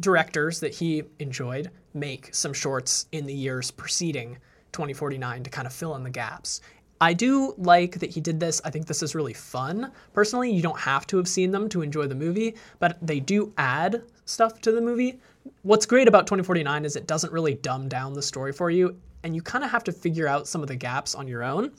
directors 0.00 0.60
that 0.60 0.74
he 0.74 1.02
enjoyed 1.18 1.70
make 1.94 2.34
some 2.34 2.52
shorts 2.52 3.06
in 3.12 3.26
the 3.26 3.34
years 3.34 3.70
preceding 3.70 4.38
2049 4.72 5.42
to 5.44 5.50
kind 5.50 5.66
of 5.66 5.72
fill 5.72 5.94
in 5.94 6.02
the 6.02 6.10
gaps. 6.10 6.60
I 7.00 7.12
do 7.12 7.54
like 7.58 7.98
that 8.00 8.10
he 8.10 8.20
did 8.20 8.40
this. 8.40 8.60
I 8.64 8.70
think 8.70 8.86
this 8.86 9.02
is 9.02 9.14
really 9.14 9.34
fun. 9.34 9.92
Personally, 10.12 10.50
you 10.50 10.62
don't 10.62 10.78
have 10.78 11.06
to 11.08 11.16
have 11.18 11.28
seen 11.28 11.50
them 11.50 11.68
to 11.68 11.82
enjoy 11.82 12.06
the 12.06 12.14
movie, 12.14 12.54
but 12.78 12.96
they 13.02 13.20
do 13.20 13.52
add 13.58 14.02
stuff 14.24 14.60
to 14.62 14.72
the 14.72 14.80
movie. 14.80 15.20
What's 15.62 15.86
great 15.86 16.08
about 16.08 16.26
2049 16.26 16.84
is 16.84 16.96
it 16.96 17.06
doesn't 17.06 17.32
really 17.32 17.54
dumb 17.54 17.88
down 17.88 18.12
the 18.12 18.22
story 18.22 18.52
for 18.52 18.70
you, 18.70 18.96
and 19.22 19.34
you 19.34 19.42
kind 19.42 19.64
of 19.64 19.70
have 19.70 19.84
to 19.84 19.92
figure 19.92 20.26
out 20.26 20.46
some 20.46 20.62
of 20.62 20.68
the 20.68 20.76
gaps 20.76 21.14
on 21.14 21.28
your 21.28 21.42
own. 21.42 21.72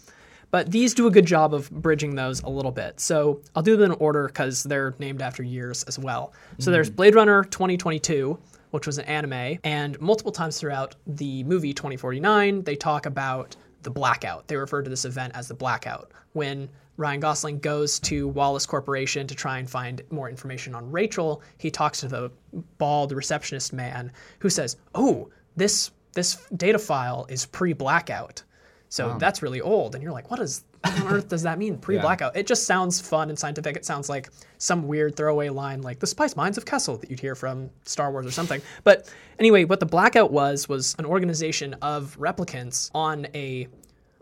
But 0.52 0.72
these 0.72 0.94
do 0.94 1.08
a 1.08 1.12
good 1.12 1.26
job 1.26 1.54
of 1.54 1.70
bridging 1.70 2.16
those 2.16 2.42
a 2.44 2.50
little 2.50 2.72
bit. 2.72 3.00
So 3.00 3.42
I'll 3.56 3.64
do 3.64 3.76
them 3.76 3.92
in 3.92 3.98
order 4.00 4.28
because 4.28 4.64
they're 4.64 4.96
named 5.00 5.22
after 5.22 5.44
years 5.44 5.84
as 5.84 6.00
well. 6.00 6.34
So 6.60 6.72
there's 6.72 6.88
mm-hmm. 6.88 6.96
Blade 6.96 7.16
Runner 7.16 7.44
2022, 7.44 8.38
which 8.72 8.88
was 8.88 8.98
an 8.98 9.06
anime, 9.06 9.60
and 9.64 10.00
multiple 10.00 10.32
times 10.32 10.60
throughout 10.60 10.96
the 11.08 11.44
movie 11.44 11.74
2049, 11.74 12.64
they 12.64 12.76
talk 12.76 13.06
about 13.06 13.56
the 13.82 13.90
blackout. 13.90 14.48
They 14.48 14.56
refer 14.56 14.82
to 14.82 14.90
this 14.90 15.06
event 15.06 15.34
as 15.36 15.48
the 15.48 15.54
blackout. 15.54 16.12
When 16.34 16.70
Ryan 16.98 17.20
Gosling 17.20 17.60
goes 17.60 18.00
to 18.02 18.28
Wallace 18.28 18.66
Corporation 18.66 19.28
to 19.28 19.36
try 19.36 19.58
and 19.58 19.70
find 19.70 20.02
more 20.10 20.30
information 20.30 20.74
on 20.74 20.92
Rachel, 20.92 21.42
he 21.58 21.70
talks 21.70 22.00
to 22.02 22.08
the 22.08 22.32
bald 22.78 23.12
receptionist 23.12 23.74
man 23.74 24.12
who 24.40 24.50
says, 24.50 24.78
"Oh, 24.94 25.30
this 25.56 25.92
this 26.14 26.38
data 26.56 26.80
file 26.80 27.26
is 27.30 27.46
pre-blackout." 27.46 28.44
So 28.90 29.18
that's 29.20 29.42
really 29.42 29.60
old. 29.60 29.94
And 29.94 30.02
you're 30.02 30.14
like, 30.14 30.32
what 30.32 30.40
is 30.40 30.64
what 30.82 31.02
on 31.02 31.08
earth 31.14 31.28
does 31.28 31.44
that 31.44 31.58
mean? 31.58 31.78
Pre-blackout. 31.82 32.36
It 32.38 32.48
just 32.48 32.66
sounds 32.66 33.02
fun 33.02 33.30
and 33.30 33.38
scientific. 33.38 33.76
It 33.76 33.86
sounds 33.86 34.08
like 34.08 34.30
some 34.58 34.88
weird 34.88 35.16
throwaway 35.16 35.50
line 35.50 35.82
like 35.82 36.00
the 36.00 36.08
spice 36.08 36.36
mines 36.36 36.58
of 36.58 36.66
Kessel 36.66 36.98
that 36.98 37.10
you'd 37.10 37.20
hear 37.20 37.36
from 37.36 37.70
Star 37.84 38.12
Wars 38.12 38.26
or 38.26 38.32
something. 38.32 38.62
But 38.84 39.12
anyway, 39.40 39.66
what 39.66 39.80
the 39.80 39.86
blackout 39.86 40.32
was 40.32 40.70
was 40.70 40.96
an 41.00 41.06
organization 41.06 41.74
of 41.82 42.18
replicants 42.20 42.90
on 42.94 43.28
a 43.34 43.68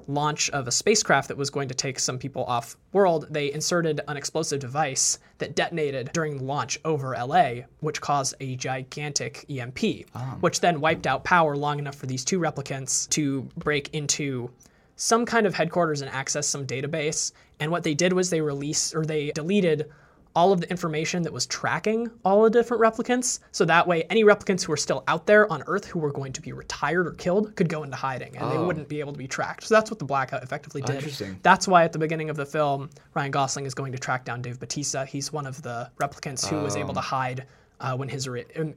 launch 0.07 0.49
of 0.51 0.67
a 0.67 0.71
spacecraft 0.71 1.27
that 1.27 1.37
was 1.37 1.49
going 1.49 1.67
to 1.67 1.73
take 1.73 1.99
some 1.99 2.17
people 2.17 2.43
off 2.45 2.77
world, 2.91 3.27
they 3.29 3.51
inserted 3.51 4.01
an 4.07 4.17
explosive 4.17 4.59
device 4.59 5.19
that 5.37 5.55
detonated 5.55 6.11
during 6.13 6.37
the 6.37 6.43
launch 6.43 6.79
over 6.85 7.15
LA, 7.15 7.61
which 7.79 8.01
caused 8.01 8.35
a 8.39 8.55
gigantic 8.55 9.45
EMP, 9.49 10.07
ah. 10.15 10.37
which 10.39 10.59
then 10.59 10.81
wiped 10.81 11.07
out 11.07 11.23
power 11.23 11.55
long 11.55 11.79
enough 11.79 11.95
for 11.95 12.05
these 12.05 12.23
two 12.25 12.39
replicants 12.39 13.09
to 13.09 13.41
break 13.57 13.93
into 13.93 14.49
some 14.95 15.25
kind 15.25 15.45
of 15.45 15.55
headquarters 15.55 16.01
and 16.01 16.11
access 16.11 16.47
some 16.47 16.65
database. 16.65 17.31
And 17.59 17.71
what 17.71 17.83
they 17.83 17.93
did 17.93 18.13
was 18.13 18.29
they 18.29 18.41
released 18.41 18.95
or 18.95 19.05
they 19.05 19.31
deleted 19.31 19.89
all 20.35 20.51
of 20.51 20.61
the 20.61 20.69
information 20.69 21.21
that 21.23 21.31
was 21.33 21.45
tracking 21.45 22.09
all 22.25 22.41
the 22.43 22.49
different 22.49 22.81
replicants. 22.81 23.39
So 23.51 23.65
that 23.65 23.87
way, 23.87 24.03
any 24.09 24.23
replicants 24.23 24.63
who 24.63 24.71
were 24.71 24.77
still 24.77 25.03
out 25.07 25.27
there 25.27 25.51
on 25.53 25.63
Earth 25.67 25.85
who 25.85 25.99
were 25.99 26.11
going 26.11 26.33
to 26.33 26.41
be 26.41 26.51
retired 26.53 27.05
or 27.07 27.11
killed 27.11 27.55
could 27.55 27.69
go 27.69 27.83
into 27.83 27.95
hiding 27.95 28.35
and 28.37 28.51
they 28.51 28.57
Oh. 28.57 28.65
wouldn't 28.65 28.87
be 28.89 28.99
able 28.99 29.11
to 29.13 29.17
be 29.19 29.27
tracked. 29.27 29.63
So 29.67 29.75
that's 29.75 29.91
what 29.91 29.99
the 29.99 30.05
blackout 30.05 30.41
effectively 30.43 30.81
did. 30.81 30.95
Interesting. 30.95 31.39
That's 31.43 31.67
why 31.67 31.83
at 31.83 31.93
the 31.93 31.99
beginning 31.99 32.31
of 32.31 32.35
the 32.35 32.45
film, 32.47 32.89
Ryan 33.13 33.29
Gosling 33.31 33.65
is 33.67 33.75
going 33.75 33.91
to 33.91 33.99
track 33.99 34.25
down 34.25 34.41
Dave 34.41 34.59
Bautista. 34.59 35.05
He's 35.05 35.31
one 35.31 35.45
of 35.45 35.61
the 35.61 35.91
replicants 35.99 36.47
who 36.47 36.55
was 36.61 36.75
Oh. 36.75 36.79
able 36.79 36.93
to 36.95 37.01
hide. 37.01 37.45
Uh, 37.79 37.95
when 37.97 38.07
his 38.07 38.27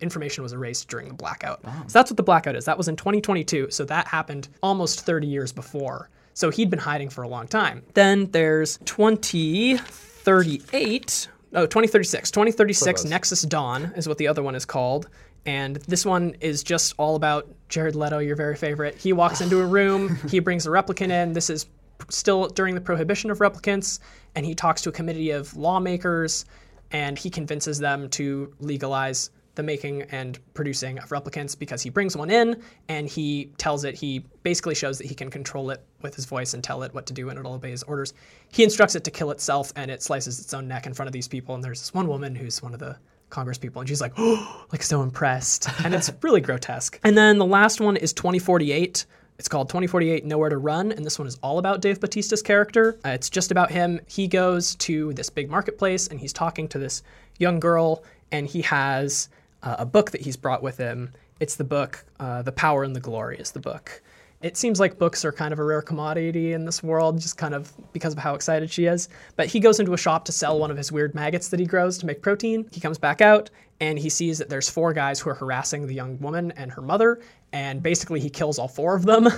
information 0.01 0.42
was 0.42 0.53
erased 0.53 0.88
during 0.88 1.07
the 1.07 1.14
blackout. 1.14 1.61
Oh. 1.64 1.71
So 1.87 1.92
that's 1.99 2.11
what 2.11 2.16
the 2.16 2.25
blackout 2.25 2.57
is. 2.57 2.64
That 2.64 2.77
was 2.77 2.88
in 2.88 2.97
2022. 2.97 3.71
So 3.71 3.85
that 3.85 4.09
happened 4.09 4.49
almost 4.64 5.03
30 5.03 5.29
years 5.29 5.53
before. 5.53 6.11
So 6.35 6.51
he'd 6.51 6.71
been 6.71 6.81
hiding 6.81 7.11
for 7.11 7.23
a 7.23 7.29
long 7.29 7.47
time. 7.47 7.85
Then 7.95 8.29
there's 8.33 8.79
2038. 8.79 11.29
Oh, 11.57 11.64
2036. 11.64 12.31
2036 12.31 13.01
close. 13.01 13.11
Nexus 13.11 13.42
Dawn 13.42 13.92
is 13.97 14.07
what 14.07 14.19
the 14.19 14.29
other 14.29 14.42
one 14.42 14.55
is 14.55 14.66
called. 14.66 15.09
And 15.47 15.77
this 15.88 16.05
one 16.05 16.37
is 16.40 16.62
just 16.62 16.92
all 16.99 17.16
about 17.16 17.49
Jared 17.71 17.97
Leto, 17.97 18.19
your 18.19 18.37
very 18.37 18.57
favorite. 18.57 18.97
He 18.97 19.12
walks 19.14 19.40
into 19.40 19.61
a 19.61 19.66
room, 19.79 20.16
he 20.29 20.38
brings 20.38 20.66
a 20.66 20.71
replicant 20.71 21.11
in. 21.11 21.33
This 21.33 21.49
is 21.49 21.66
still 22.11 22.49
during 22.49 22.75
the 22.75 22.81
prohibition 22.81 23.31
of 23.31 23.38
replicants, 23.38 24.01
and 24.35 24.45
he 24.45 24.55
talks 24.55 24.83
to 24.83 24.90
a 24.90 24.92
committee 24.92 25.31
of 25.31 25.57
lawmakers, 25.57 26.45
and 26.90 27.19
he 27.19 27.31
convinces 27.31 27.79
them 27.79 28.11
to 28.11 28.53
legalize 28.61 29.31
the 29.57 29.62
making 29.62 30.03
and 30.03 30.38
producing 30.55 30.99
of 30.99 31.09
replicants 31.09 31.59
because 31.59 31.83
he 31.83 31.90
brings 31.90 32.16
one 32.16 32.31
in 32.31 32.62
and 32.88 33.09
he 33.09 33.51
tells 33.59 33.85
it, 33.85 33.95
he 33.95 34.25
basically 34.42 34.75
shows 34.75 34.99
that 34.99 35.07
he 35.07 35.14
can 35.14 35.31
control 35.31 35.71
it 35.71 35.85
with 36.03 36.14
his 36.14 36.25
voice 36.25 36.55
and 36.55 36.62
tell 36.62 36.83
it 36.83 36.95
what 36.95 37.07
to 37.07 37.12
do 37.12 37.29
and 37.29 37.38
it'll 37.38 37.55
obey 37.55 37.71
his 37.71 37.83
orders. 37.83 38.14
He 38.53 38.62
instructs 38.62 38.95
it 38.95 39.05
to 39.05 39.11
kill 39.11 39.31
itself 39.31 39.73
and 39.75 39.90
it 39.90 40.03
slices 40.03 40.38
its 40.38 40.55
own 40.55 40.69
neck 40.69 40.87
in 40.87 40.95
front 40.95 41.09
of 41.09 41.12
these 41.12 41.27
people. 41.27 41.55
And 41.55 41.64
there's 41.64 41.81
this 41.81 41.92
one 41.92 42.07
woman 42.07 42.35
who's 42.35 42.62
one 42.62 42.75
of 42.75 42.81
the 42.81 42.97
Congress 43.31 43.59
people 43.59 43.81
and 43.81 43.88
she's 43.88 44.01
like, 44.01 44.12
oh, 44.19 44.66
like 44.73 44.83
so 44.83 45.03
impressed. 45.03 45.69
And 45.85 45.95
it's 45.95 46.11
really 46.23 46.40
grotesque. 46.40 47.01
And 47.03 47.19
then 47.19 47.38
the 47.38 47.47
last 47.47 47.81
one 47.81 47.97
is 47.97 48.12
2048. 48.12 49.07
It's 49.38 49.49
called 49.49 49.69
2048 49.69 50.25
Nowhere 50.25 50.49
to 50.49 50.57
Run, 50.57 50.92
and 50.92 51.05
this 51.05 51.19
one 51.19 51.29
is 51.29 51.38
all 51.42 51.59
about 51.59 51.83
Dave 51.83 52.01
Bautista's 52.01 52.40
character. 52.40 52.99
Uh, 53.05 53.11
it's 53.11 53.29
just 53.29 53.51
about 53.51 53.71
him. 53.71 54.01
He 54.07 54.27
goes 54.27 54.77
to 54.77 55.12
this 55.12 55.29
big 55.29 55.51
marketplace 55.51 56.09
and 56.09 56.19
he's 56.19 56.33
talking 56.33 56.66
to 56.69 56.79
this 56.79 57.03
young 57.38 57.61
girl, 57.61 58.03
and 58.33 58.47
he 58.47 58.62
has 58.62 59.29
uh, 59.67 59.77
a 59.81 59.85
book 59.85 60.13
that 60.13 60.21
he's 60.21 60.37
brought 60.37 60.63
with 60.63 60.79
him. 60.79 61.11
It's 61.41 61.57
the 61.57 61.65
book, 61.65 62.05
uh, 62.21 62.43
The 62.43 62.53
Power 62.53 62.85
and 62.85 62.95
the 62.95 63.01
Glory 63.01 63.37
is 63.37 63.51
the 63.51 63.59
book. 63.61 64.01
It 64.43 64.57
seems 64.57 64.79
like 64.79 64.97
books 64.97 65.25
are 65.25 65.33
kind 65.33 65.53
of 65.53 65.59
a 65.59 65.65
rare 65.65 65.83
commodity 65.83 66.53
in 66.53 66.65
this 66.65 66.83
world, 66.83 67.21
just 67.21 67.37
kind 67.37 67.53
of 67.53 67.73
because 67.93 68.13
of 68.13 68.19
how 68.19 68.35
excited 68.35 68.71
she 68.71 68.85
is. 68.85 69.09
But 69.35 69.49
he 69.49 69.59
goes 69.59 69.81
into 69.81 69.93
a 69.93 69.99
shop 69.99 70.25
to 70.27 70.33
sell 70.33 70.59
one 70.61 70.71
of 70.71 70.77
his 70.77 70.93
weird 70.93 71.15
maggots 71.17 71.49
that 71.49 71.59
he 71.59 71.67
grows 71.67 71.99
to 71.99 72.07
make 72.07 72.23
protein. 72.23 72.69
He 72.71 72.81
comes 72.81 72.97
back 72.97 73.21
out 73.21 73.51
and 73.81 73.99
he 73.99 74.09
sees 74.09 74.39
that 74.39 74.49
there's 74.49 74.71
four 74.71 74.93
guys 74.93 75.19
who 75.19 75.31
are 75.31 75.35
harassing 75.35 75.87
the 75.87 75.95
young 75.95 76.19
woman 76.21 76.53
and 76.53 76.71
her 76.71 76.81
mother, 76.81 77.21
and 77.53 77.83
basically 77.83 78.21
he 78.21 78.31
kills 78.31 78.59
all 78.59 78.69
four 78.69 78.95
of 78.95 79.05
them. 79.05 79.27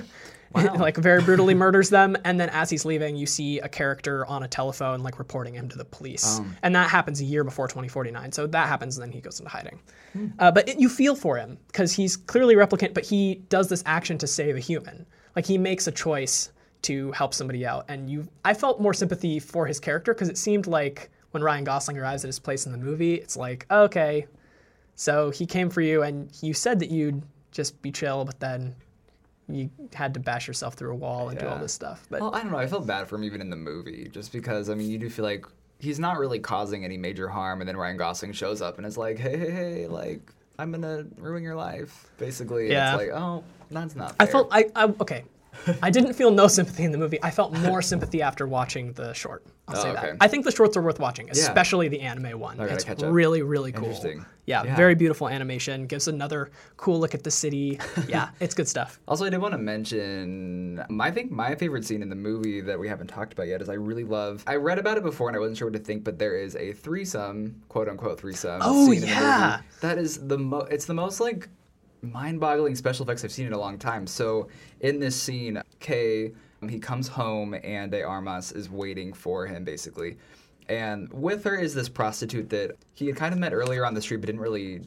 like 0.55 0.97
very 0.97 1.23
brutally 1.23 1.55
murders 1.55 1.91
them 1.91 2.17
and 2.25 2.41
then 2.41 2.49
as 2.51 2.71
he's 2.71 2.85
leaving 2.85 3.17
you 3.17 3.27
see 3.27 3.59
a 3.61 3.69
character 3.69 4.25
on 4.27 4.43
a 4.43 4.49
telephone 4.49 5.01
like 5.01 5.19
reporting 5.19 5.55
him 5.55 5.69
to 5.69 5.77
the 5.77 5.85
police. 5.85 6.41
And 6.63 6.75
that 6.75 6.91
happens 6.91 7.21
a 7.21 7.25
year 7.25 7.45
before 7.45 7.69
2049 7.69 8.33
so 8.33 8.47
that 8.47 8.69
happens 8.69 8.97
and 8.97 9.03
then 9.05 9.13
he 9.13 9.21
goes 9.21 9.39
into 9.39 9.51
hiding. 9.51 9.79
Uh, 10.39 10.51
but 10.51 10.69
it, 10.69 10.81
you 10.81 10.89
feel 10.89 11.15
for 11.15 11.37
him 11.37 11.59
because 11.67 11.93
he's 11.93 12.17
clearly 12.17 12.55
replicant 12.55 12.95
but 12.95 13.05
he 13.05 13.37
does 13.49 13.69
this 13.69 13.83
action 13.87 14.17
to 14.19 14.27
save 14.27 14.57
a 14.57 14.61
human. 14.61 15.07
Like 15.37 15.47
he 15.47 15.59
makes 15.59 15.87
a 15.87 15.93
choice 15.93 16.51
to 16.83 17.13
help 17.13 17.35
somebody 17.35 17.67
out 17.67 17.85
and 17.89 18.09
you 18.09 18.27
i 18.45 18.55
felt 18.55 18.81
more 18.81 18.95
sympathy 18.95 19.41
for 19.41 19.67
his 19.67 19.81
character 19.81 20.15
because 20.15 20.29
it 20.29 20.39
seemed 20.39 20.67
like 20.67 21.11
when 21.33 21.43
ryan 21.43 21.65
gosling 21.65 21.99
arrives 21.99 22.25
at 22.25 22.29
his 22.29 22.39
place 22.39 22.67
in 22.67 22.73
the 22.73 22.79
movie 22.79 23.15
it's 23.15 23.37
like 23.37 23.67
okay 23.71 24.27
so 24.95 25.31
he 25.31 25.45
came 25.45 25.71
for 25.71 25.81
you 25.81 26.03
and 26.03 26.31
you 26.41 26.55
said 26.55 26.79
that 26.79 26.91
you'd 26.91 27.23
just 27.51 27.81
be 27.83 27.91
chill 27.91 28.25
but 28.25 28.39
then 28.39 28.75
you 29.49 29.71
had 29.95 30.15
to 30.15 30.21
bash 30.21 30.47
yourself 30.47 30.75
through 30.75 30.93
a 30.93 30.97
wall 30.97 31.31
and 31.31 31.39
do 31.39 31.47
all 31.47 31.59
this 31.59 31.73
stuff. 31.73 32.07
But 32.11 32.21
Well, 32.21 32.35
I 32.35 32.43
don't 32.43 32.53
know. 32.53 32.59
I 32.59 32.67
felt 32.67 32.87
bad 32.87 33.09
for 33.09 33.17
him 33.17 33.25
even 33.25 33.41
in 33.41 33.51
the 33.51 33.57
movie, 33.57 34.09
just 34.13 34.33
because 34.33 34.69
I 34.69 34.75
mean, 34.75 34.91
you 34.91 34.99
do 34.99 35.09
feel 35.09 35.25
like 35.25 35.47
he's 35.79 35.99
not 35.99 36.19
really 36.19 36.39
causing 36.39 36.85
any 36.85 36.97
major 36.97 37.29
harm, 37.29 37.61
and 37.61 37.69
then 37.69 37.77
Ryan 37.77 37.97
Gosling 37.97 38.33
shows 38.33 38.61
up 38.61 38.79
and 38.79 38.87
is 38.87 38.99
like, 38.99 39.19
"Hey, 39.19 39.37
hey, 39.37 39.51
hey, 39.51 39.87
like 39.87 40.21
I'm 40.59 40.71
gonna 40.71 41.07
ruin 41.17 41.43
your 41.43 41.55
life," 41.55 42.11
basically. 42.19 42.71
Yeah. 42.71 42.95
It's 42.95 42.99
like, 42.99 43.11
oh, 43.11 43.45
that's 43.71 43.97
not. 43.97 44.17
Fair. 44.17 44.29
I 44.29 44.31
felt 44.31 44.49
I, 44.51 44.67
I 44.75 44.85
okay. 45.01 45.25
I 45.83 45.91
didn't 45.91 46.15
feel 46.15 46.31
no 46.31 46.47
sympathy 46.49 46.85
in 46.85 46.93
the 46.93 46.99
movie. 46.99 47.19
I 47.23 47.31
felt 47.31 47.53
more 47.53 47.83
sympathy 47.93 48.23
after 48.23 48.47
watching 48.47 48.93
the 48.93 49.13
short. 49.13 49.45
I'll 49.67 49.77
Oh, 49.77 49.83
say 49.83 49.89
okay. 49.91 50.01
that. 50.13 50.17
I 50.21 50.29
think 50.29 50.45
the 50.47 50.51
shorts 50.53 50.77
are 50.79 50.83
worth 50.83 50.99
watching, 50.99 51.29
especially 51.31 51.89
the 51.89 52.01
anime 52.01 52.39
one. 52.41 52.59
It's 52.61 52.87
really, 53.03 53.43
really 53.43 53.73
cool. 53.73 53.85
Interesting. 53.85 54.25
Yeah, 54.47 54.63
Yeah. 54.65 54.77
very 54.77 54.95
beautiful 54.95 55.29
animation. 55.29 55.87
Gives 55.87 56.09
another 56.09 56.51
cool 56.79 56.99
look 56.99 57.15
at 57.15 57.23
the 57.23 57.31
city. 57.31 57.79
Yeah, 58.09 58.31
it's 58.41 58.55
good 58.55 58.67
stuff. 58.69 58.99
Also, 59.07 59.27
I 59.27 59.31
did 59.31 59.39
want 59.43 59.53
to 59.53 59.59
mention, 59.59 60.83
I 61.01 61.11
think 61.11 61.31
my 61.31 61.55
favorite 61.55 61.85
scene 61.85 62.01
in 62.03 62.09
the 62.09 62.17
movie 62.17 62.61
that 62.63 62.79
we 62.79 62.89
haven't 62.89 63.09
talked 63.09 63.33
about 63.35 63.47
yet 63.49 63.61
is 63.61 63.69
I 63.69 63.75
really 63.75 64.05
love. 64.05 64.43
I 64.47 64.57
read 64.57 64.79
about 64.79 64.97
it 64.97 65.03
before 65.03 65.29
and 65.29 65.37
I 65.37 65.41
wasn't 65.41 65.59
sure 65.59 65.67
what 65.69 65.75
to 65.75 65.79
think, 65.85 66.05
but 66.05 66.19
there 66.19 66.37
is 66.39 66.57
a 66.57 66.73
threesome, 66.73 67.61
quote 67.69 67.89
unquote 67.89 68.19
threesome. 68.21 68.61
Oh, 68.65 68.87
scene 68.87 68.95
in 68.95 69.01
the 69.03 69.07
yeah. 69.09 69.57
movie. 69.59 69.69
that 69.83 69.99
is 69.99 70.27
the 70.27 70.39
mo. 70.39 70.61
It's 70.71 70.87
the 70.87 70.95
most 70.95 71.21
like 71.21 71.49
mind-boggling 72.03 72.75
special 72.75 73.05
effects 73.05 73.25
I've 73.25 73.33
seen 73.33 73.47
in 73.47 73.53
a 73.53 73.59
long 73.59 73.79
time. 73.79 74.07
So 74.07 74.49
in 74.81 74.99
this 74.99 75.21
scene, 75.21 75.63
Kay, 75.81 76.33
he 76.69 76.79
comes 76.79 77.09
home 77.09 77.55
and 77.63 77.91
De 77.91 78.03
Armas 78.03 78.53
is 78.53 78.71
waiting 78.71 79.13
for 79.13 79.47
him 79.47 79.65
basically. 79.65 80.17
And 80.69 81.11
with 81.13 81.45
her 81.45 81.57
is 81.57 81.75
this 81.75 81.89
prostitute 81.89 82.51
that 82.51 82.77
he 82.95 83.07
had 83.07 83.17
kind 83.17 83.33
of 83.33 83.41
met 83.41 83.53
earlier 83.53 83.87
on 83.87 83.95
the 83.95 84.03
street 84.03 84.19
but 84.19 84.27
didn't 84.27 84.41
really 84.41 84.83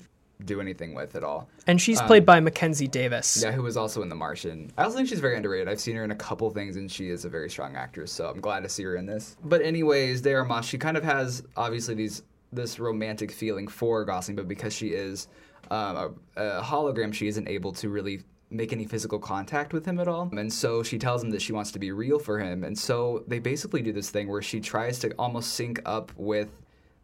do 0.45 0.60
anything 0.60 0.93
with 0.93 1.15
at 1.15 1.24
all. 1.24 1.47
And 1.67 1.80
she's 1.80 2.02
played 2.02 2.26
by 2.26 2.39
Mackenzie 2.39 2.88
Davis. 2.88 3.43
Um, 3.43 3.50
Yeah, 3.50 3.56
who 3.56 3.63
was 3.63 3.78
also 3.78 4.02
in 4.02 4.10
The 4.10 4.15
Martian. 4.15 4.71
I 4.78 4.84
also 4.84 4.97
think 4.97 5.08
she's 5.08 5.19
very 5.19 5.36
underrated. 5.36 5.67
I've 5.67 5.80
seen 5.80 5.95
her 5.95 6.04
in 6.04 6.12
a 6.12 6.15
couple 6.15 6.50
things, 6.50 6.78
and 6.78 6.91
she 6.91 7.10
is 7.10 7.26
a 7.26 7.30
very 7.30 7.50
strong 7.50 7.76
actress. 7.76 8.12
So 8.12 8.28
I'm 8.28 8.41
glad 8.41 8.63
to 8.63 8.69
see 8.69 8.84
her 8.84 8.95
in 8.95 9.06
this. 9.06 9.38
But 9.43 9.62
anyways, 9.62 10.21
De 10.21 10.34
Armas, 10.34 10.65
she 10.65 10.78
kind 10.78 10.97
of 10.97 11.04
has 11.04 11.43
obviously 11.56 11.95
these 11.95 12.24
this 12.54 12.80
romantic 12.80 13.32
feeling 13.32 13.67
for 13.67 14.04
Gosling, 14.04 14.36
but 14.36 14.47
because 14.47 14.74
she 14.74 14.89
is 14.89 15.28
um, 15.72 16.20
a, 16.36 16.44
a 16.44 16.62
hologram, 16.62 17.14
she 17.14 17.28
isn't 17.28 17.48
able 17.48 17.72
to 17.74 17.90
really 17.90 18.22
make 18.50 18.74
any 18.74 18.86
physical 18.86 19.18
contact 19.18 19.72
with 19.72 19.86
him 19.86 20.00
at 20.00 20.08
all. 20.08 20.30
And 20.38 20.52
so 20.52 20.84
she 20.84 21.00
tells 21.00 21.24
him 21.24 21.30
that 21.32 21.42
she 21.42 21.54
wants 21.54 21.72
to 21.72 21.80
be 21.80 21.92
real 21.92 22.20
for 22.20 22.38
him. 22.38 22.66
And 22.66 22.78
so 22.78 23.24
they 23.28 23.40
basically 23.40 23.82
do 23.82 23.94
this 23.94 24.10
thing 24.10 24.28
where 24.28 24.42
she 24.42 24.60
tries 24.60 25.00
to 25.00 25.12
almost 25.18 25.54
sync 25.54 25.82
up 25.86 26.12
with 26.18 26.50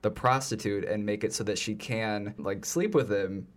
the 0.02 0.12
prostitute 0.12 0.84
and 0.84 1.06
make 1.06 1.24
it 1.24 1.34
so 1.34 1.44
that 1.46 1.58
she 1.58 1.74
can 1.74 2.36
like 2.38 2.66
sleep 2.66 2.94
with 2.94 3.12
him 3.12 3.48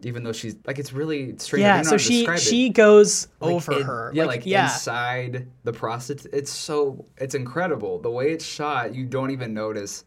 even 0.00 0.22
though 0.22 0.32
she's 0.32 0.54
like 0.64 0.78
it's 0.78 0.92
really 0.92 1.36
strange. 1.38 1.62
Yeah, 1.62 1.82
so 1.82 1.96
she 1.96 2.24
it 2.24 2.38
she 2.38 2.68
goes 2.68 3.26
like, 3.40 3.52
over 3.52 3.80
in- 3.80 3.82
her. 3.82 4.12
Yeah, 4.14 4.24
like, 4.26 4.40
like, 4.40 4.46
yeah. 4.46 4.64
inside 4.64 5.48
the 5.64 5.72
prostitute. 5.72 6.32
It's 6.32 6.52
so 6.52 7.04
it's 7.16 7.34
incredible 7.34 7.98
the 7.98 8.10
way 8.10 8.32
it's 8.32 8.44
shot. 8.44 8.94
You 8.94 9.06
don't 9.06 9.30
even 9.30 9.54
notice 9.54 10.04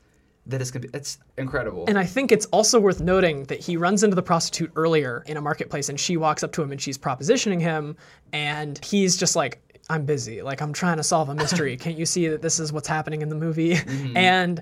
that 0.47 0.62
it's 0.62 0.71
gonna 0.71 0.88
be. 0.88 0.97
It's 0.97 1.17
incredible. 1.38 1.86
And 1.88 1.97
I 1.99 2.06
think 2.06 2.32
it's 2.32 2.45
also 2.47 2.80
worth 2.80 2.99
noting 2.99 3.43
that 3.45 3.60
he 3.60 3.77
runs 3.77 4.04
into 4.04 4.15
the 4.15 4.23
prostitute 4.23 4.71
earlier 4.75 5.23
in 5.27 5.38
a 5.38 5.41
marketplace 5.41 5.88
and 5.89 5.99
she 5.99 6.17
walks 6.17 6.43
up 6.43 6.51
to 6.54 6.62
him 6.63 6.71
and 6.71 6.82
she's 6.82 6.97
propositioning 6.97 7.62
him 7.62 7.95
and 8.34 8.84
he's 8.84 9.17
just 9.17 9.36
like 9.36 9.62
I'm 9.89 10.06
busy. 10.06 10.41
Like 10.41 10.62
I'm 10.62 10.73
trying 10.73 10.97
to 10.97 11.04
solve 11.04 11.30
a 11.30 11.36
mystery. 11.36 11.75
Can't 11.84 11.97
you 11.97 12.06
see 12.06 12.27
that 12.30 12.41
this 12.41 12.60
is 12.60 12.71
what's 12.73 12.88
happening 12.88 13.21
in 13.21 13.30
the 13.30 13.36
movie? 13.36 13.75
Mm-hmm. 13.75 14.17
And 14.17 14.62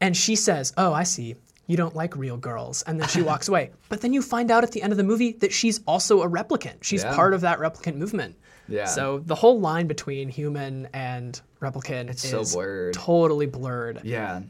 and 0.00 0.16
she 0.16 0.36
says, 0.36 0.72
"Oh, 0.76 0.92
I 0.92 1.02
see. 1.02 1.34
You 1.66 1.76
don't 1.76 1.94
like 1.96 2.16
real 2.16 2.36
girls." 2.38 2.82
And 2.82 2.98
then 3.00 3.08
she 3.08 3.20
walks 3.20 3.48
away. 3.52 3.70
But 3.88 4.00
then 4.00 4.12
you 4.12 4.22
find 4.22 4.50
out 4.50 4.62
at 4.64 4.72
the 4.72 4.80
end 4.80 4.92
of 4.92 4.96
the 4.96 5.04
movie 5.04 5.32
that 5.40 5.52
she's 5.52 5.80
also 5.86 6.22
a 6.22 6.28
replicant. 6.28 6.82
She's 6.84 7.02
Yeah. 7.04 7.14
part 7.14 7.34
of 7.34 7.40
that 7.42 7.58
replicant 7.58 7.96
movement. 7.96 8.36
Yeah. 8.68 8.84
So 8.86 9.18
the 9.26 9.34
whole 9.34 9.58
line 9.60 9.86
between 9.88 10.28
human 10.28 10.88
and 10.92 11.40
replicant 11.60 12.10
It's 12.10 12.28
so 12.28 12.40
is 12.40 12.54
blurred. 12.54 12.94
totally 12.94 13.46
blurred. 13.46 14.02
yeah, 14.04 14.42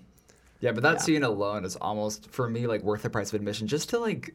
yeah. 0.61 0.73
But 0.73 0.83
that 0.83 1.01
scene 1.01 1.23
alone 1.23 1.65
is 1.65 1.77
almost 1.77 2.31
for 2.31 2.49
me 2.49 2.67
like 2.67 2.83
worth 2.83 3.03
the 3.03 3.11
price 3.11 3.29
of 3.29 3.35
admission 3.35 3.67
just 3.67 3.89
to 3.91 3.99
like. 3.99 4.35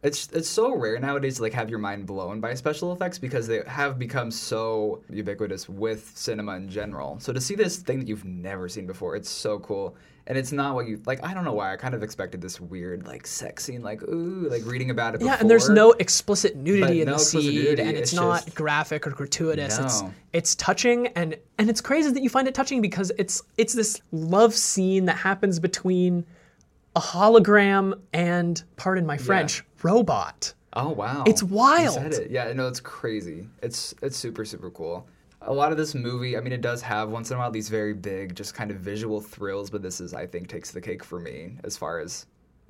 It's 0.00 0.28
it's 0.28 0.48
so 0.48 0.76
rare 0.76 0.98
nowadays 1.00 1.36
to 1.36 1.42
like 1.42 1.52
have 1.54 1.68
your 1.68 1.80
mind 1.80 2.06
blown 2.06 2.40
by 2.40 2.54
special 2.54 2.92
effects 2.92 3.18
because 3.18 3.48
they 3.48 3.62
have 3.66 3.98
become 3.98 4.30
so 4.30 5.02
ubiquitous 5.10 5.68
with 5.68 6.12
cinema 6.16 6.54
in 6.54 6.68
general. 6.68 7.18
So 7.18 7.32
to 7.32 7.40
see 7.40 7.56
this 7.56 7.78
thing 7.78 7.98
that 7.98 8.06
you've 8.06 8.24
never 8.24 8.68
seen 8.68 8.86
before, 8.86 9.16
it's 9.16 9.28
so 9.28 9.58
cool. 9.58 9.96
And 10.28 10.36
it's 10.36 10.52
not 10.52 10.74
what 10.74 10.86
you 10.86 11.00
like. 11.06 11.24
I 11.24 11.32
don't 11.32 11.44
know 11.44 11.54
why. 11.54 11.72
I 11.72 11.76
kind 11.76 11.94
of 11.94 12.02
expected 12.02 12.42
this 12.42 12.60
weird 12.60 13.06
like 13.06 13.26
sex 13.26 13.64
scene, 13.64 13.82
like 13.82 14.02
ooh, 14.02 14.46
like 14.50 14.62
reading 14.66 14.90
about 14.90 15.14
it. 15.14 15.22
Yeah, 15.22 15.38
and 15.40 15.48
there's 15.50 15.70
no 15.70 15.92
explicit 15.92 16.54
nudity 16.54 17.00
in 17.00 17.06
no 17.06 17.14
the 17.14 17.18
seed, 17.18 17.54
nudity, 17.54 17.80
and 17.82 17.90
it's, 17.96 18.12
it's 18.12 18.12
not 18.12 18.44
just- 18.44 18.54
graphic 18.54 19.06
or 19.06 19.10
gratuitous. 19.10 19.78
It's 19.78 20.02
No. 20.02 20.12
it's 20.34 20.54
touching, 20.56 21.06
and 21.16 21.34
and 21.56 21.70
it's 21.70 21.80
crazy 21.80 22.10
that 22.12 22.22
you 22.22 22.28
find 22.28 22.46
it 22.46 22.54
touching 22.54 22.82
because 22.82 23.10
it's 23.16 23.42
it's 23.56 23.72
this 23.72 24.02
love 24.12 24.52
scene 24.54 25.06
that 25.06 25.16
happens 25.16 25.58
between 25.58 26.26
a 26.94 27.00
hologram 27.00 27.98
and, 28.12 28.62
pardon 28.76 29.06
my 29.06 29.16
French, 29.16 29.64
robot. 29.82 30.52
Oh 30.74 30.90
wow, 30.90 31.24
It's 31.26 31.40
You 31.40 31.48
wild. 31.48 31.94
said 31.94 32.12
it. 32.12 32.30
Yeah, 32.30 32.52
no, 32.52 32.68
it's 32.68 32.80
crazy. 32.80 33.48
It's 33.62 33.94
it's 34.02 34.18
super 34.18 34.44
super 34.44 34.70
cool. 34.70 35.06
A 35.42 35.52
lot 35.52 35.70
of 35.72 35.78
this 35.78 35.94
movie, 35.94 36.36
I 36.36 36.40
mean, 36.40 36.52
it 36.52 36.60
does 36.60 36.82
have 36.82 37.10
once 37.10 37.30
in 37.30 37.36
a 37.36 37.40
while 37.40 37.50
these 37.50 37.68
very 37.68 37.94
big, 37.94 38.34
just 38.34 38.54
kind 38.54 38.70
of 38.70 38.78
visual 38.78 39.20
thrills, 39.20 39.70
but 39.70 39.82
this 39.82 40.00
is, 40.00 40.12
I 40.14 40.26
think, 40.26 40.48
takes 40.48 40.70
the 40.72 40.80
cake 40.80 41.04
for 41.04 41.20
me 41.20 41.56
as 41.64 41.76
far 41.76 42.00
as 42.00 42.26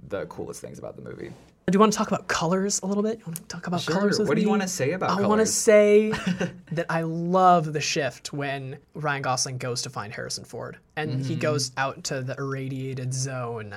the 0.09 0.27
coolest 0.27 0.61
things 0.61 0.79
about 0.79 0.95
the 0.97 1.03
movie. 1.03 1.31
Do 1.67 1.77
you 1.77 1.81
want 1.81 1.93
to 1.93 1.99
talk 1.99 2.09
about 2.09 2.29
colors 2.29 2.81
a 2.83 2.87
little 2.87 3.03
bit? 3.03 3.19
You 3.19 3.25
want 3.27 3.37
to 3.37 3.43
talk 3.45 3.67
about 3.67 3.81
Sure. 3.83 3.95
colors 3.95 4.19
with 4.19 4.29
What 4.29 4.37
do 4.37 4.41
you 4.41 4.47
me? 4.47 4.51
wanna 4.53 4.69
say 4.69 4.93
about 4.93 5.11
colors? 5.11 5.25
I 5.25 5.29
want 5.29 5.41
to 5.41 5.47
say 5.47 6.11
that 6.73 6.87
I 6.89 7.03
love 7.03 7.73
the 7.75 7.81
shift 7.81 8.33
when 8.33 8.79
Ryan 8.95 9.21
Gosling 9.23 9.59
goes 9.59 9.83
to 9.83 9.91
find 9.91 10.13
Harrison 10.13 10.45
Ford 10.45 10.79
and 10.97 11.21
he 11.27 11.33
Mm-hmm. 11.35 11.41
goes 11.41 11.73
out 11.77 12.05
to 12.05 12.23
the 12.23 12.35
irradiated 12.39 13.13
zone, 13.13 13.75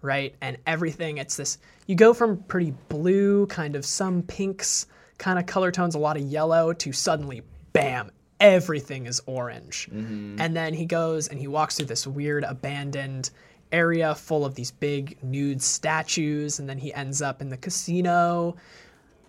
right? 0.00 0.34
And 0.40 0.56
everything, 0.66 1.18
it's 1.18 1.36
this, 1.36 1.58
you 1.86 1.96
go 1.96 2.14
from 2.14 2.38
pretty 2.44 2.72
blue, 2.88 3.46
kind 3.48 3.76
of 3.76 3.84
some 3.84 4.22
pinks 4.22 4.86
kind 5.18 5.38
of 5.38 5.44
color 5.46 5.70
tones, 5.70 5.94
a 5.94 5.98
lot 5.98 6.16
of 6.16 6.22
yellow, 6.24 6.72
to 6.72 6.92
suddenly, 6.92 7.42
bam, 7.74 8.10
everything 8.40 9.06
is 9.06 9.20
orange. 9.26 9.88
Mm-hmm. 9.92 10.36
And 10.40 10.56
then 10.56 10.74
he 10.74 10.86
goes 10.86 11.28
and 11.28 11.38
he 11.38 11.46
walks 11.48 11.76
through 11.76 11.86
this 11.86 12.06
weird 12.06 12.44
abandoned 12.44 13.30
area 13.72 14.14
full 14.14 14.44
of 14.44 14.54
these 14.54 14.70
big 14.70 15.16
nude 15.22 15.60
statues 15.60 16.58
and 16.60 16.68
then 16.68 16.78
he 16.78 16.92
ends 16.94 17.20
up 17.22 17.40
in 17.40 17.48
the 17.48 17.56
casino 17.56 18.54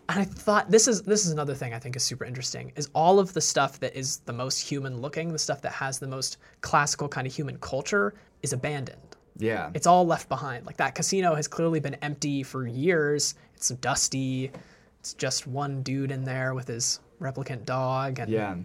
and 0.10 0.20
i 0.20 0.24
thought 0.24 0.70
this 0.70 0.88
is 0.88 1.02
this 1.04 1.26
is 1.26 1.32
another 1.32 1.56
thing 1.56 1.74
i 1.74 1.80
think 1.80 1.96
is 1.96 2.04
super 2.04 2.26
interesting 2.26 2.72
is 2.76 2.88
all 2.94 3.18
of 3.18 3.34
the 3.34 3.42
stuff 3.42 3.80
that 3.80 3.96
is 3.98 4.18
the 4.26 4.34
most 4.34 4.60
human 4.60 5.02
looking 5.02 5.32
the 5.32 5.40
stuff 5.40 5.62
that 5.62 5.72
has 5.72 5.98
the 5.98 6.08
most 6.08 6.38
classical 6.62 7.08
kind 7.08 7.26
of 7.26 7.34
human 7.34 7.58
culture 7.58 8.14
is 8.44 8.54
abandoned 8.54 9.16
Yeah. 9.38 9.72
it's 9.74 9.88
all 9.88 10.06
left 10.06 10.30
behind 10.30 10.66
like 10.68 10.78
that 10.78 10.94
casino 10.94 11.34
has 11.34 11.48
clearly 11.48 11.80
been 11.80 11.96
empty 12.04 12.44
for 12.44 12.68
years 12.68 13.34
it's 13.56 13.70
dusty 13.70 14.52
it's 15.00 15.14
just 15.16 15.48
one 15.48 15.82
dude 15.82 16.12
in 16.12 16.24
there 16.24 16.54
with 16.54 16.68
his 16.68 17.00
replicant 17.20 17.66
dog 17.66 18.20
and 18.20 18.30
Yeah. 18.30 18.56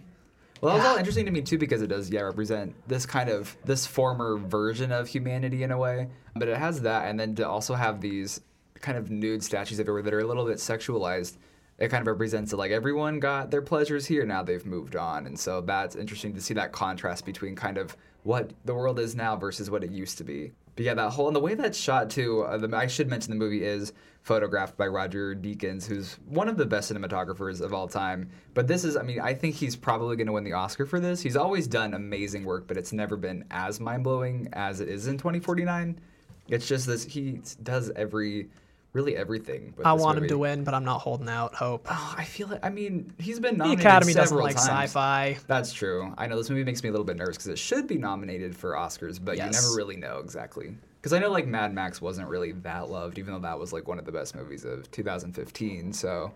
Well, 0.61 0.73
that 0.75 0.83
was 0.83 0.87
all 0.91 0.97
interesting 0.97 1.25
to 1.25 1.31
me 1.31 1.41
too 1.41 1.57
because 1.57 1.81
it 1.81 1.87
does, 1.87 2.11
yeah, 2.11 2.21
represent 2.21 2.75
this 2.87 3.07
kind 3.07 3.29
of 3.29 3.57
this 3.65 3.87
former 3.87 4.37
version 4.37 4.91
of 4.91 5.07
humanity 5.07 5.63
in 5.63 5.71
a 5.71 5.77
way. 5.77 6.09
But 6.35 6.47
it 6.47 6.57
has 6.57 6.81
that, 6.81 7.07
and 7.07 7.19
then 7.19 7.33
to 7.35 7.49
also 7.49 7.73
have 7.73 7.99
these 7.99 8.41
kind 8.79 8.97
of 8.97 9.09
nude 9.09 9.43
statues 9.43 9.79
everywhere 9.79 10.03
that 10.03 10.13
are 10.13 10.19
a 10.19 10.27
little 10.27 10.45
bit 10.45 10.57
sexualized. 10.57 11.37
It 11.79 11.89
kind 11.89 12.01
of 12.01 12.07
represents 12.07 12.51
that 12.51 12.57
like 12.57 12.69
everyone 12.69 13.19
got 13.19 13.49
their 13.49 13.63
pleasures 13.63 14.05
here 14.05 14.23
now 14.23 14.43
they've 14.43 14.65
moved 14.65 14.95
on, 14.95 15.25
and 15.25 15.39
so 15.39 15.61
that's 15.61 15.95
interesting 15.95 16.35
to 16.35 16.41
see 16.41 16.53
that 16.53 16.71
contrast 16.71 17.25
between 17.25 17.55
kind 17.55 17.79
of 17.79 17.97
what 18.23 18.51
the 18.65 18.73
world 18.73 18.99
is 18.99 19.15
now 19.15 19.35
versus 19.35 19.69
what 19.69 19.83
it 19.83 19.91
used 19.91 20.17
to 20.19 20.23
be. 20.23 20.51
But 20.75 20.85
yeah, 20.85 20.93
that 20.93 21.11
whole 21.11 21.27
and 21.27 21.35
the 21.35 21.39
way 21.41 21.55
that's 21.55 21.77
shot 21.77 22.09
too. 22.09 22.43
Uh, 22.43 22.57
the, 22.57 22.75
I 22.75 22.87
should 22.87 23.09
mention 23.09 23.31
the 23.31 23.37
movie 23.37 23.63
is 23.63 23.93
photographed 24.23 24.77
by 24.77 24.87
Roger 24.87 25.35
Deakins, 25.35 25.85
who's 25.85 26.13
one 26.27 26.47
of 26.47 26.55
the 26.55 26.65
best 26.65 26.91
cinematographers 26.93 27.59
of 27.59 27.73
all 27.73 27.87
time. 27.87 28.29
But 28.53 28.67
this 28.67 28.83
is, 28.83 28.95
I 28.95 29.01
mean, 29.01 29.19
I 29.19 29.33
think 29.33 29.55
he's 29.55 29.75
probably 29.75 30.15
going 30.15 30.27
to 30.27 30.33
win 30.33 30.43
the 30.43 30.53
Oscar 30.53 30.85
for 30.85 30.99
this. 30.99 31.21
He's 31.21 31.35
always 31.35 31.67
done 31.67 31.93
amazing 31.93 32.45
work, 32.45 32.67
but 32.67 32.77
it's 32.77 32.93
never 32.93 33.17
been 33.17 33.45
as 33.51 33.79
mind 33.79 34.03
blowing 34.03 34.47
as 34.53 34.79
it 34.79 34.89
is 34.89 35.07
in 35.07 35.17
2049. 35.17 35.99
It's 36.47 36.67
just 36.67 36.85
this 36.85 37.03
he 37.03 37.41
does 37.63 37.91
every, 37.95 38.49
really 38.93 39.15
everything. 39.15 39.73
With 39.77 39.85
i 39.87 39.93
want 39.93 40.17
him 40.17 40.27
to 40.27 40.37
win 40.37 40.63
but 40.63 40.73
i'm 40.73 40.83
not 40.83 40.99
holding 40.99 41.29
out 41.29 41.55
hope 41.55 41.87
Oh, 41.89 42.15
I 42.17 42.25
feel 42.25 42.51
it. 42.51 42.59
I 42.61 42.69
mean, 42.69 43.13
he's 43.19 43.39
been 43.39 43.57
nominated. 43.57 43.79
the 43.85 43.89
academy 43.89 44.13
doesn't 44.13 44.37
like 44.37 44.55
times. 44.55 44.67
sci-fi 44.67 45.37
That's 45.47 45.71
true. 45.71 46.13
I 46.17 46.27
know 46.27 46.37
this 46.37 46.49
movie 46.49 46.63
makes 46.63 46.83
me 46.83 46.89
a 46.89 46.91
little 46.91 47.05
bit 47.05 47.15
nervous 47.17 47.37
because 47.37 47.47
it 47.47 47.57
should 47.59 47.87
be 47.87 47.97
nominated 47.97 48.55
for 48.55 48.73
Oscars, 48.73 49.23
but 49.23 49.37
you 49.37 49.43
never 49.43 49.75
really 49.75 49.95
know 49.97 50.17
exactly. 50.19 50.75
Because 50.97 51.13
I 51.13 51.19
know 51.19 51.29
like 51.31 51.47
Mad 51.47 51.73
Max 51.73 52.01
wasn't 52.01 52.27
really 52.27 52.51
that 52.51 52.89
loved, 52.89 53.17
even 53.17 53.33
though 53.33 53.39
that 53.39 53.57
was 53.57 53.73
like 53.73 53.87
one 53.87 53.97
of 53.97 54.05
the 54.05 54.11
best 54.11 54.35
movies 54.35 54.65
of 54.65 54.89
2015. 54.91 55.93
So 55.93 56.31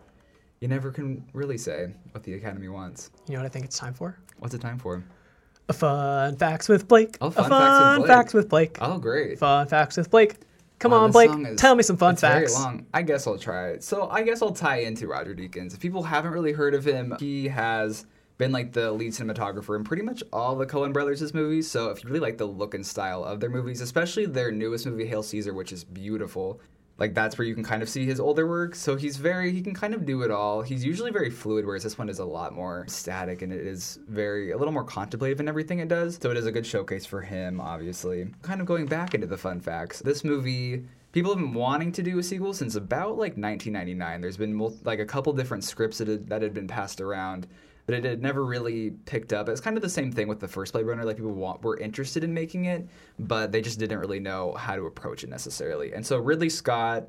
you 0.62 0.68
never 0.68 0.92
can 0.92 1.24
really 1.34 1.58
say 1.58 1.94
what 2.12 2.24
the 2.24 2.34
Academy 2.36 2.70
wants. 2.70 3.12
you 3.28 3.34
know 3.34 3.40
what 3.42 3.46
i 3.46 3.50
think 3.50 3.66
it's 3.66 3.78
time 3.78 3.94
for 3.94 4.18
What's 4.40 4.54
it 4.56 4.62
time 4.62 4.80
for? 4.80 5.04
A 5.70 5.74
fun 5.74 6.36
facts 6.38 6.68
with 6.70 6.88
Blake. 6.88 7.18
Oh, 7.22 7.28
a 7.28 7.32
fun 7.32 7.50
fun 7.50 8.04
facts 8.04 8.34
with 8.34 8.50
Blake. 8.50 8.78
facts 8.78 8.80
with 8.80 8.90
Blake. 8.90 8.96
Oh, 8.96 8.98
great. 9.00 9.40
Fun 9.40 9.68
facts 9.68 9.98
with 9.98 10.10
Blake. 10.12 10.36
Come 10.86 10.92
Wow, 10.92 11.06
on, 11.06 11.12
Blake. 11.12 11.32
is- 11.54 11.60
Tell 11.60 11.74
me 11.76 11.82
some 11.82 11.98
fun 11.98 12.12
it's 12.14 12.22
facts. 12.22 12.54
Very 12.54 12.64
long. 12.64 12.86
I 12.94 13.02
guess 13.02 13.26
I'll 13.26 13.40
try 13.40 13.70
it. 13.70 13.84
So 13.84 14.08
I 14.10 14.22
guess 14.22 14.42
I'll 14.44 14.52
tie 14.52 14.82
into 14.82 15.08
Roger 15.08 15.34
Deakins. 15.34 15.74
If 15.74 15.80
people 15.80 16.04
haven't 16.04 16.32
really 16.32 16.52
heard 16.52 16.76
of 16.76 16.86
him, 16.86 17.16
he 17.20 17.48
has 17.48 18.06
been 18.38 18.52
like 18.52 18.72
the 18.74 18.92
lead 18.92 19.12
cinematographer 19.14 19.76
in 19.78 19.84
pretty 19.84 20.04
much 20.04 20.22
all 20.32 20.56
the 20.56 20.66
Coen 20.68 20.94
Brothers' 20.94 21.34
movies. 21.34 21.72
So 21.72 21.90
if 21.90 22.04
you 22.04 22.10
really 22.10 22.20
like 22.20 22.38
the 22.38 22.46
look 22.46 22.76
and 22.76 22.86
style 22.86 23.24
of 23.24 23.40
their 23.40 23.50
movies, 23.50 23.82
especially 23.82 24.28
their 24.28 24.52
newest 24.52 24.86
movie, 24.86 25.08
Hail 25.08 25.24
Caesar, 25.24 25.54
which 25.56 25.72
is 25.74 25.84
beautiful. 25.84 26.60
Like 26.98 27.14
that's 27.14 27.38
where 27.38 27.46
you 27.46 27.54
can 27.54 27.64
kind 27.64 27.84
of 27.84 27.90
see 27.90 28.06
his 28.06 28.20
older 28.20 28.48
work. 28.48 28.74
So 28.74 28.96
he's 28.96 29.18
very 29.18 29.52
he 29.52 29.62
can 29.62 29.74
kind 29.74 29.94
of 29.94 30.06
do 30.06 30.22
it 30.22 30.32
all. 30.32 30.62
He's 30.62 30.86
usually 30.86 31.12
very 31.12 31.30
fluid, 31.30 31.66
whereas 31.66 31.84
this 31.84 31.98
one 31.98 32.08
is 32.08 32.20
a 32.20 32.26
lot 32.26 32.54
more 32.54 32.86
static 32.88 33.42
and 33.42 33.52
it 33.52 33.66
is 33.66 34.00
very 34.08 34.52
a 34.52 34.58
little 34.58 34.74
more 34.74 34.84
contemplative 34.84 35.40
in 35.40 35.48
everything 35.48 35.80
it 35.80 35.90
does. 35.90 36.18
So 36.22 36.32
it 36.32 36.38
is 36.38 36.46
a 36.46 36.52
good 36.52 36.66
showcase 36.66 37.06
for 37.06 37.22
him, 37.22 37.60
obviously. 37.60 38.28
Kind 38.42 38.62
of 38.62 38.68
going 38.68 38.86
back 38.86 39.14
into 39.14 39.28
the 39.28 39.38
fun 39.38 39.60
facts. 39.60 40.00
This 40.00 40.24
movie 40.24 40.86
people 41.12 41.32
have 41.32 41.40
been 41.40 41.54
wanting 41.54 41.94
to 41.94 42.04
do 42.04 42.20
a 42.20 42.24
sequel 42.24 42.54
since 42.54 42.76
about 42.76 43.12
like 43.12 43.38
1999. 43.38 44.22
There's 44.22 44.38
been 44.38 44.54
mul- 44.54 44.78
like 44.84 45.00
a 45.00 45.06
couple 45.06 45.32
different 45.34 45.64
scripts 45.64 45.98
that 45.98 46.08
had, 46.08 46.28
that 46.28 46.42
had 46.42 46.54
been 46.54 46.68
passed 46.68 47.00
around, 47.00 47.48
but 47.86 47.96
it 47.96 48.04
had 48.04 48.22
never 48.22 48.46
really 48.46 48.92
picked 49.06 49.34
up. 49.34 49.48
It's 49.50 49.62
kind 49.62 49.78
of 49.78 49.84
the 49.84 49.90
same 49.90 50.12
thing 50.12 50.28
with 50.28 50.40
the 50.40 50.48
first 50.48 50.74
Blade 50.74 50.86
Runner. 50.86 51.04
Like 51.04 51.18
people 51.18 51.34
want, 51.34 51.62
were 51.64 51.78
interested 51.78 52.24
in 52.24 52.34
making 52.34 52.66
it, 52.66 52.88
but 53.20 53.52
they 53.52 53.62
just 53.62 53.80
didn't 53.80 54.00
really 54.00 54.20
know 54.20 54.54
how 54.54 54.76
to 54.76 54.86
approach 54.86 55.24
it 55.24 55.30
necessarily. 55.30 55.94
And 55.94 56.06
so 56.06 56.18
Ridley 56.18 56.50
Scott, 56.50 57.08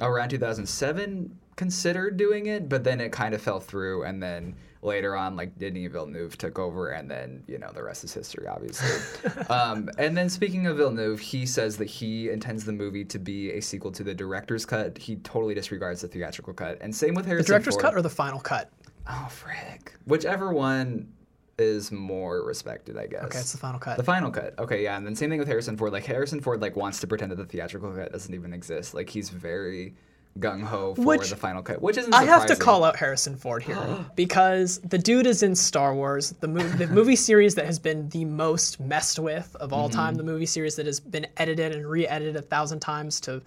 around 0.00 0.30
2007, 0.30 1.38
considered 1.56 2.16
doing 2.16 2.46
it, 2.46 2.68
but 2.68 2.84
then 2.84 3.00
it 3.00 3.12
kind 3.12 3.34
of 3.34 3.42
fell 3.42 3.60
through. 3.60 4.04
And 4.04 4.22
then 4.22 4.54
later 4.84 5.16
on, 5.16 5.36
like 5.36 5.58
Denis 5.58 5.90
Villeneuve 5.90 6.36
took 6.38 6.58
over, 6.58 6.90
and 6.90 7.10
then 7.10 7.42
you 7.46 7.58
know 7.58 7.70
the 7.74 7.82
rest 7.82 8.04
is 8.04 8.12
history, 8.12 8.46
obviously. 8.46 9.22
um, 9.50 9.90
and 9.98 10.16
then 10.16 10.28
speaking 10.28 10.66
of 10.66 10.76
Villeneuve, 10.76 11.20
he 11.20 11.46
says 11.46 11.76
that 11.78 11.86
he 11.86 12.30
intends 12.30 12.64
the 12.64 12.72
movie 12.72 13.04
to 13.04 13.18
be 13.18 13.52
a 13.52 13.60
sequel 13.60 13.90
to 13.92 14.04
the 14.04 14.14
director's 14.14 14.64
cut. 14.64 14.96
He 14.96 15.16
totally 15.16 15.54
disregards 15.54 16.02
the 16.02 16.08
theatrical 16.08 16.52
cut, 16.52 16.78
and 16.80 16.94
same 16.94 17.14
with 17.14 17.26
Harrison. 17.26 17.44
the 17.44 17.48
director's 17.48 17.74
Ford. 17.74 17.82
cut 17.82 17.94
or 17.94 18.02
the 18.02 18.10
final 18.10 18.40
cut? 18.40 18.70
Oh, 19.08 19.28
frick. 19.30 19.94
Whichever 20.06 20.52
one 20.52 21.12
is 21.58 21.92
more 21.92 22.42
respected, 22.44 22.96
I 22.96 23.06
guess. 23.06 23.24
Okay, 23.24 23.38
it's 23.38 23.52
the 23.52 23.58
final 23.58 23.78
cut. 23.78 23.96
The 23.96 24.02
final 24.02 24.30
cut. 24.30 24.58
Okay, 24.58 24.82
yeah, 24.82 24.96
and 24.96 25.06
then 25.06 25.14
same 25.14 25.30
thing 25.30 25.38
with 25.38 25.48
Harrison 25.48 25.76
Ford. 25.76 25.92
Like 25.92 26.04
Harrison 26.04 26.40
Ford, 26.40 26.60
like 26.60 26.74
wants 26.76 27.00
to 27.00 27.06
pretend 27.06 27.30
that 27.32 27.36
the 27.36 27.44
theatrical 27.44 27.92
cut 27.92 28.12
doesn't 28.12 28.34
even 28.34 28.52
exist. 28.52 28.94
Like 28.94 29.08
he's 29.10 29.28
very 29.30 29.94
gung 30.40 30.64
ho 30.64 30.96
for 30.96 31.02
Which- 31.02 31.30
the 31.30 31.36
final 31.36 31.62
cut, 31.62 31.80
which 31.80 31.96
isn't. 31.96 32.12
I 32.12 32.24
have 32.24 32.46
to 32.46 32.56
call 32.56 32.82
out 32.82 32.96
Harrison 32.96 33.36
Ford 33.36 33.62
here 33.62 34.04
because 34.16 34.78
the 34.80 34.98
dude 34.98 35.26
is 35.28 35.44
in 35.44 35.54
Star 35.54 35.94
Wars, 35.94 36.30
the, 36.40 36.48
mo- 36.48 36.66
the 36.66 36.88
movie 36.88 37.14
series 37.14 37.54
that 37.54 37.66
has 37.66 37.78
been 37.78 38.08
the 38.08 38.24
most 38.24 38.80
messed 38.80 39.20
with 39.20 39.54
of 39.60 39.72
all 39.72 39.88
Mm-hmm. 39.88 39.96
time, 39.98 40.14
the 40.16 40.24
movie 40.24 40.46
series 40.46 40.74
that 40.76 40.86
has 40.86 40.98
been 40.98 41.26
edited 41.36 41.72
and 41.72 41.86
re 41.86 42.04
edited 42.08 42.34
a 42.34 42.42
thousand 42.42 42.80
times 42.80 43.20
to 43.20 43.40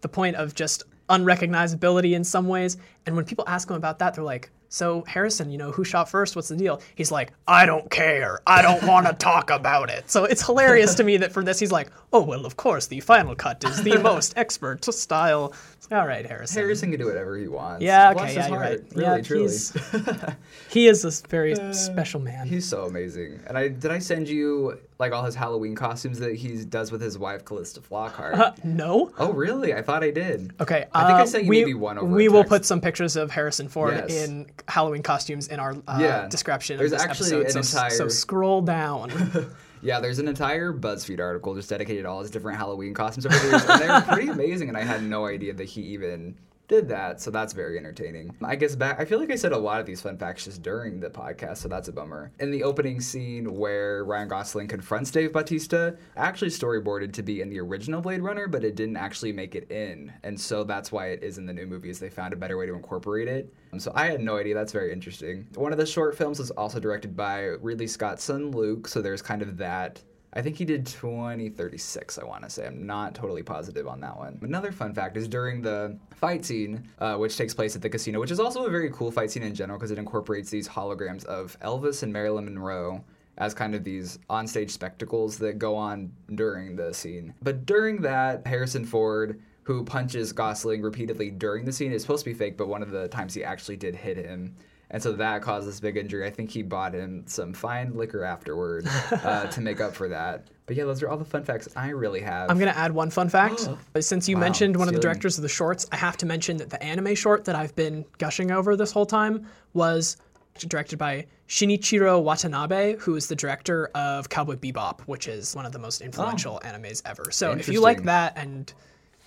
the 0.00 0.08
point 0.08 0.36
of 0.36 0.54
just 0.54 0.84
unrecognizability 1.10 2.14
in 2.14 2.24
some 2.24 2.48
ways. 2.48 2.76
And 3.06 3.14
when 3.16 3.24
people 3.26 3.44
ask 3.46 3.68
him 3.68 3.76
about 3.76 3.98
that, 3.98 4.14
they're 4.14 4.24
like, 4.24 4.50
so 4.74 5.04
Harrison, 5.06 5.52
you 5.52 5.56
know, 5.56 5.70
who 5.70 5.84
shot 5.84 6.08
first? 6.08 6.34
What's 6.34 6.48
the 6.48 6.56
deal? 6.56 6.82
He's 6.96 7.12
like, 7.12 7.32
I 7.46 7.64
don't 7.64 7.88
care. 7.92 8.40
I 8.44 8.60
don't 8.60 8.82
want 8.88 9.06
to 9.06 9.12
talk 9.12 9.50
about 9.50 9.88
it. 9.88 10.10
So 10.10 10.24
it's 10.24 10.44
hilarious 10.44 10.96
to 10.96 11.04
me 11.04 11.16
that 11.18 11.30
for 11.30 11.44
this, 11.44 11.60
he's 11.60 11.70
like, 11.70 11.92
oh, 12.12 12.22
well, 12.22 12.44
of 12.44 12.56
course, 12.56 12.88
the 12.88 12.98
final 12.98 13.36
cut 13.36 13.62
is 13.62 13.84
the 13.84 13.98
most 14.02 14.36
expert 14.36 14.84
style. 14.84 15.52
All 15.92 16.06
right, 16.06 16.24
Harrison. 16.26 16.62
Harrison 16.62 16.90
can 16.90 16.98
do 17.00 17.06
whatever 17.06 17.36
he 17.36 17.46
wants. 17.48 17.82
Yeah, 17.82 18.12
okay, 18.12 18.26
his 18.26 18.36
yeah, 18.36 18.48
you're 18.48 18.56
heart. 18.58 18.70
right. 18.70 18.96
Really, 18.96 19.16
Yeah, 19.16 19.20
truly. 19.22 19.42
he's- 19.42 19.72
He 20.70 20.88
is 20.88 21.04
a 21.04 21.28
very 21.28 21.54
special 21.72 22.20
man. 22.20 22.48
He's 22.48 22.66
so 22.68 22.84
amazing. 22.84 23.40
And 23.46 23.56
I 23.56 23.68
did 23.68 23.90
I 23.92 23.98
send 24.00 24.28
you 24.28 24.78
like 24.98 25.12
all 25.12 25.22
his 25.24 25.34
Halloween 25.34 25.74
costumes 25.76 26.18
that 26.20 26.34
he 26.34 26.64
does 26.64 26.90
with 26.90 27.00
his 27.00 27.16
wife 27.18 27.44
Calista 27.44 27.80
Flockhart. 27.80 28.34
Uh, 28.38 28.52
no? 28.64 29.12
oh, 29.18 29.32
really? 29.32 29.74
I 29.74 29.82
thought 29.82 30.02
I 30.02 30.10
did. 30.10 30.52
Okay. 30.60 30.86
I 30.92 31.06
think 31.06 31.18
I 31.18 31.22
uh, 31.22 31.26
sent 31.26 31.44
you 31.44 31.50
we, 31.50 31.60
maybe 31.60 31.74
one 31.74 31.98
over 31.98 32.06
We 32.12 32.28
will 32.28 32.44
put 32.44 32.64
some 32.64 32.80
pictures 32.80 33.14
of 33.16 33.30
Harrison 33.30 33.68
Ford 33.68 33.94
Yes. 34.08 34.24
in 34.28 34.46
Halloween 34.66 35.02
costumes 35.02 35.48
in 35.48 35.60
our 35.60 35.74
uh, 35.86 35.98
Yeah. 36.00 36.28
description 36.28 36.76
There's 36.78 36.92
of 36.92 36.98
this 36.98 37.06
actually 37.06 37.40
episode. 37.42 37.56
an 37.58 37.62
so, 37.64 37.78
entire- 37.78 37.90
so 37.90 38.08
scroll 38.08 38.62
down. 38.62 39.10
Yeah, 39.84 40.00
there's 40.00 40.18
an 40.18 40.28
entire 40.28 40.72
BuzzFeed 40.72 41.20
article 41.20 41.54
just 41.54 41.68
dedicated 41.68 42.04
to 42.04 42.08
all 42.08 42.22
his 42.22 42.30
different 42.30 42.56
Halloween 42.56 42.94
costumes 42.94 43.26
over 43.26 43.38
the 43.38 43.48
years, 43.48 43.64
and 43.66 43.80
they're 43.82 44.00
pretty 44.00 44.28
amazing. 44.30 44.68
And 44.68 44.78
I 44.78 44.82
had 44.82 45.02
no 45.02 45.26
idea 45.26 45.52
that 45.52 45.64
he 45.64 45.82
even 45.82 46.36
did 46.68 46.88
that, 46.88 47.20
so 47.20 47.30
that's 47.30 47.52
very 47.52 47.76
entertaining. 47.76 48.34
I 48.42 48.56
guess 48.56 48.74
back, 48.74 48.98
I 48.98 49.04
feel 49.04 49.18
like 49.18 49.30
I 49.30 49.36
said 49.36 49.52
a 49.52 49.58
lot 49.58 49.80
of 49.80 49.86
these 49.86 50.00
fun 50.00 50.16
facts 50.16 50.44
just 50.44 50.62
during 50.62 51.00
the 51.00 51.10
podcast, 51.10 51.58
so 51.58 51.68
that's 51.68 51.88
a 51.88 51.92
bummer. 51.92 52.32
In 52.40 52.50
the 52.50 52.62
opening 52.62 53.00
scene 53.00 53.54
where 53.54 54.04
Ryan 54.04 54.28
Gosling 54.28 54.68
confronts 54.68 55.10
Dave 55.10 55.32
Bautista, 55.32 55.96
actually 56.16 56.50
storyboarded 56.50 57.12
to 57.12 57.22
be 57.22 57.40
in 57.40 57.50
the 57.50 57.60
original 57.60 58.00
Blade 58.00 58.22
Runner, 58.22 58.48
but 58.48 58.64
it 58.64 58.76
didn't 58.76 58.96
actually 58.96 59.32
make 59.32 59.54
it 59.54 59.70
in, 59.70 60.12
and 60.22 60.40
so 60.40 60.64
that's 60.64 60.90
why 60.90 61.08
it 61.08 61.22
is 61.22 61.38
in 61.38 61.46
the 61.46 61.52
new 61.52 61.66
movies. 61.66 61.98
They 61.98 62.10
found 62.10 62.32
a 62.32 62.36
better 62.36 62.56
way 62.56 62.66
to 62.66 62.74
incorporate 62.74 63.28
it. 63.28 63.52
Um, 63.72 63.80
so 63.80 63.92
I 63.94 64.06
had 64.06 64.20
no 64.20 64.36
idea. 64.36 64.54
That's 64.54 64.72
very 64.72 64.92
interesting. 64.92 65.46
One 65.54 65.72
of 65.72 65.78
the 65.78 65.86
short 65.86 66.16
films 66.16 66.38
was 66.38 66.50
also 66.52 66.80
directed 66.80 67.16
by 67.16 67.40
Ridley 67.60 67.86
Scott's 67.86 68.24
son 68.24 68.52
Luke, 68.52 68.88
so 68.88 69.02
there's 69.02 69.22
kind 69.22 69.42
of 69.42 69.56
that 69.58 70.02
I 70.36 70.42
think 70.42 70.56
he 70.56 70.64
did 70.64 70.84
2036, 70.84 72.18
I 72.18 72.24
want 72.24 72.42
to 72.42 72.50
say. 72.50 72.66
I'm 72.66 72.86
not 72.86 73.14
totally 73.14 73.44
positive 73.44 73.86
on 73.86 74.00
that 74.00 74.16
one. 74.16 74.38
Another 74.42 74.72
fun 74.72 74.92
fact 74.92 75.16
is 75.16 75.28
during 75.28 75.62
the 75.62 75.96
fight 76.16 76.44
scene, 76.44 76.88
uh, 76.98 77.16
which 77.16 77.36
takes 77.36 77.54
place 77.54 77.76
at 77.76 77.82
the 77.82 77.88
casino, 77.88 78.18
which 78.18 78.32
is 78.32 78.40
also 78.40 78.66
a 78.66 78.70
very 78.70 78.90
cool 78.90 79.12
fight 79.12 79.30
scene 79.30 79.44
in 79.44 79.54
general 79.54 79.78
because 79.78 79.92
it 79.92 79.98
incorporates 79.98 80.50
these 80.50 80.68
holograms 80.68 81.24
of 81.26 81.56
Elvis 81.60 82.02
and 82.02 82.12
Marilyn 82.12 82.46
Monroe 82.46 83.04
as 83.38 83.54
kind 83.54 83.74
of 83.74 83.84
these 83.84 84.18
onstage 84.30 84.70
spectacles 84.70 85.38
that 85.38 85.58
go 85.58 85.76
on 85.76 86.12
during 86.34 86.76
the 86.76 86.92
scene. 86.92 87.34
But 87.42 87.66
during 87.66 88.00
that, 88.02 88.46
Harrison 88.46 88.84
Ford, 88.84 89.40
who 89.62 89.84
punches 89.84 90.32
Gosling 90.32 90.82
repeatedly 90.82 91.30
during 91.30 91.64
the 91.64 91.72
scene, 91.72 91.92
is 91.92 92.02
supposed 92.02 92.24
to 92.24 92.30
be 92.30 92.34
fake, 92.34 92.56
but 92.56 92.68
one 92.68 92.82
of 92.82 92.90
the 92.90 93.08
times 93.08 93.34
he 93.34 93.42
actually 93.44 93.76
did 93.76 93.94
hit 93.94 94.16
him. 94.16 94.54
And 94.90 95.02
so 95.02 95.12
that 95.12 95.42
caused 95.42 95.66
this 95.66 95.80
big 95.80 95.96
injury. 95.96 96.26
I 96.26 96.30
think 96.30 96.50
he 96.50 96.62
bought 96.62 96.94
him 96.94 97.24
some 97.26 97.52
fine 97.52 97.94
liquor 97.94 98.24
afterward 98.24 98.86
uh, 99.10 99.46
to 99.46 99.60
make 99.60 99.80
up 99.80 99.94
for 99.94 100.08
that. 100.08 100.48
But 100.66 100.76
yeah, 100.76 100.84
those 100.84 101.02
are 101.02 101.08
all 101.08 101.16
the 101.16 101.24
fun 101.24 101.44
facts 101.44 101.68
I 101.76 101.90
really 101.90 102.20
have. 102.20 102.50
I'm 102.50 102.58
going 102.58 102.72
to 102.72 102.78
add 102.78 102.92
one 102.92 103.10
fun 103.10 103.28
fact. 103.28 103.68
Since 104.00 104.28
you 104.28 104.36
Wow, 104.36 104.40
mentioned 104.40 104.76
one 104.76 104.88
of 104.88 104.94
the 104.94 105.00
directors 105.00 105.36
of 105.36 105.42
the 105.42 105.48
shorts, 105.48 105.86
I 105.92 105.96
have 105.96 106.16
to 106.18 106.26
mention 106.26 106.56
that 106.58 106.70
the 106.70 106.82
anime 106.82 107.14
short 107.14 107.44
that 107.46 107.54
I've 107.54 107.74
been 107.74 108.04
gushing 108.18 108.50
over 108.50 108.76
this 108.76 108.92
whole 108.92 109.06
time 109.06 109.46
was 109.74 110.16
directed 110.58 110.98
by 110.98 111.26
Shinichiro 111.48 112.22
Watanabe, 112.22 112.96
who 112.96 113.16
is 113.16 113.26
the 113.26 113.36
director 113.36 113.88
of 113.94 114.28
Cowboy 114.28 114.56
Bebop, 114.56 115.00
which 115.02 115.26
is 115.28 115.54
one 115.54 115.66
of 115.66 115.72
the 115.72 115.78
most 115.78 116.00
influential 116.00 116.60
animes 116.64 117.02
ever. 117.04 117.30
So 117.30 117.52
if 117.52 117.68
you 117.68 117.80
like 117.80 118.04
that 118.04 118.34
and 118.36 118.72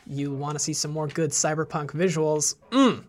you 0.07 0.33
want 0.33 0.55
to 0.55 0.59
see 0.59 0.73
some 0.73 0.91
more 0.91 1.07
good 1.07 1.31
cyberpunk 1.31 1.91
visuals, 1.91 2.55
mm, 2.71 3.03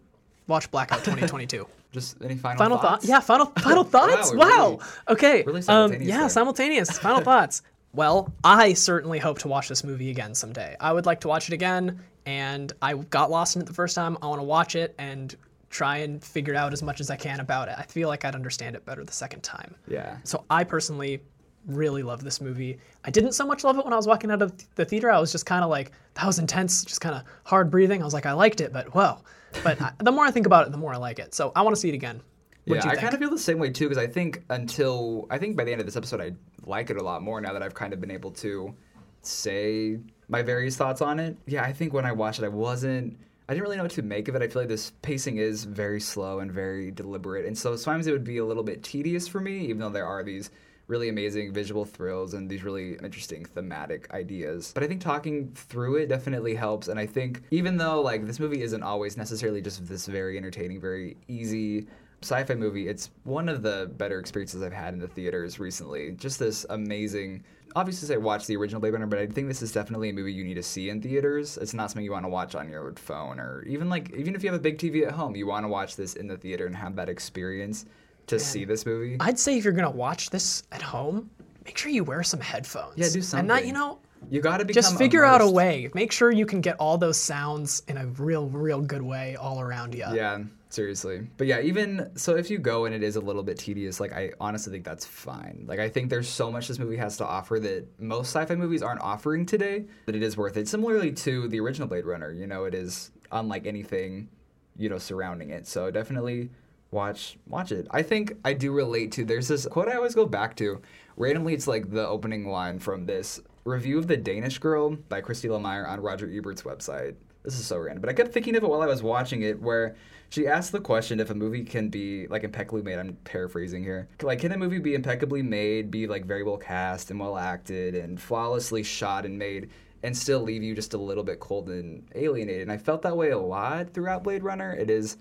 watch 0.48 0.70
Blackout 0.70 0.98
2022. 0.98 1.66
Just 1.98 2.22
any 2.22 2.36
final, 2.36 2.58
Final 2.58 2.78
thoughts? 2.78 3.04
thoughts? 3.04 3.08
Yeah, 3.08 3.20
final 3.20 3.46
final 3.58 3.84
thoughts. 3.84 4.30
we're 4.32 4.38
wow. 4.38 4.68
really- 4.70 4.78
okay. 5.08 5.42
really 5.44 5.62
um, 5.68 5.92
yeah, 6.00 6.20
there. 6.20 6.28
simultaneous. 6.28 6.98
Final 6.98 7.20
thoughts. 7.30 7.62
Well, 7.94 8.32
I 8.44 8.74
certainly 8.74 9.18
hope 9.18 9.38
to 9.40 9.48
watch 9.48 9.68
this 9.68 9.82
movie 9.82 10.10
again 10.10 10.34
someday. 10.34 10.76
I 10.78 10.92
would 10.92 11.06
like 11.06 11.20
to 11.22 11.28
watch 11.28 11.48
it 11.48 11.54
again, 11.54 12.00
and 12.26 12.72
I 12.82 12.94
got 12.94 13.30
lost 13.30 13.56
in 13.56 13.62
it 13.62 13.66
the 13.66 13.72
first 13.74 13.94
time. 13.94 14.18
I 14.22 14.26
want 14.26 14.40
to 14.40 14.44
watch 14.44 14.76
it 14.76 14.94
and 14.98 15.34
try 15.70 15.98
and 15.98 16.22
figure 16.22 16.54
out 16.54 16.72
as 16.72 16.82
much 16.82 17.00
as 17.00 17.10
I 17.10 17.16
can 17.16 17.40
about 17.40 17.68
it. 17.68 17.74
I 17.78 17.82
feel 17.82 18.08
like 18.08 18.24
I'd 18.24 18.34
understand 18.34 18.76
it 18.76 18.84
better 18.84 19.04
the 19.04 19.12
second 19.12 19.42
time. 19.42 19.74
Yeah. 19.86 20.16
So 20.24 20.44
I 20.50 20.64
personally 20.64 21.20
really 21.66 22.02
love 22.02 22.22
this 22.24 22.40
movie. 22.40 22.78
I 23.04 23.10
didn't 23.10 23.32
so 23.32 23.44
much 23.46 23.64
love 23.64 23.78
it 23.78 23.84
when 23.84 23.92
I 23.92 23.96
was 23.96 24.06
walking 24.06 24.30
out 24.30 24.40
of 24.42 24.52
the 24.76 24.84
theater. 24.84 25.10
I 25.10 25.18
was 25.18 25.30
just 25.32 25.44
kind 25.46 25.62
of 25.64 25.68
like, 25.70 25.92
that 26.14 26.24
was 26.26 26.38
intense, 26.38 26.84
just 26.84 27.00
kind 27.02 27.14
of 27.14 27.22
hard 27.44 27.70
breathing. 27.70 28.00
I 28.00 28.04
was 28.04 28.14
like, 28.14 28.24
I 28.26 28.32
liked 28.32 28.60
it, 28.62 28.72
but 28.72 28.94
whoa. 28.94 29.18
But 29.62 29.80
I, 29.80 29.92
the 29.98 30.12
more 30.12 30.24
I 30.24 30.30
think 30.30 30.46
about 30.46 30.66
it, 30.66 30.72
the 30.72 30.78
more 30.78 30.92
I 30.92 30.96
like 30.96 31.18
it. 31.18 31.34
So 31.34 31.52
I 31.54 31.62
want 31.62 31.74
to 31.74 31.80
see 31.80 31.88
it 31.88 31.94
again. 31.94 32.20
Yeah, 32.64 32.74
What'd 32.74 32.84
you 32.84 32.90
I 32.90 32.96
kind 32.96 33.14
of 33.14 33.20
feel 33.20 33.30
the 33.30 33.38
same 33.38 33.58
way 33.58 33.70
too 33.70 33.88
because 33.88 34.02
I 34.02 34.06
think 34.06 34.42
until 34.50 35.26
I 35.30 35.38
think 35.38 35.56
by 35.56 35.64
the 35.64 35.72
end 35.72 35.80
of 35.80 35.86
this 35.86 35.96
episode 35.96 36.20
I 36.20 36.32
like 36.66 36.90
it 36.90 36.98
a 36.98 37.02
lot 37.02 37.22
more 37.22 37.40
now 37.40 37.52
that 37.54 37.62
I've 37.62 37.74
kind 37.74 37.92
of 37.92 38.00
been 38.00 38.10
able 38.10 38.30
to 38.32 38.74
say 39.22 39.98
my 40.28 40.42
various 40.42 40.76
thoughts 40.76 41.00
on 41.00 41.18
it. 41.18 41.36
Yeah, 41.46 41.62
I 41.62 41.72
think 41.72 41.94
when 41.94 42.04
I 42.04 42.12
watched 42.12 42.40
it 42.40 42.44
I 42.44 42.48
wasn't 42.48 43.18
I 43.48 43.54
didn't 43.54 43.64
really 43.64 43.78
know 43.78 43.84
what 43.84 43.92
to 43.92 44.02
make 44.02 44.28
of 44.28 44.34
it. 44.34 44.42
I 44.42 44.48
feel 44.48 44.60
like 44.60 44.68
this 44.68 44.92
pacing 45.00 45.38
is 45.38 45.64
very 45.64 46.00
slow 46.00 46.40
and 46.40 46.52
very 46.52 46.90
deliberate. 46.90 47.46
And 47.46 47.56
so 47.56 47.74
sometimes 47.76 48.06
it 48.06 48.12
would 48.12 48.24
be 48.24 48.36
a 48.36 48.44
little 48.44 48.62
bit 48.62 48.82
tedious 48.82 49.26
for 49.26 49.40
me 49.40 49.60
even 49.60 49.78
though 49.78 49.88
there 49.88 50.06
are 50.06 50.22
these 50.22 50.50
really 50.88 51.10
amazing 51.10 51.52
visual 51.52 51.84
thrills 51.84 52.34
and 52.34 52.48
these 52.50 52.64
really 52.64 52.94
interesting 53.02 53.44
thematic 53.44 54.12
ideas. 54.12 54.72
But 54.74 54.82
I 54.82 54.86
think 54.88 55.00
talking 55.00 55.52
through 55.54 55.96
it 55.96 56.08
definitely 56.08 56.54
helps. 56.54 56.88
And 56.88 56.98
I 56.98 57.06
think 57.06 57.42
even 57.50 57.76
though 57.76 58.00
like 58.00 58.26
this 58.26 58.40
movie 58.40 58.62
isn't 58.62 58.82
always 58.82 59.16
necessarily 59.16 59.60
just 59.60 59.86
this 59.86 60.06
very 60.06 60.36
entertaining, 60.36 60.80
very 60.80 61.16
easy 61.28 61.86
sci-fi 62.22 62.54
movie, 62.54 62.88
it's 62.88 63.10
one 63.24 63.48
of 63.48 63.62
the 63.62 63.90
better 63.96 64.18
experiences 64.18 64.62
I've 64.62 64.72
had 64.72 64.94
in 64.94 64.98
the 64.98 65.08
theaters 65.08 65.60
recently. 65.60 66.12
Just 66.12 66.38
this 66.38 66.66
amazing. 66.70 67.44
Obviously, 67.76 68.14
I 68.14 68.18
watched 68.18 68.46
the 68.46 68.56
original 68.56 68.80
Blade 68.80 68.94
Runner, 68.94 69.06
but 69.06 69.18
I 69.18 69.26
think 69.26 69.46
this 69.46 69.60
is 69.60 69.72
definitely 69.72 70.08
a 70.08 70.12
movie 70.14 70.32
you 70.32 70.42
need 70.42 70.54
to 70.54 70.62
see 70.62 70.88
in 70.88 71.02
theaters. 71.02 71.58
It's 71.58 71.74
not 71.74 71.90
something 71.90 72.04
you 72.04 72.12
want 72.12 72.24
to 72.24 72.30
watch 72.30 72.54
on 72.54 72.70
your 72.70 72.94
phone, 72.94 73.38
or 73.38 73.62
even 73.66 73.90
like 73.90 74.10
even 74.14 74.34
if 74.34 74.42
you 74.42 74.50
have 74.50 74.58
a 74.58 74.62
big 74.62 74.78
TV 74.78 75.06
at 75.06 75.12
home, 75.12 75.36
you 75.36 75.46
want 75.46 75.64
to 75.64 75.68
watch 75.68 75.94
this 75.94 76.14
in 76.14 76.26
the 76.26 76.38
theater 76.38 76.64
and 76.64 76.74
have 76.74 76.96
that 76.96 77.10
experience 77.10 77.84
to 78.28 78.38
see 78.38 78.64
this 78.64 78.86
movie. 78.86 79.16
I'd 79.20 79.38
say 79.38 79.58
if 79.58 79.64
you're 79.64 79.72
gonna 79.72 79.90
watch 79.90 80.30
this 80.30 80.62
at 80.72 80.82
home, 80.82 81.30
make 81.64 81.76
sure 81.76 81.90
you 81.90 82.04
wear 82.04 82.22
some 82.22 82.40
headphones. 82.40 82.94
Yeah, 82.96 83.08
do 83.12 83.20
something. 83.22 83.40
And 83.40 83.48
not, 83.48 83.54
something. 83.56 83.68
you 83.68 83.74
know, 83.74 83.98
You 84.30 84.40
got 84.40 84.58
to 84.58 84.64
become 84.64 84.82
just 84.82 84.96
figure 84.96 85.24
out 85.24 85.40
a 85.40 85.48
way. 85.48 85.90
Make 85.94 86.12
sure 86.12 86.30
you 86.30 86.46
can 86.46 86.60
get 86.60 86.76
all 86.78 86.98
those 86.98 87.16
sounds 87.16 87.82
in 87.88 87.96
a 87.96 88.06
real, 88.06 88.48
real 88.48 88.80
good 88.80 89.02
way 89.02 89.36
all 89.36 89.60
around 89.60 89.94
you. 89.94 90.04
Yeah, 90.12 90.40
seriously. 90.70 91.26
But 91.36 91.46
yeah, 91.46 91.60
even 91.60 92.10
so, 92.16 92.36
if 92.36 92.50
you 92.50 92.58
go 92.58 92.84
and 92.84 92.94
it 92.94 93.02
is 93.02 93.16
a 93.16 93.20
little 93.20 93.42
bit 93.42 93.58
tedious, 93.58 94.00
like 94.00 94.12
I 94.12 94.32
honestly 94.40 94.72
think 94.72 94.84
that's 94.84 95.06
fine. 95.06 95.64
Like 95.66 95.78
I 95.78 95.88
think 95.88 96.10
there's 96.10 96.28
so 96.28 96.50
much 96.50 96.68
this 96.68 96.78
movie 96.78 96.96
has 96.96 97.16
to 97.18 97.26
offer 97.26 97.58
that 97.60 97.86
most 98.00 98.28
sci-fi 98.34 98.54
movies 98.54 98.82
aren't 98.82 99.00
offering 99.00 99.46
today 99.46 99.84
that 100.06 100.16
it 100.16 100.22
is 100.22 100.36
worth 100.36 100.56
it. 100.56 100.68
Similarly 100.68 101.12
to 101.12 101.48
the 101.48 101.60
original 101.60 101.88
Blade 101.88 102.04
Runner, 102.06 102.32
you 102.32 102.46
know, 102.46 102.64
it 102.64 102.74
is 102.74 103.10
unlike 103.30 103.66
anything, 103.66 104.28
you 104.76 104.88
know, 104.88 104.98
surrounding 104.98 105.50
it. 105.50 105.66
So 105.66 105.90
definitely 105.90 106.50
watch 106.90 107.38
watch 107.46 107.72
it. 107.72 107.86
I 107.90 108.02
think 108.02 108.34
I 108.44 108.52
do 108.52 108.72
relate 108.72 109.12
to. 109.12 109.24
There's 109.24 109.48
this 109.48 109.66
quote 109.66 109.88
I 109.88 109.96
always 109.96 110.14
go 110.14 110.26
back 110.26 110.56
to. 110.56 110.80
Randomly, 111.16 111.54
it's 111.54 111.66
like 111.66 111.90
the 111.90 112.06
opening 112.06 112.48
line 112.48 112.78
from 112.78 113.06
this 113.06 113.40
review 113.64 113.98
of 113.98 114.06
the 114.06 114.16
Danish 114.16 114.58
Girl 114.58 114.90
by 114.90 115.20
Christy 115.20 115.48
Lemire 115.48 115.86
on 115.86 116.00
Roger 116.00 116.28
Ebert's 116.28 116.62
website. 116.62 117.16
This 117.42 117.58
is 117.58 117.66
so 117.66 117.78
random, 117.78 118.00
but 118.00 118.10
I 118.10 118.14
kept 118.14 118.32
thinking 118.32 118.56
of 118.56 118.62
it 118.62 118.68
while 118.68 118.82
I 118.82 118.86
was 118.86 119.02
watching 119.02 119.42
it, 119.42 119.60
where 119.60 119.96
she 120.28 120.46
asked 120.46 120.72
the 120.72 120.80
question 120.80 121.20
if 121.20 121.30
a 121.30 121.34
movie 121.34 121.64
can 121.64 121.88
be 121.88 122.26
like 122.26 122.44
impeccably 122.44 122.82
made. 122.82 122.98
I'm 122.98 123.16
paraphrasing 123.24 123.82
here. 123.82 124.08
Like, 124.22 124.40
can 124.40 124.52
a 124.52 124.56
movie 124.56 124.78
be 124.78 124.94
impeccably 124.94 125.42
made, 125.42 125.90
be 125.90 126.06
like 126.06 126.26
very 126.26 126.42
well 126.42 126.56
cast 126.56 127.10
and 127.10 127.18
well 127.18 127.38
acted, 127.38 127.94
and 127.94 128.20
flawlessly 128.20 128.82
shot 128.82 129.24
and 129.24 129.38
made, 129.38 129.70
and 130.02 130.16
still 130.16 130.40
leave 130.40 130.62
you 130.62 130.74
just 130.74 130.94
a 130.94 130.98
little 130.98 131.24
bit 131.24 131.40
cold 131.40 131.68
and 131.70 132.06
alienated? 132.14 132.62
And 132.62 132.72
I 132.72 132.76
felt 132.76 133.02
that 133.02 133.16
way 133.16 133.30
a 133.30 133.38
lot 133.38 133.94
throughout 133.94 134.24
Blade 134.24 134.42
Runner. 134.42 134.74
It 134.74 134.90
is 134.90 135.16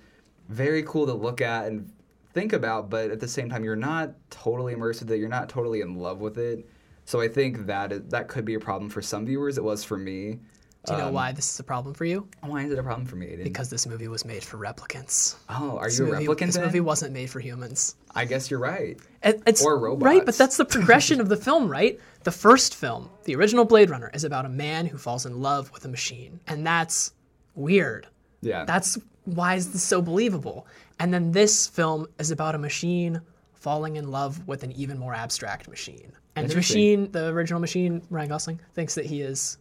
very 0.49 0.83
cool 0.83 1.05
to 1.05 1.13
look 1.13 1.41
at 1.41 1.65
and 1.67 1.91
think 2.33 2.53
about, 2.53 2.89
but 2.89 3.11
at 3.11 3.19
the 3.19 3.27
same 3.27 3.49
time, 3.49 3.63
you're 3.63 3.75
not 3.75 4.13
totally 4.29 4.73
immersed 4.73 5.01
with 5.01 5.11
it. 5.11 5.17
You're 5.19 5.29
not 5.29 5.49
totally 5.49 5.81
in 5.81 5.95
love 5.95 6.19
with 6.19 6.37
it. 6.37 6.67
So 7.05 7.21
I 7.21 7.27
think 7.27 7.65
that 7.67 7.91
is, 7.91 8.01
that 8.09 8.27
could 8.27 8.45
be 8.45 8.53
a 8.55 8.59
problem 8.59 8.89
for 8.89 9.01
some 9.01 9.25
viewers. 9.25 9.57
It 9.57 9.63
was 9.63 9.83
for 9.83 9.97
me. 9.97 10.39
Do 10.85 10.93
you 10.93 10.99
know 10.99 11.07
Um, 11.07 11.13
why 11.13 11.31
this 11.33 11.51
is 11.53 11.59
a 11.59 11.63
problem 11.63 11.93
for 11.93 12.05
you? 12.05 12.27
Why 12.41 12.63
is 12.63 12.71
it 12.71 12.79
a 12.79 12.83
problem 12.83 13.05
for 13.07 13.17
me? 13.17 13.35
Because 13.43 13.69
this 13.69 13.85
movie 13.85 14.07
was 14.07 14.23
made 14.23 14.41
for 14.43 14.57
replicants. 14.57 15.35
oh, 15.49 15.77
are 15.77 15.85
This 15.85 15.99
you 15.99 16.05
a 16.05 16.11
movie, 16.11 16.27
replicant? 16.27 16.45
This 16.45 16.55
then? 16.55 16.65
movie 16.65 16.79
wasn't 16.79 17.13
made 17.13 17.29
for 17.29 17.39
humans. 17.41 17.95
I 18.15 18.23
guess 18.25 18.49
you're 18.49 18.59
right. 18.59 18.97
It- 19.23 19.41
it's 19.45 19.65
Or 19.65 19.77
robots. 19.79 20.05
Right, 20.05 20.25
but 20.25 20.37
that's 20.37 20.55
the 20.55 20.63
progression 20.75 21.19
of 21.19 21.27
the 21.27 21.35
film, 21.35 21.67
right? 21.69 21.99
The 22.23 22.31
first 22.31 22.75
film, 22.75 23.09
the 23.25 23.35
original 23.35 23.65
Blade 23.65 23.89
Runner, 23.89 24.11
is 24.13 24.23
about 24.23 24.45
a 24.45 24.49
man 24.49 24.85
who 24.85 24.97
falls 24.97 25.25
in 25.25 25.41
love 25.41 25.71
with 25.73 25.83
a 25.83 25.89
machine. 25.89 26.39
And 26.47 26.65
that's 26.65 27.11
weird. 27.55 28.07
Yeah. 28.41 28.63
That's 28.63 28.97
why 29.27 29.55
is 29.55 29.71
this 29.73 29.83
so 29.83 30.01
believable? 30.01 30.65
And 30.99 31.13
then 31.13 31.31
this 31.31 31.67
film 31.67 32.07
is 32.17 32.31
about 32.31 32.55
a 32.55 32.57
machine 32.57 33.21
falling 33.53 33.97
in 33.97 34.09
love 34.09 34.47
with 34.47 34.63
an 34.63 34.71
even 34.73 34.97
more 34.97 35.13
abstract 35.13 35.67
machine. 35.67 36.13
And 36.35 36.49
the 36.49 36.55
machine, 36.55 37.11
the 37.11 37.27
original 37.27 37.59
machine, 37.59 38.01
Ryan 38.09 38.29
Gosling, 38.29 38.59
thinks 38.73 38.95
that 38.95 39.05
he 39.05 39.21
is 39.21 39.57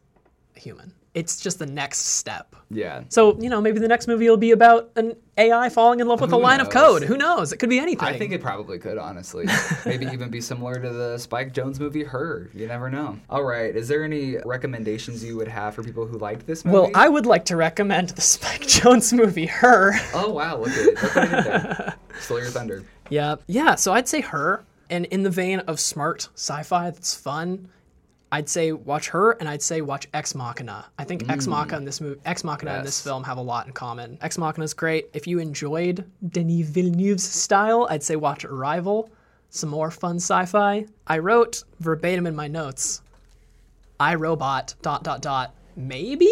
a 0.56 0.60
human. 0.60 0.92
It's 1.16 1.40
just 1.40 1.58
the 1.58 1.64
next 1.66 2.00
step. 2.00 2.54
yeah. 2.70 3.04
So, 3.08 3.40
you 3.40 3.48
know, 3.48 3.62
maybe 3.62 3.80
the 3.80 3.88
next 3.88 4.06
movie 4.06 4.28
will 4.28 4.36
be 4.36 4.50
about 4.50 4.90
an 4.96 5.16
AI 5.38 5.70
falling 5.70 6.00
in 6.00 6.06
love 6.08 6.20
with 6.20 6.30
a 6.30 6.36
Who 6.36 6.42
line 6.42 6.60
of 6.60 6.68
code. 6.68 7.02
Who 7.04 7.16
knows? 7.16 7.54
It 7.54 7.56
could 7.56 7.70
be 7.70 7.78
anything. 7.78 8.06
I 8.06 8.18
think 8.18 8.32
it 8.32 8.42
probably 8.42 8.78
could, 8.78 8.98
honestly. 8.98 9.46
Maybe 9.86 10.04
even 10.12 10.28
be 10.28 10.42
similar 10.42 10.74
to 10.74 10.90
the 10.90 11.16
Spike 11.16 11.54
Jonze 11.54 11.80
movie 11.80 12.04
Her. 12.04 12.50
You 12.52 12.66
never 12.66 12.90
know. 12.90 13.18
All 13.30 13.44
right. 13.44 13.74
Is 13.74 13.88
there 13.88 14.04
any 14.04 14.36
recommendations 14.44 15.24
you 15.24 15.38
would 15.38 15.48
have 15.48 15.74
for 15.74 15.82
people 15.82 16.04
who 16.04 16.18
liked 16.18 16.46
this 16.46 16.66
movie? 16.66 16.76
Well, 16.76 16.90
I 16.94 17.08
would 17.08 17.24
like 17.24 17.46
to 17.46 17.56
recommend 17.56 18.10
the 18.10 18.20
Spike 18.20 18.60
Jonze 18.66 19.14
movie, 19.14 19.46
Her. 19.46 19.94
Oh, 20.12 20.30
wow. 20.32 20.58
Look 20.58 20.68
at 20.68 20.86
it. 20.86 21.02
Look 21.02 21.14
did 22.28 22.28
your 22.36 22.50
thunder. 22.50 22.84
Yeah, 23.08 23.36
yeah. 23.46 23.74
So 23.76 23.94
I'd 23.94 24.06
say 24.06 24.20
Her, 24.20 24.64
and 24.90 25.06
in 25.06 25.22
the 25.22 25.30
vein 25.30 25.60
of 25.60 25.80
smart 25.80 26.28
sci-fi 26.34 26.90
that's 26.90 27.14
fun, 27.14 27.68
I'd 28.32 28.48
say 28.48 28.72
watch 28.72 29.08
Her, 29.08 29.32
and 29.32 29.48
I'd 29.48 29.62
say 29.62 29.80
watch 29.80 30.08
Ex 30.12 30.34
Machina. 30.34 30.86
I 30.98 31.04
think 31.04 31.28
Ex 31.30 31.46
mm. 31.46 31.50
Machina 31.50 31.78
and 31.78 31.86
this 31.86 32.00
movie, 32.00 32.20
Ex 32.24 32.42
Machina 32.42 32.72
and 32.72 32.86
this 32.86 33.00
film 33.00 33.22
have 33.24 33.38
a 33.38 33.42
lot 33.42 33.66
in 33.66 33.72
common. 33.72 34.18
Ex 34.20 34.36
Machina 34.36 34.64
is 34.64 34.74
great. 34.74 35.08
If 35.12 35.26
you 35.26 35.38
enjoyed 35.38 36.04
Denis 36.28 36.68
Villeneuve's 36.68 37.24
style, 37.24 37.86
I'd 37.88 38.02
say 38.02 38.16
watch 38.16 38.44
Arrival. 38.44 39.10
Some 39.50 39.70
more 39.70 39.90
fun 39.90 40.16
sci-fi. 40.16 40.86
I 41.06 41.18
wrote 41.18 41.62
verbatim 41.80 42.26
in 42.26 42.34
my 42.34 42.48
notes. 42.48 43.00
I 44.00 44.14
Robot 44.16 44.74
dot 44.82 45.04
dot 45.04 45.22
dot 45.22 45.54
maybe 45.76 46.30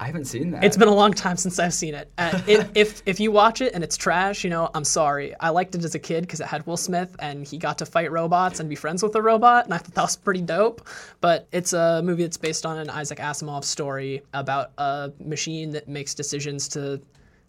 I 0.00 0.06
haven't 0.06 0.24
seen 0.24 0.52
that. 0.52 0.64
It's 0.64 0.78
been 0.78 0.88
a 0.88 0.94
long 0.94 1.12
time 1.12 1.36
since 1.36 1.58
I've 1.58 1.74
seen 1.74 1.94
it. 1.94 2.10
Uh, 2.16 2.40
if, 2.46 2.70
if 2.74 3.02
if 3.04 3.20
you 3.20 3.30
watch 3.30 3.60
it 3.60 3.74
and 3.74 3.84
it's 3.84 3.98
trash, 3.98 4.42
you 4.44 4.48
know, 4.48 4.70
I'm 4.74 4.82
sorry. 4.82 5.38
I 5.38 5.50
liked 5.50 5.74
it 5.74 5.84
as 5.84 5.94
a 5.94 5.98
kid 5.98 6.22
because 6.22 6.40
it 6.40 6.46
had 6.46 6.66
Will 6.66 6.78
Smith 6.78 7.14
and 7.18 7.46
he 7.46 7.58
got 7.58 7.76
to 7.78 7.86
fight 7.86 8.10
robots 8.10 8.60
and 8.60 8.68
be 8.68 8.74
friends 8.76 9.02
with 9.02 9.14
a 9.14 9.20
robot, 9.20 9.66
and 9.66 9.74
I 9.74 9.78
thought 9.78 9.94
that 9.94 10.02
was 10.02 10.16
pretty 10.16 10.40
dope. 10.40 10.88
But 11.20 11.48
it's 11.52 11.74
a 11.74 12.00
movie 12.02 12.22
that's 12.22 12.38
based 12.38 12.64
on 12.64 12.78
an 12.78 12.88
Isaac 12.88 13.18
Asimov 13.18 13.64
story 13.64 14.22
about 14.32 14.72
a 14.78 15.12
machine 15.20 15.70
that 15.72 15.86
makes 15.86 16.14
decisions 16.14 16.66
to 16.68 16.98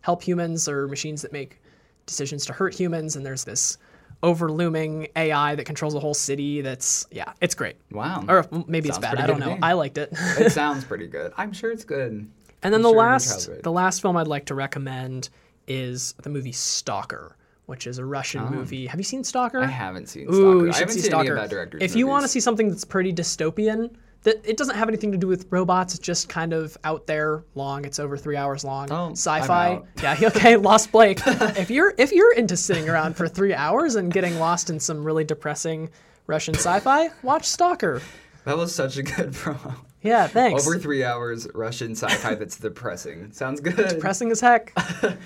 help 0.02 0.22
humans 0.22 0.68
or 0.68 0.89
machines 0.89 1.22
that 1.22 1.32
make 1.32 1.62
decisions 2.06 2.45
to 2.47 2.54
hurt 2.54 2.74
humans, 2.74 3.16
and 3.16 3.26
there's 3.26 3.45
this 3.45 3.78
overlooming 4.24 5.08
AI 5.16 5.56
that 5.56 5.66
controls 5.66 5.95
a 5.95 5.99
whole 5.99 6.14
city. 6.14 6.62
That's 6.62 7.08
yeah, 7.12 7.34
it's 7.41 7.56
great. 7.56 7.76
Wow. 7.91 8.26
Or 8.28 8.45
maybe 8.68 8.89
it's 8.89 8.97
bad. 8.97 9.18
I 9.18 9.28
don't 9.28 9.39
know. 9.39 9.58
I 9.62 9.74
liked 9.74 9.97
it. 9.97 10.10
it 10.12 10.52
sounds 10.52 10.84
pretty 10.84 11.08
good. 11.08 11.34
I'm 11.38 11.54
sure 11.54 11.72
it's 11.72 11.84
good. 11.84 12.30
And 12.64 12.74
I'm 12.76 12.82
then 12.82 12.82
the 12.84 12.89
sure 12.89 12.97
last 12.97 13.64
the 13.64 13.72
last 13.72 14.01
film 14.01 14.18
I'd 14.18 14.28
like 14.28 14.45
to 14.45 14.55
recommend 14.55 15.30
is 15.68 16.14
the 16.22 16.30
movie 16.30 16.51
Stalker, 16.51 17.36
which 17.66 17.88
is 17.88 17.97
a 17.97 18.05
Russian 18.05 18.41
ah. 18.41 18.49
movie. 18.49 18.88
Have 18.88 18.99
you 18.99 19.03
seen 19.03 19.24
Stalker? 19.24 19.62
I 19.62 19.68
haven't 19.68 20.07
seen 20.07 20.28
Ooh, 20.30 20.34
Stalker. 20.34 20.57
you 20.57 20.70
I 20.70 20.72
should 20.72 20.80
haven't 20.80 20.93
see 20.93 21.01
seen 21.01 21.12
Stalker. 21.12 21.22
any 21.22 21.30
of 21.32 21.49
that 21.49 21.49
director's 21.49 21.82
if 21.82 21.95
you 21.95 22.07
want 22.07 22.24
to 22.24 22.28
see 22.28 22.39
something 22.39 22.70
that's 22.70 22.86
pretty 22.86 23.14
dystopian, 23.14 23.91
that 24.24 24.45
it 24.47 24.57
doesn't 24.57 24.76
have 24.76 24.88
anything 24.88 25.12
to 25.12 25.18
do 25.18 25.28
with 25.28 25.47
robots. 25.49 25.95
It's 25.95 26.05
just 26.05 26.30
kind 26.30 26.53
of 26.53 26.78
out 26.84 27.07
there, 27.07 27.43
long. 27.55 27.86
It's 27.86 27.99
over 27.99 28.18
three 28.18 28.36
hours 28.36 28.64
long. 28.64 28.91
Oh, 28.91 29.12
Sci-fi. 29.12 29.82
Yeah. 30.01 30.18
Okay. 30.22 30.55
Lost 30.57 30.91
Blake. 30.91 31.20
if 31.26 31.70
you're 31.72 31.93
if 31.97 32.12
you're 32.12 32.34
into 32.34 32.57
sitting 32.57 32.89
around 32.89 33.16
for 33.16 33.28
three 33.28 33.53
hours 33.53 33.95
and 33.95 34.12
getting 34.14 34.38
lost 34.39 34.70
in 34.70 34.80
some 34.80 35.03
really 35.03 35.24
depressing 35.24 35.89
Russian 36.28 36.55
sci-fi, 36.55 37.09
watch 37.24 37.45
Stalker. 37.45 38.01
That 38.45 38.57
was 38.57 38.74
such 38.74 38.97
a 38.97 39.03
good 39.03 39.32
promo. 39.32 39.76
Yeah. 40.02 40.28
Thanks. 40.28 40.66
Over 40.66 40.78
three 40.80 41.04
hours, 41.04 41.47
Russian 41.54 41.91
sci-fi 41.91 42.36
that's 42.36 42.58
depressing. 42.60 43.32
Sounds 43.32 43.60
good. 43.62 43.76
Depressing 43.76 44.32
as 44.32 44.41
heck. 44.41 44.74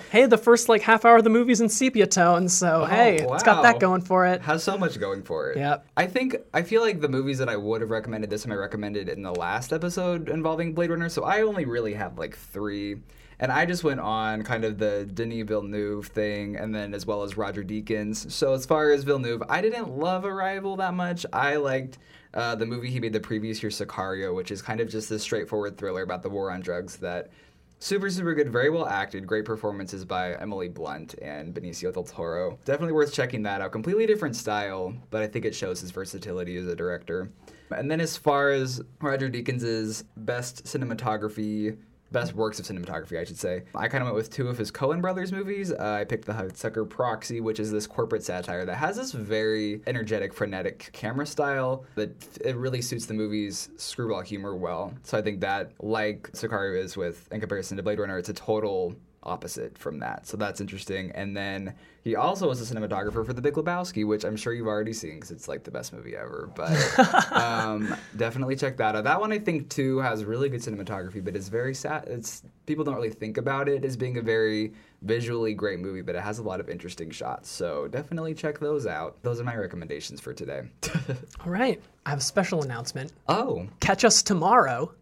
hey, 0.10 0.26
the 0.26 0.38
first 0.38 0.68
like 0.68 0.82
half 0.82 1.04
hour 1.04 1.16
of 1.16 1.24
the 1.24 1.30
movie's 1.30 1.60
in 1.60 1.68
sepia 1.68 2.06
tones, 2.06 2.56
so 2.56 2.82
oh, 2.82 2.84
hey, 2.84 3.16
it's 3.18 3.42
got 3.42 3.62
that 3.62 3.76
Oh, 3.76 3.78
going 3.78 4.00
for 4.02 4.26
it. 4.26 4.42
Has 4.42 4.62
so 4.62 4.76
much 4.76 4.98
going 5.00 5.22
for 5.22 5.50
it. 5.50 5.58
Yep. 5.58 5.86
I 5.96 6.06
think 6.06 6.36
I 6.52 6.62
feel 6.62 6.82
like 6.82 7.00
the 7.00 7.08
movies 7.08 7.38
that 7.38 7.48
I 7.48 7.56
would 7.56 7.80
have 7.80 7.90
recommended 7.90 8.30
this 8.30 8.42
time 8.42 8.52
I 8.52 8.56
recommended 8.56 9.08
in 9.08 9.22
the 9.22 9.34
last 9.34 9.72
episode 9.72 10.28
involving 10.28 10.74
Blade 10.74 10.90
Runner. 10.90 11.08
So 11.08 11.24
I 11.24 11.42
only 11.42 11.64
really 11.64 11.94
have 11.94 12.18
like 12.18 12.36
three. 12.36 12.96
And 13.38 13.52
I 13.52 13.66
just 13.66 13.84
went 13.84 14.00
on 14.00 14.44
kind 14.44 14.64
of 14.64 14.78
the 14.78 15.04
Denis 15.12 15.46
Villeneuve 15.46 16.06
thing 16.06 16.56
and 16.56 16.74
then 16.74 16.94
as 16.94 17.04
well 17.04 17.22
as 17.22 17.36
Roger 17.36 17.62
Deakins. 17.62 18.30
So 18.30 18.54
as 18.54 18.64
far 18.64 18.92
as 18.92 19.04
Villeneuve, 19.04 19.42
I 19.50 19.60
didn't 19.60 19.90
love 19.90 20.24
Arrival 20.24 20.76
that 20.76 20.94
much. 20.94 21.26
I 21.34 21.56
liked 21.56 21.98
uh, 22.36 22.54
the 22.54 22.66
movie 22.66 22.90
he 22.90 23.00
made 23.00 23.12
the 23.12 23.20
previous 23.20 23.62
year, 23.62 23.70
Sicario, 23.70 24.34
which 24.34 24.52
is 24.52 24.62
kind 24.62 24.80
of 24.80 24.88
just 24.88 25.08
this 25.08 25.22
straightforward 25.22 25.76
thriller 25.76 26.02
about 26.02 26.22
the 26.22 26.30
war 26.30 26.52
on 26.52 26.60
drugs 26.60 26.96
that 26.98 27.30
Super, 27.78 28.08
super 28.08 28.32
good. 28.32 28.50
Very 28.50 28.70
well 28.70 28.86
acted. 28.86 29.26
Great 29.26 29.44
performances 29.44 30.04
by 30.04 30.34
Emily 30.36 30.68
Blunt 30.68 31.14
and 31.20 31.54
Benicio 31.54 31.92
del 31.92 32.04
Toro. 32.04 32.58
Definitely 32.64 32.94
worth 32.94 33.12
checking 33.12 33.42
that 33.42 33.60
out. 33.60 33.70
Completely 33.70 34.06
different 34.06 34.34
style, 34.34 34.94
but 35.10 35.22
I 35.22 35.26
think 35.26 35.44
it 35.44 35.54
shows 35.54 35.82
his 35.82 35.90
versatility 35.90 36.56
as 36.56 36.66
a 36.66 36.74
director. 36.74 37.30
And 37.70 37.90
then 37.90 38.00
as 38.00 38.16
far 38.16 38.50
as 38.50 38.80
Roger 39.02 39.28
Deakins' 39.28 40.04
best 40.16 40.64
cinematography, 40.64 41.76
best 42.12 42.34
works 42.34 42.58
of 42.58 42.66
cinematography, 42.66 43.18
I 43.20 43.24
should 43.24 43.38
say, 43.38 43.64
I 43.74 43.88
kind 43.88 44.02
of 44.02 44.06
went 44.06 44.16
with 44.16 44.30
two 44.30 44.48
of 44.48 44.58
his 44.58 44.70
Coen 44.70 45.00
Brothers 45.00 45.32
movies. 45.32 45.72
Uh, 45.72 45.98
I 46.00 46.04
picked 46.04 46.24
The 46.24 46.32
Hudsucker 46.32 46.88
Proxy, 46.88 47.40
which 47.40 47.60
is 47.60 47.70
this 47.70 47.86
corporate 47.86 48.22
satire 48.22 48.64
that 48.64 48.76
has 48.76 48.96
this 48.96 49.12
very 49.12 49.80
energetic, 49.86 50.32
frenetic 50.32 50.90
camera 50.92 51.26
style 51.26 51.84
that 51.94 52.10
it 52.44 52.56
really 52.56 52.80
suits 52.80 53.06
the 53.06 53.14
movie's 53.14 53.68
screwball 53.76 54.22
humor 54.22 54.54
well. 54.54 54.94
So 55.02 55.18
I 55.18 55.22
think 55.22 55.40
that, 55.40 55.72
like 55.80 56.30
Sicario 56.32 56.78
is 56.78 56.96
with, 56.96 57.28
in 57.32 57.40
comparison 57.40 57.76
to 57.76 57.82
Blade 57.82 57.98
Runner, 57.98 58.18
it's 58.18 58.28
a 58.28 58.34
total 58.34 58.94
opposite 59.22 59.76
from 59.76 59.98
that. 59.98 60.26
So 60.26 60.36
that's 60.36 60.60
interesting. 60.60 61.10
And 61.12 61.36
then 61.36 61.74
he 62.04 62.14
also 62.14 62.48
was 62.48 62.60
a 62.60 62.74
cinematographer 62.74 63.26
for 63.26 63.32
The 63.32 63.42
Big 63.42 63.54
Lebowski, 63.54 64.06
which 64.06 64.24
I'm 64.24 64.36
sure 64.36 64.52
you've 64.52 64.68
already 64.68 64.92
seen 64.92 65.14
because 65.16 65.32
it's 65.32 65.48
like 65.48 65.64
the 65.64 65.70
best 65.72 65.92
movie 65.92 66.14
ever. 66.16 66.48
But 66.54 67.32
um, 67.32 67.94
definitely 68.16 68.54
check 68.54 68.76
that 68.76 68.94
out. 68.94 69.04
That 69.04 69.20
one 69.20 69.32
I 69.32 69.38
think 69.38 69.68
too 69.68 69.98
has 69.98 70.24
really 70.24 70.48
good 70.48 70.60
cinematography, 70.60 71.24
but 71.24 71.34
it's 71.34 71.48
very 71.48 71.74
sad. 71.74 72.04
It's 72.06 72.42
people 72.66 72.84
don't 72.84 72.94
really 72.94 73.10
think 73.10 73.36
about 73.36 73.68
it 73.68 73.84
as 73.84 73.96
being 73.96 74.18
a 74.18 74.22
very 74.22 74.72
visually 75.02 75.54
great 75.54 75.80
movie, 75.80 76.02
but 76.02 76.14
it 76.14 76.22
has 76.22 76.38
a 76.38 76.42
lot 76.42 76.60
of 76.60 76.68
interesting 76.68 77.10
shots. 77.10 77.50
So 77.50 77.88
definitely 77.88 78.34
check 78.34 78.60
those 78.60 78.86
out. 78.86 79.20
Those 79.22 79.40
are 79.40 79.44
my 79.44 79.56
recommendations 79.56 80.20
for 80.20 80.32
today. 80.32 80.62
All 81.44 81.50
right, 81.50 81.80
I 82.04 82.10
have 82.10 82.18
a 82.20 82.22
special 82.22 82.62
announcement. 82.62 83.12
oh, 83.28 83.66
Catch 83.80 84.04
us 84.04 84.22
tomorrow 84.22 84.92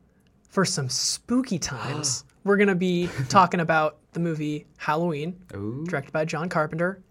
for 0.49 0.65
some 0.65 0.89
spooky 0.89 1.59
times. 1.59 2.25
We're 2.45 2.57
gonna 2.59 2.75
be 2.75 3.09
talking 3.29 3.61
about 3.61 3.99
the 4.15 4.21
movie 4.21 4.67
Halloween, 4.79 5.37
Ooh. 5.55 5.85
directed 5.87 6.12
by 6.12 6.25
John 6.25 6.49
Carpenter, 6.49 7.03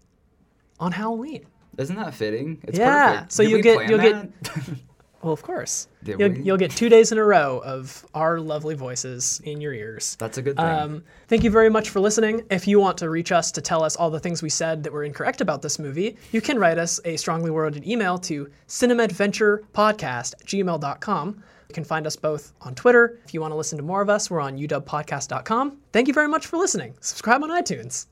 on 0.80 0.92
Halloween. 0.92 1.46
isn't 1.78 1.96
that 1.96 2.14
fitting? 2.14 2.60
It's 2.64 2.78
Yeah, 2.78 3.12
perfect. 3.12 3.32
so 3.32 3.42
you'll 3.42 3.62
get- 3.62 3.88
you'll 3.88 3.98
get- 3.98 4.28
Well, 5.22 5.32
of 5.32 5.40
course. 5.40 5.88
You'll, 6.04 6.36
you'll 6.36 6.58
get 6.58 6.70
two 6.70 6.90
days 6.90 7.10
in 7.10 7.16
a 7.16 7.24
row 7.24 7.58
of 7.64 8.04
our 8.12 8.38
lovely 8.38 8.74
voices 8.74 9.40
in 9.42 9.58
your 9.58 9.72
ears. 9.72 10.16
That's 10.20 10.36
a 10.36 10.42
good 10.42 10.56
thing. 10.56 10.66
Um, 10.66 11.02
thank 11.28 11.42
you 11.44 11.50
very 11.50 11.70
much 11.70 11.88
for 11.88 11.98
listening. 12.00 12.42
If 12.50 12.68
you 12.68 12.78
want 12.78 12.98
to 12.98 13.08
reach 13.08 13.32
us 13.32 13.50
to 13.52 13.62
tell 13.62 13.82
us 13.82 13.96
all 13.96 14.10
the 14.10 14.20
things 14.20 14.42
we 14.42 14.50
said 14.50 14.82
that 14.82 14.92
were 14.92 15.02
incorrect 15.02 15.40
about 15.40 15.62
this 15.62 15.78
movie, 15.78 16.18
you 16.30 16.42
can 16.42 16.58
write 16.58 16.76
us 16.76 17.00
a 17.06 17.16
strongly 17.16 17.50
worded 17.50 17.86
email 17.88 18.18
to 18.18 18.50
cinemadventurepodcast 18.68 20.34
at 20.34 20.44
gmail.com. 20.46 21.42
You 21.68 21.74
can 21.74 21.84
find 21.84 22.06
us 22.06 22.16
both 22.16 22.52
on 22.60 22.74
Twitter. 22.74 23.18
If 23.24 23.34
you 23.34 23.40
want 23.40 23.52
to 23.52 23.56
listen 23.56 23.76
to 23.78 23.84
more 23.84 24.00
of 24.02 24.08
us, 24.10 24.30
we're 24.30 24.40
on 24.40 24.56
uwpodcast.com. 24.58 25.78
Thank 25.92 26.08
you 26.08 26.14
very 26.14 26.28
much 26.28 26.46
for 26.46 26.56
listening. 26.58 26.94
Subscribe 27.00 27.42
on 27.42 27.50
iTunes. 27.50 28.06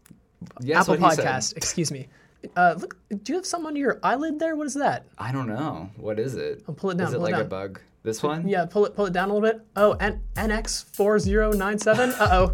yes, 0.60 0.88
Apple. 0.88 0.96
Podcast, 0.96 1.56
excuse 1.56 1.90
me. 1.92 2.08
Uh, 2.56 2.74
look, 2.78 2.96
do 3.22 3.32
you 3.32 3.36
have 3.36 3.46
something 3.46 3.68
under 3.68 3.78
your 3.80 4.00
eyelid 4.02 4.38
there? 4.40 4.56
What 4.56 4.66
is 4.66 4.74
that? 4.74 5.06
I 5.18 5.30
don't 5.30 5.46
know. 5.46 5.90
What 5.96 6.18
is 6.18 6.34
it? 6.34 6.64
I'll 6.66 6.74
pull 6.74 6.90
it 6.90 6.96
down, 6.98 7.08
Is 7.08 7.14
it 7.14 7.18
pull 7.18 7.26
it 7.26 7.32
like 7.32 7.40
a 7.40 7.44
bug? 7.44 7.80
This 8.02 8.20
one? 8.20 8.48
Yeah, 8.48 8.64
pull 8.64 8.84
it 8.86 8.96
pull 8.96 9.06
it 9.06 9.12
down 9.12 9.30
a 9.30 9.34
little 9.34 9.48
bit. 9.48 9.64
Oh, 9.76 9.92
N- 9.92 10.20
NX4097. 10.34 12.20
Uh 12.20 12.28
oh. 12.32 12.52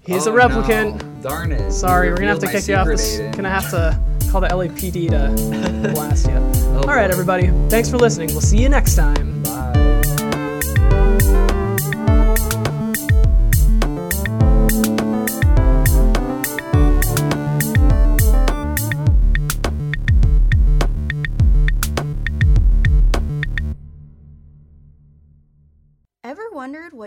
He's 0.00 0.26
Oh, 0.26 0.34
a 0.34 0.40
replicant. 0.40 1.02
no. 1.02 1.22
Darn 1.28 1.52
it. 1.52 1.70
Sorry, 1.72 2.08
we're 2.08 2.16
gonna 2.16 2.28
have 2.28 2.38
to 2.38 2.50
kick 2.50 2.66
you 2.68 2.74
off 2.76 2.86
this. 2.86 3.18
Aiden. 3.18 3.36
Gonna 3.36 3.50
have 3.50 3.68
to 3.70 4.00
call 4.30 4.40
the 4.40 4.48
LAPD 4.48 5.10
to 5.10 5.90
blast 5.94 6.26
you. 6.26 6.32
Oh, 6.34 6.76
All 6.82 6.94
right, 6.94 7.08
boy. 7.08 7.12
everybody. 7.12 7.48
Thanks 7.68 7.90
for 7.90 7.98
listening. 7.98 8.28
We'll 8.28 8.40
see 8.40 8.62
you 8.62 8.70
next 8.70 8.94
time. 8.96 9.37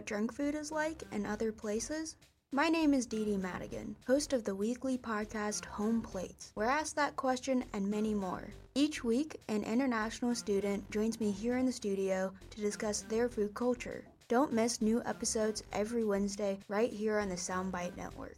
What 0.02 0.08
junk 0.08 0.34
food 0.34 0.56
is 0.56 0.72
like 0.72 1.04
in 1.12 1.28
other 1.28 1.52
places? 1.52 2.16
My 2.52 2.70
name 2.70 2.92
is 2.92 3.06
Dee 3.06 3.24
Dee 3.24 3.38
Madigan, 3.38 3.96
host 4.08 4.34
of 4.34 4.44
the 4.44 4.56
weekly 4.56 4.98
podcast 4.98 5.66
Home 5.66 6.02
Plates, 6.02 6.52
where 6.56 6.68
I 6.68 6.80
ask 6.80 6.96
that 6.96 7.16
question 7.16 7.64
and 7.74 7.88
many 7.88 8.16
more. 8.16 8.52
Each 8.74 9.04
week, 9.04 9.40
an 9.48 9.64
international 9.64 10.34
student 10.34 10.90
joins 10.90 11.20
me 11.20 11.30
here 11.30 11.58
in 11.58 11.68
the 11.68 11.72
studio 11.72 12.34
to 12.50 12.62
discuss 12.62 13.04
their 13.04 13.30
food 13.30 13.54
culture. 13.54 14.04
Don't 14.28 14.52
miss 14.52 14.82
new 14.82 15.04
episodes 15.06 15.62
every 15.72 16.04
Wednesday 16.04 16.58
right 16.68 16.92
here 16.92 17.20
on 17.20 17.30
the 17.30 17.36
Soundbite 17.36 17.96
Network. 17.96 18.38